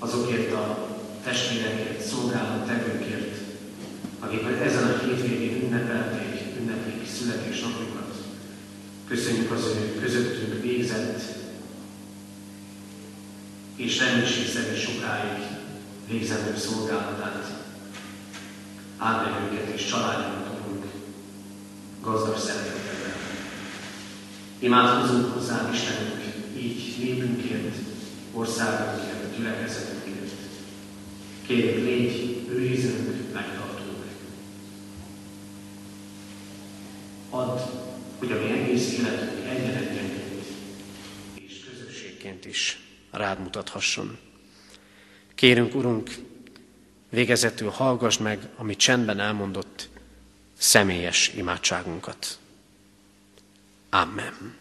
azokért 0.00 0.52
a 0.52 0.88
testvérekért, 1.24 2.06
szolgálat 2.06 2.66
tevőkért, 2.66 3.36
akik 4.18 4.42
ezen 4.62 4.88
a 4.88 4.98
hétvégén 5.04 5.62
ünnepelték, 5.62 6.40
ünneplik 6.60 7.08
születésnapjukat. 7.18 8.14
Köszönjük 9.08 9.50
az 9.50 9.64
ő 9.64 10.00
közöttünk 10.00 10.62
végzett 10.62 11.22
és 13.76 13.98
reménységszerű 13.98 14.74
sokáig 14.74 15.42
végzendő 16.08 16.56
szolgálatát. 16.56 17.58
Áld 18.96 19.30
meg 19.30 19.52
őket 19.52 19.74
és 19.74 19.86
családjukat 19.86 20.50
gazdag 22.02 22.38
szeretetben. 22.38 23.12
Imádkozunk 24.58 25.34
hozzá 25.34 25.70
Istenünk 25.72 26.22
így 26.56 26.96
népünkért, 26.98 27.76
országunkért, 28.32 29.09
gyülekezetünkért. 29.40 30.32
Kérjük, 31.46 31.84
légy 31.84 32.46
őrizőnk, 32.48 33.32
megtartunk. 33.32 34.04
Add, 37.30 37.60
hogy 38.18 38.32
a 38.32 38.40
mi 38.40 38.50
egész 38.50 38.92
életünk 38.92 39.46
egyenegyenként 39.48 40.44
és 41.34 41.64
közösségként 41.70 42.44
is 42.44 42.78
rád 43.10 43.40
mutathasson. 43.40 44.18
Kérünk, 45.34 45.74
Urunk, 45.74 46.10
végezetül 47.08 47.68
hallgass 47.68 48.18
meg, 48.18 48.48
amit 48.56 48.78
csendben 48.78 49.20
elmondott 49.20 49.88
személyes 50.58 51.32
imádságunkat. 51.36 52.38
Amen. 53.90 54.59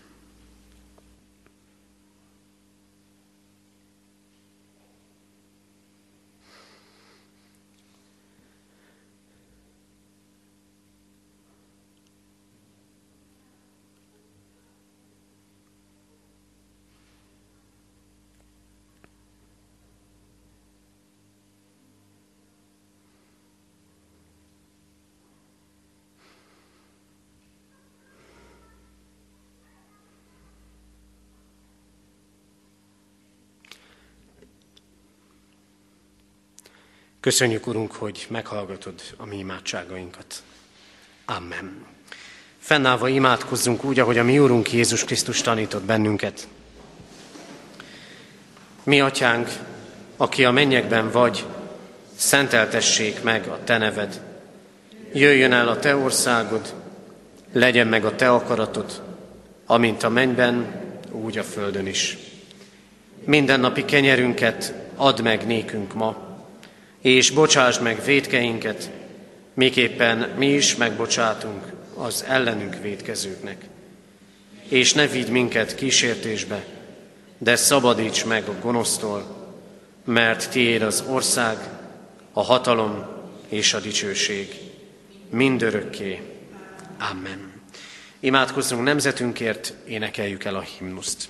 Köszönjük, 37.29 37.67
Urunk, 37.67 37.91
hogy 37.91 38.25
meghallgatod 38.29 38.93
a 39.17 39.25
mi 39.25 39.37
imádságainkat. 39.37 40.43
Amen. 41.25 41.85
Fennállva 42.59 43.07
imádkozzunk 43.07 43.83
úgy, 43.83 43.99
ahogy 43.99 44.17
a 44.17 44.23
mi 44.23 44.39
Úrunk 44.39 44.71
Jézus 44.71 45.03
Krisztus 45.03 45.41
tanított 45.41 45.83
bennünket. 45.83 46.47
Mi, 48.83 48.99
Atyánk, 48.99 49.49
aki 50.17 50.45
a 50.45 50.51
mennyekben 50.51 51.11
vagy, 51.11 51.45
szenteltessék 52.15 53.23
meg 53.23 53.47
a 53.47 53.59
Te 53.63 53.77
neved. 53.77 54.21
Jöjjön 55.13 55.53
el 55.53 55.67
a 55.67 55.79
Te 55.79 55.95
országod, 55.95 56.73
legyen 57.53 57.87
meg 57.87 58.05
a 58.05 58.15
Te 58.15 58.31
akaratod, 58.31 59.01
amint 59.65 60.03
a 60.03 60.09
mennyben, 60.09 60.81
úgy 61.11 61.37
a 61.37 61.43
földön 61.43 61.87
is. 61.87 62.17
Minden 63.25 63.59
napi 63.59 63.85
kenyerünket 63.85 64.73
add 64.95 65.21
meg 65.21 65.45
nékünk 65.45 65.93
ma, 65.93 66.28
és 67.01 67.29
bocsásd 67.29 67.81
meg 67.81 68.03
védkeinket, 68.03 68.89
miképpen 69.53 70.17
mi 70.37 70.53
is 70.53 70.75
megbocsátunk 70.75 71.63
az 71.95 72.25
ellenünk 72.27 72.81
védkezőknek. 72.81 73.65
És 74.67 74.93
ne 74.93 75.07
vigy 75.07 75.29
minket 75.29 75.75
kísértésbe, 75.75 76.65
de 77.37 77.55
szabadíts 77.55 78.25
meg 78.25 78.47
a 78.47 78.59
gonosztól, 78.61 79.37
mert 80.05 80.49
tiéd 80.49 80.81
az 80.81 81.03
ország, 81.07 81.57
a 82.33 82.43
hatalom 82.43 83.05
és 83.49 83.73
a 83.73 83.79
dicsőség 83.79 84.55
mindörökké. 85.29 86.21
Amen. 87.11 87.51
Imádkozzunk 88.19 88.83
nemzetünkért, 88.83 89.73
énekeljük 89.87 90.43
el 90.43 90.55
a 90.55 90.65
himnuszt. 90.77 91.29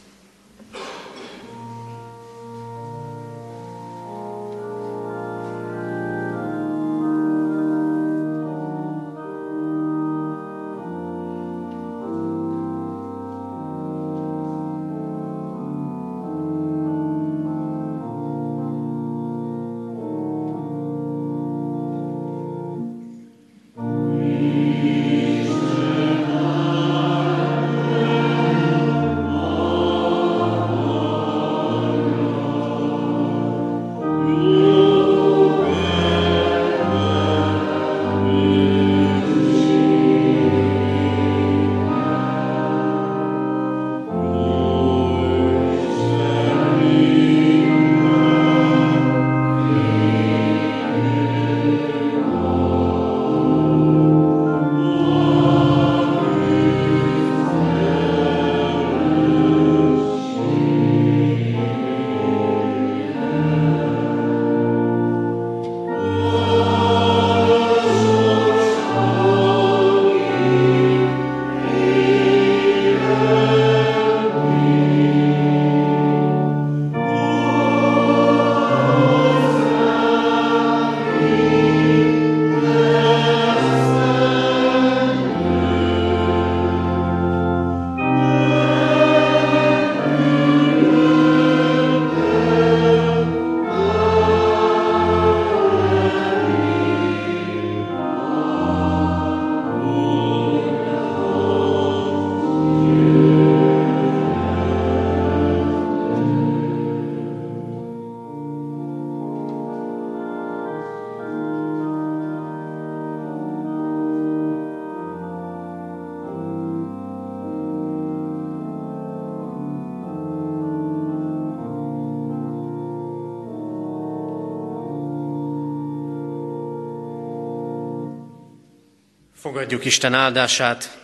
Fogadjuk 129.42 129.86
Isten 129.86 130.14
áldását. 130.14 130.98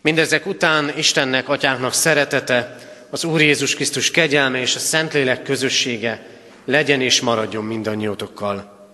Mindezek 0.00 0.46
után 0.46 0.92
Istennek, 0.96 1.48
Atyánknak 1.48 1.92
szeretete, 1.92 2.78
az 3.10 3.24
Úr 3.24 3.40
Jézus 3.40 3.74
Krisztus 3.74 4.10
kegyelme 4.10 4.60
és 4.60 4.74
a 4.74 4.78
Szentlélek 4.78 5.42
közössége 5.42 6.26
legyen 6.64 7.00
és 7.00 7.20
maradjon 7.20 7.64
mindannyiótokkal. 7.64 8.88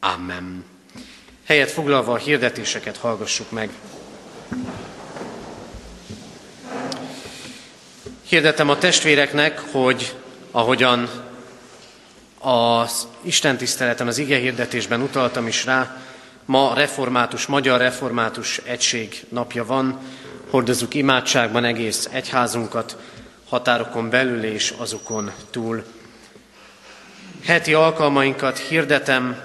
Amen. 0.00 0.64
Helyet 1.44 1.70
foglalva 1.70 2.12
a 2.12 2.16
hirdetéseket 2.16 2.96
hallgassuk 2.96 3.50
meg. 3.50 3.70
Hirdetem 8.28 8.68
a 8.68 8.78
testvéreknek, 8.78 9.58
hogy 9.58 10.14
ahogyan 10.50 11.10
az 12.38 13.06
Isten 13.22 13.56
tiszteleten, 13.56 14.06
az 14.06 14.18
ige 14.18 14.36
hirdetésben 14.36 15.00
utaltam 15.00 15.46
is 15.46 15.64
rá, 15.64 16.04
Ma 16.50 16.72
református, 16.74 17.46
magyar 17.46 17.80
református 17.80 18.60
egység 18.64 19.24
napja 19.28 19.64
van, 19.64 19.98
hordozzuk 20.50 20.94
imádságban 20.94 21.64
egész 21.64 22.08
egyházunkat, 22.12 22.96
határokon 23.48 24.10
belül 24.10 24.44
és 24.44 24.74
azokon 24.78 25.30
túl. 25.50 25.84
Heti 27.44 27.74
alkalmainkat 27.74 28.58
hirdetem, 28.58 29.42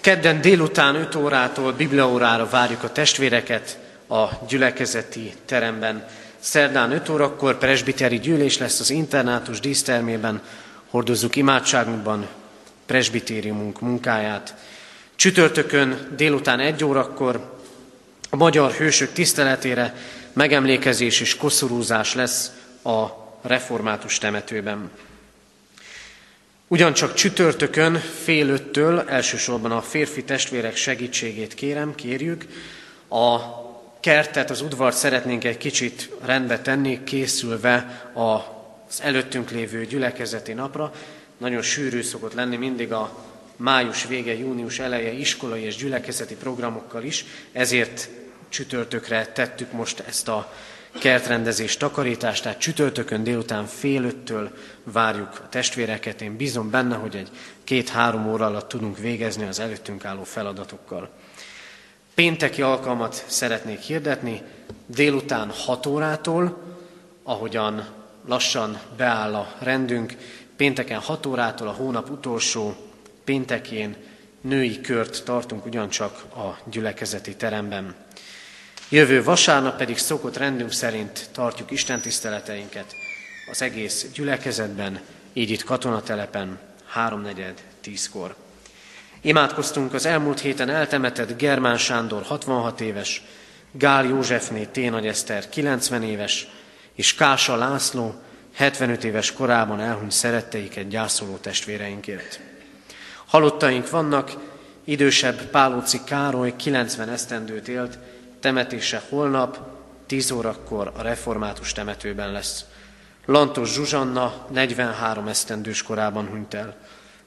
kedden 0.00 0.40
délután 0.40 0.94
5 0.94 1.14
órától 1.14 1.72
bibliaórára 1.72 2.48
várjuk 2.48 2.82
a 2.82 2.92
testvéreket 2.92 3.78
a 4.08 4.24
gyülekezeti 4.48 5.32
teremben. 5.44 6.06
Szerdán 6.38 6.92
5 6.92 7.08
órakor 7.08 7.58
presbiteri 7.58 8.18
gyűlés 8.18 8.58
lesz 8.58 8.80
az 8.80 8.90
internátus 8.90 9.60
dísztermében, 9.60 10.42
hordozzuk 10.90 11.36
imádságunkban 11.36 12.26
presbitériumunk 12.86 13.80
munkáját. 13.80 14.54
Csütörtökön 15.16 16.14
délután 16.16 16.60
egy 16.60 16.84
órakor 16.84 17.52
a 18.30 18.36
magyar 18.36 18.72
hősök 18.72 19.12
tiszteletére 19.12 19.94
megemlékezés 20.32 21.20
és 21.20 21.36
koszorúzás 21.36 22.14
lesz 22.14 22.50
a 22.82 23.06
református 23.42 24.18
temetőben. 24.18 24.90
Ugyancsak 26.68 27.14
csütörtökön 27.14 27.94
fél 28.24 28.48
öttől 28.48 29.00
elsősorban 29.00 29.72
a 29.72 29.82
férfi 29.82 30.24
testvérek 30.24 30.76
segítségét 30.76 31.54
kérem, 31.54 31.94
kérjük. 31.94 32.46
A 33.08 33.38
kertet, 34.00 34.50
az 34.50 34.60
udvart 34.60 34.96
szeretnénk 34.96 35.44
egy 35.44 35.56
kicsit 35.56 36.10
rendbe 36.24 36.60
tenni, 36.60 37.04
készülve 37.04 38.10
az 38.14 39.02
előttünk 39.02 39.50
lévő 39.50 39.86
gyülekezeti 39.86 40.52
napra. 40.52 40.92
Nagyon 41.38 41.62
sűrű 41.62 42.02
szokott 42.02 42.34
lenni 42.34 42.56
mindig 42.56 42.92
a 42.92 43.33
május 43.56 44.06
vége, 44.06 44.38
június 44.38 44.78
eleje 44.78 45.12
iskolai 45.12 45.62
és 45.62 45.76
gyülekezeti 45.76 46.34
programokkal 46.34 47.02
is, 47.02 47.24
ezért 47.52 48.08
csütörtökre 48.48 49.26
tettük 49.26 49.72
most 49.72 50.00
ezt 50.00 50.28
a 50.28 50.52
kertrendezés 50.98 51.76
takarítást, 51.76 52.42
tehát 52.42 52.58
csütörtökön 52.58 53.22
délután 53.22 53.66
fél 53.66 54.04
öttől 54.04 54.50
várjuk 54.84 55.40
a 55.44 55.48
testvéreket. 55.48 56.20
Én 56.20 56.36
bízom 56.36 56.70
benne, 56.70 56.96
hogy 56.96 57.16
egy 57.16 57.30
két-három 57.64 58.32
óra 58.32 58.46
alatt 58.46 58.68
tudunk 58.68 58.98
végezni 58.98 59.46
az 59.46 59.58
előttünk 59.58 60.04
álló 60.04 60.22
feladatokkal. 60.22 61.10
Pénteki 62.14 62.62
alkalmat 62.62 63.24
szeretnék 63.26 63.80
hirdetni, 63.80 64.42
délután 64.86 65.50
6 65.50 65.86
órától, 65.86 66.58
ahogyan 67.22 67.86
lassan 68.26 68.80
beáll 68.96 69.34
a 69.34 69.54
rendünk, 69.58 70.16
pénteken 70.56 71.00
6 71.00 71.26
órától 71.26 71.68
a 71.68 71.72
hónap 71.72 72.10
utolsó 72.10 72.76
péntekén 73.24 73.96
női 74.40 74.80
kört 74.80 75.24
tartunk 75.24 75.66
ugyancsak 75.66 76.22
a 76.36 76.58
gyülekezeti 76.70 77.36
teremben. 77.36 77.94
Jövő 78.88 79.22
vasárnap 79.22 79.76
pedig 79.76 79.98
szokott 79.98 80.36
rendünk 80.36 80.72
szerint 80.72 81.28
tartjuk 81.32 81.70
Isten 81.70 82.00
tiszteleteinket 82.00 82.94
az 83.50 83.62
egész 83.62 84.06
gyülekezetben, 84.14 85.00
így 85.32 85.50
itt 85.50 85.64
katonatelepen, 85.64 86.58
háromnegyed, 86.86 87.62
tízkor. 87.80 88.34
Imádkoztunk 89.20 89.94
az 89.94 90.06
elmúlt 90.06 90.40
héten 90.40 90.68
eltemetett 90.68 91.38
Germán 91.38 91.78
Sándor 91.78 92.22
66 92.22 92.80
éves, 92.80 93.22
Gál 93.72 94.04
Józsefné 94.04 94.64
Ténagy 94.64 95.06
Eszter 95.06 95.48
90 95.48 96.02
éves, 96.02 96.48
és 96.94 97.14
Kása 97.14 97.56
László 97.56 98.14
75 98.54 99.04
éves 99.04 99.32
korában 99.32 99.80
elhunyt 99.80 100.12
szeretteiket 100.12 100.88
gyászoló 100.88 101.36
testvéreinkért. 101.36 102.40
Halottaink 103.26 103.90
vannak, 103.90 104.32
idősebb 104.84 105.42
Pálóci 105.42 106.00
Károly 106.04 106.56
90 106.56 107.08
esztendőt 107.08 107.68
élt, 107.68 107.98
temetése 108.40 109.02
holnap, 109.08 109.58
10 110.06 110.30
órakor 110.30 110.92
a 110.96 111.02
református 111.02 111.72
temetőben 111.72 112.32
lesz. 112.32 112.64
Lantos 113.26 113.72
Zsuzsanna 113.72 114.46
43 114.50 115.28
esztendős 115.28 115.82
korában 115.82 116.26
hunyt 116.26 116.54
el. 116.54 116.76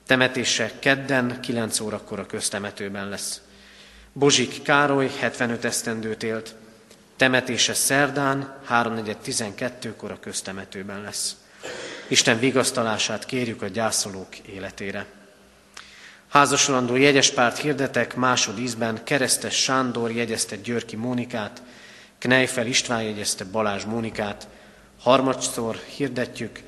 Temetése 0.06 0.72
kedden 0.80 1.42
9 1.42 1.80
órakor 1.80 2.20
a 2.20 2.26
köztemetőben 2.26 3.10
lesz. 3.10 3.42
Bozsik 4.14 4.62
Károly 4.62 5.12
75 5.20 5.66
esztendőt 5.66 6.24
élt. 6.24 6.56
Temetése 7.16 7.74
szerdán 7.74 8.56
3.4.12-kor 8.70 10.12
a 10.12 10.20
köztemetőben 10.20 11.02
lesz. 11.02 11.36
Isten 12.08 12.40
vigasztalását 12.40 13.26
kérjük 13.26 13.62
a 13.62 13.68
gyászolók 13.68 14.38
életére. 14.38 15.06
Házasolandó 16.38 16.96
jegyespárt 16.96 17.58
hirdetek 17.58 18.16
másodízben 18.16 19.04
Keresztes 19.04 19.56
Sándor 19.56 20.12
jegyezte 20.12 20.56
Györki 20.56 20.96
Mónikát, 20.96 21.62
Knejfel 22.18 22.66
István 22.66 23.04
jegyezte 23.04 23.44
Balázs 23.44 23.84
Mónikát, 23.84 24.48
harmadszor 25.00 25.76
hirdetjük, 25.96 26.60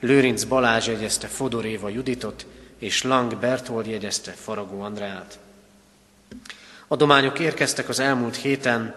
Lőrinc 0.00 0.44
Balázs 0.44 0.86
jegyezte 0.86 1.26
Fodor 1.26 1.64
Éva 1.64 1.88
Juditot, 1.88 2.46
és 2.78 3.02
Lang 3.02 3.36
Berthold 3.36 3.86
jegyezte 3.86 4.30
Faragó 4.30 4.80
Andreát. 4.82 5.38
Adományok 6.88 7.38
érkeztek 7.38 7.88
az 7.88 7.98
elmúlt 7.98 8.36
héten, 8.36 8.94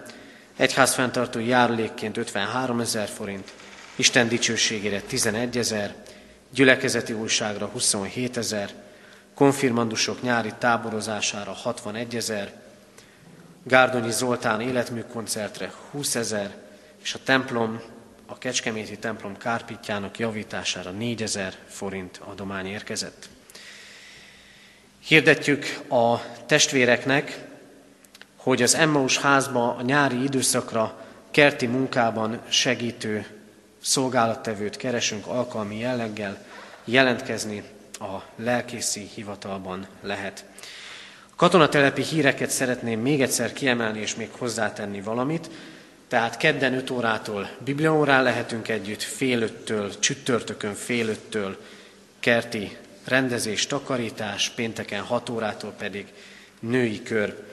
egyházfenntartó 0.57 1.39
járulékként 1.39 2.17
53 2.17 2.79
ezer 2.79 3.07
forint, 3.07 3.51
Isten 3.95 4.27
dicsőségére 4.27 5.01
11 5.01 5.57
ezer, 5.57 5.95
gyülekezeti 6.53 7.13
újságra 7.13 7.65
27 7.65 8.37
ezer, 8.37 8.82
konfirmandusok 9.33 10.21
nyári 10.21 10.53
táborozására 10.57 11.51
61 11.51 12.15
ezer, 12.15 12.61
Gárdonyi 13.63 14.11
Zoltán 14.11 14.61
életműkoncertre 14.61 15.73
20 15.91 16.15
ezer, 16.15 16.55
és 17.01 17.13
a 17.13 17.19
templom, 17.23 17.81
a 18.25 18.37
Kecskeméti 18.37 18.97
templom 18.97 19.37
kárpitjának 19.37 20.19
javítására 20.19 20.91
4 20.91 21.21
ezer 21.21 21.53
forint 21.67 22.21
adomány 22.25 22.65
érkezett. 22.65 23.29
Hirdetjük 24.99 25.79
a 25.89 26.21
testvéreknek, 26.45 27.39
hogy 28.35 28.61
az 28.61 28.75
Emmaus 28.75 29.17
házba 29.17 29.75
a 29.75 29.81
nyári 29.81 30.23
időszakra 30.23 31.05
kerti 31.31 31.65
munkában 31.65 32.41
segítő 32.49 33.25
szolgálattevőt 33.81 34.77
keresünk 34.77 35.27
alkalmi 35.27 35.79
jelleggel 35.79 36.45
jelentkezni 36.85 37.63
a 37.99 38.23
lelkészi 38.35 39.09
hivatalban 39.15 39.87
lehet. 40.01 40.45
A 41.29 41.35
katonatelepi 41.35 42.01
híreket 42.01 42.49
szeretném 42.49 42.99
még 42.99 43.21
egyszer 43.21 43.53
kiemelni 43.53 43.99
és 43.99 44.15
még 44.15 44.29
hozzátenni 44.31 45.01
valamit. 45.01 45.49
Tehát 46.07 46.37
kedden 46.37 46.73
5 46.73 46.89
órától 46.89 47.49
bibliaórán 47.63 48.23
lehetünk 48.23 48.67
együtt, 48.67 49.01
fél 49.01 49.41
öttől, 49.41 49.99
csüttörtökön 49.99 50.73
fél 50.73 51.07
öttől 51.07 51.57
kerti 52.19 52.77
rendezés, 53.03 53.67
takarítás, 53.67 54.49
pénteken 54.49 55.01
6 55.01 55.29
órától 55.29 55.71
pedig 55.77 56.07
női 56.59 57.03
kör. 57.03 57.43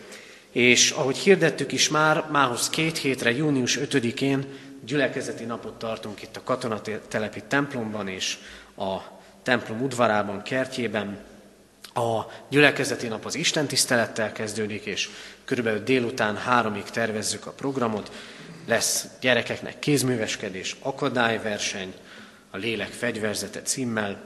És 0.51 0.91
ahogy 0.91 1.17
hirdettük 1.17 1.73
is 1.73 1.89
már, 1.89 2.25
mához 2.31 2.71
két 2.71 2.99
hétre, 2.99 3.31
június 3.33 3.79
5-én 3.79 4.47
gyülekezeti 4.85 5.45
napot 5.45 5.79
tartunk 5.79 6.23
itt 6.23 6.37
a 6.37 6.43
katonatelepi 6.43 7.43
templomban, 7.49 8.09
és 8.09 8.39
a 8.77 8.97
templom 9.43 9.83
udvarában, 9.83 10.43
kertjében. 10.43 11.19
A 11.95 12.21
gyülekezeti 12.49 13.07
nap 13.07 13.25
az 13.25 13.35
Isten 13.35 13.67
tisztelettel 13.67 14.33
kezdődik, 14.33 14.85
és 14.85 15.09
körülbelül 15.45 15.83
délután 15.83 16.37
háromig 16.37 16.85
tervezzük 16.85 17.47
a 17.47 17.51
programot. 17.51 18.11
Lesz 18.67 19.07
gyerekeknek 19.21 19.79
kézműveskedés, 19.79 20.77
akadályverseny, 20.83 21.95
a 22.51 22.57
lélek 22.57 22.89
fegyverzete 22.89 23.63
címmel. 23.63 24.23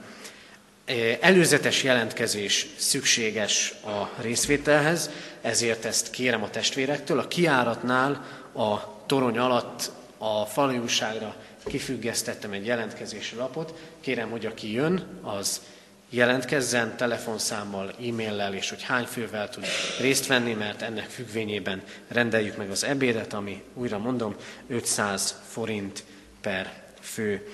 Előzetes 1.19 1.83
jelentkezés 1.83 2.67
szükséges 2.77 3.73
a 3.83 4.21
részvételhez, 4.21 5.09
ezért 5.41 5.85
ezt 5.85 6.09
kérem 6.09 6.43
a 6.43 6.49
testvérektől. 6.49 7.19
A 7.19 7.27
kiáratnál 7.27 8.25
a 8.53 9.05
torony 9.05 9.37
alatt 9.37 9.91
a 10.17 10.45
falajúságra 10.45 11.35
kifüggesztettem 11.65 12.51
egy 12.51 12.65
jelentkezési 12.65 13.35
lapot. 13.35 13.79
Kérem, 14.01 14.29
hogy 14.29 14.45
aki 14.45 14.71
jön, 14.71 15.19
az 15.21 15.61
jelentkezzen 16.09 16.97
telefonszámmal, 16.97 17.89
e-maillel, 17.89 18.53
és 18.53 18.69
hogy 18.69 18.83
hány 18.83 19.05
fővel 19.05 19.49
tud 19.49 19.65
részt 19.99 20.27
venni, 20.27 20.53
mert 20.53 20.81
ennek 20.81 21.09
függvényében 21.09 21.81
rendeljük 22.07 22.57
meg 22.57 22.69
az 22.69 22.83
ebédet, 22.83 23.33
ami 23.33 23.63
újra 23.73 23.97
mondom, 23.97 24.35
500 24.67 25.41
forint 25.47 26.03
per 26.41 26.73
fő. 27.01 27.47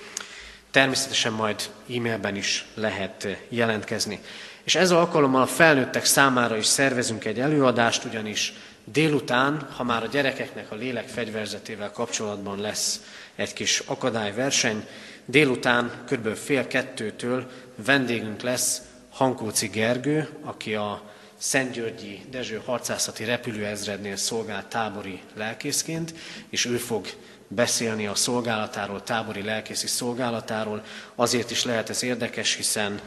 Természetesen 0.70 1.32
majd 1.32 1.70
e-mailben 1.96 2.36
is 2.36 2.66
lehet 2.74 3.26
jelentkezni. 3.48 4.20
És 4.62 4.74
ez 4.74 4.90
alkalommal 4.90 5.42
a 5.42 5.46
felnőttek 5.46 6.04
számára 6.04 6.56
is 6.56 6.66
szervezünk 6.66 7.24
egy 7.24 7.40
előadást, 7.40 8.04
ugyanis 8.04 8.52
délután, 8.84 9.68
ha 9.76 9.82
már 9.82 10.02
a 10.02 10.06
gyerekeknek 10.06 10.70
a 10.70 10.74
lélek 10.74 11.08
fegyverzetével 11.08 11.90
kapcsolatban 11.90 12.60
lesz 12.60 13.00
egy 13.42 13.52
kis 13.52 13.78
akadályverseny, 13.78 14.86
délután 15.24 16.04
kb. 16.10 16.34
fél 16.34 16.66
kettőtől 16.66 17.50
vendégünk 17.74 18.42
lesz 18.42 18.82
Hankóci 19.10 19.66
Gergő, 19.66 20.28
aki 20.42 20.74
a 20.74 21.10
Szentgyörgyi 21.38 22.22
Dezső 22.30 22.60
harcászati 22.64 23.24
repülőezrednél 23.24 24.16
szolgált 24.16 24.66
tábori 24.66 25.20
lelkészként, 25.36 26.14
és 26.50 26.64
ő 26.64 26.76
fog 26.76 27.06
beszélni 27.48 28.06
a 28.06 28.14
szolgálatáról, 28.14 29.02
tábori 29.02 29.42
lelkészi 29.42 29.86
szolgálatáról. 29.86 30.84
Azért 31.14 31.50
is 31.50 31.64
lehet 31.64 31.90
ez 31.90 32.02
érdekes, 32.02 32.54
hiszen 32.54 33.00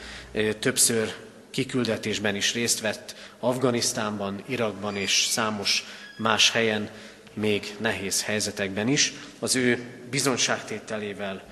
többször 0.60 1.14
kiküldetésben 1.50 2.36
is 2.36 2.54
részt 2.54 2.80
vett 2.80 3.16
Afganisztánban, 3.40 4.44
Irakban 4.46 4.96
és 4.96 5.28
számos 5.30 5.84
más 6.18 6.52
helyen, 6.52 6.90
még 7.34 7.76
nehéz 7.78 8.24
helyzetekben 8.24 8.88
is. 8.88 9.14
Az 9.40 9.56
ő 9.56 9.84
bizonságtételével 10.10 11.44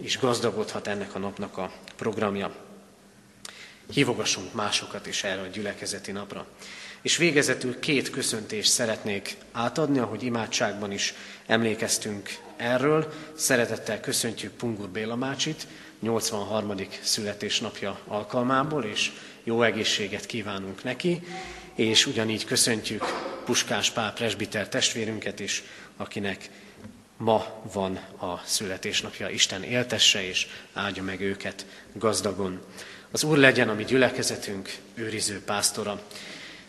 is 0.00 0.18
gazdagodhat 0.18 0.86
ennek 0.86 1.14
a 1.14 1.18
napnak 1.18 1.58
a 1.58 1.72
programja. 1.96 2.54
Hívogassunk 3.92 4.54
másokat 4.54 5.06
is 5.06 5.24
erre 5.24 5.40
a 5.40 5.46
gyülekezeti 5.46 6.12
napra. 6.12 6.46
És 7.02 7.16
végezetül 7.16 7.78
két 7.78 8.10
köszöntést 8.10 8.70
szeretnék 8.70 9.36
átadni, 9.52 9.98
ahogy 9.98 10.22
imádságban 10.22 10.92
is 10.92 11.14
emlékeztünk 11.46 12.38
erről. 12.56 13.12
Szeretettel 13.34 14.00
köszöntjük 14.00 14.52
Pungur 14.52 14.88
Béla 14.88 15.16
Mácsit, 15.16 15.66
83. 16.00 16.74
születésnapja 17.02 18.00
alkalmából, 18.06 18.84
és 18.84 19.10
jó 19.44 19.62
egészséget 19.62 20.26
kívánunk 20.26 20.84
neki, 20.84 21.22
és 21.74 22.06
ugyanígy 22.06 22.44
köszöntjük 22.44 23.04
Puskás 23.44 23.90
Pál 23.90 24.12
presbiter 24.12 24.68
testvérünket 24.68 25.40
is, 25.40 25.62
akinek 25.96 26.50
ma 27.22 27.46
van 27.72 27.96
a 28.20 28.40
születésnapja. 28.44 29.28
Isten 29.28 29.62
éltesse 29.62 30.26
és 30.28 30.46
áldja 30.72 31.02
meg 31.02 31.20
őket 31.20 31.66
gazdagon. 31.92 32.60
Az 33.10 33.22
Úr 33.22 33.38
legyen 33.38 33.68
a 33.68 33.74
mi 33.74 33.84
gyülekezetünk 33.84 34.70
őriző 34.94 35.42
pásztora. 35.44 36.02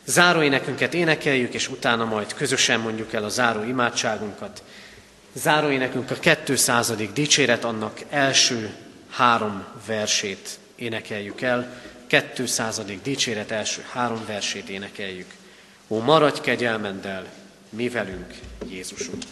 Záróénekünket 0.06 0.94
énekeljük, 0.94 1.54
és 1.54 1.70
utána 1.70 2.06
majd 2.06 2.34
közösen 2.34 2.80
mondjuk 2.80 3.14
el 3.14 3.24
a 3.24 3.30
záró 3.30 3.64
imádságunkat. 3.64 4.64
Záróénekünk 5.34 6.12
a 6.12 6.16
200. 6.46 6.94
dicséret, 7.14 7.64
annak 7.64 8.00
első 8.10 8.76
három 9.10 9.66
versét 9.86 10.60
énekeljük 10.76 11.42
el. 11.42 11.82
200. 12.36 12.82
dicséret 13.04 13.52
első 13.52 13.86
három 13.92 14.26
versét 14.26 14.70
énekeljük. 14.70 15.34
Ó, 15.88 16.00
maradj 16.00 16.42
kegyelmendel, 16.42 17.26
mi 17.70 17.90
velünk, 17.90 18.34
Jézusunk! 18.70 19.24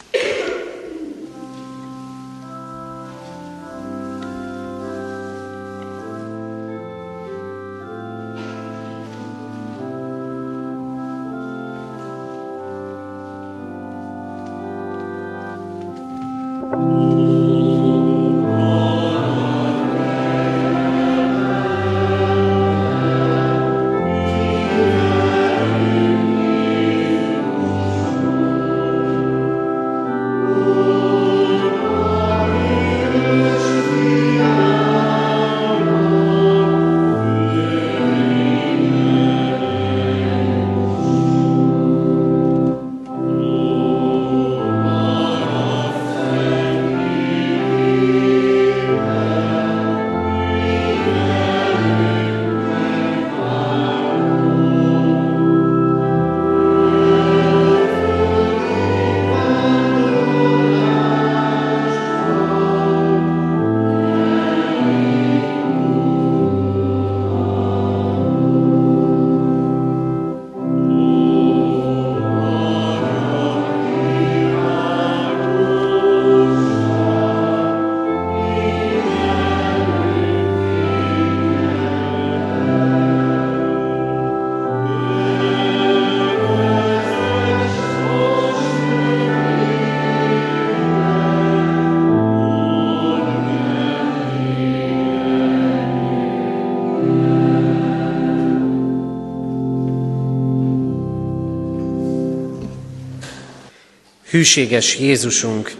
Hűséges 104.31 104.99
Jézusunk, 104.99 105.71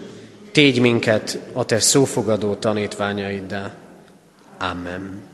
tégy 0.51 0.79
minket 0.79 1.39
a 1.53 1.65
Te 1.65 1.79
szófogadó 1.79 2.55
tanítványaiddá. 2.55 3.73
Amen. 4.59 5.30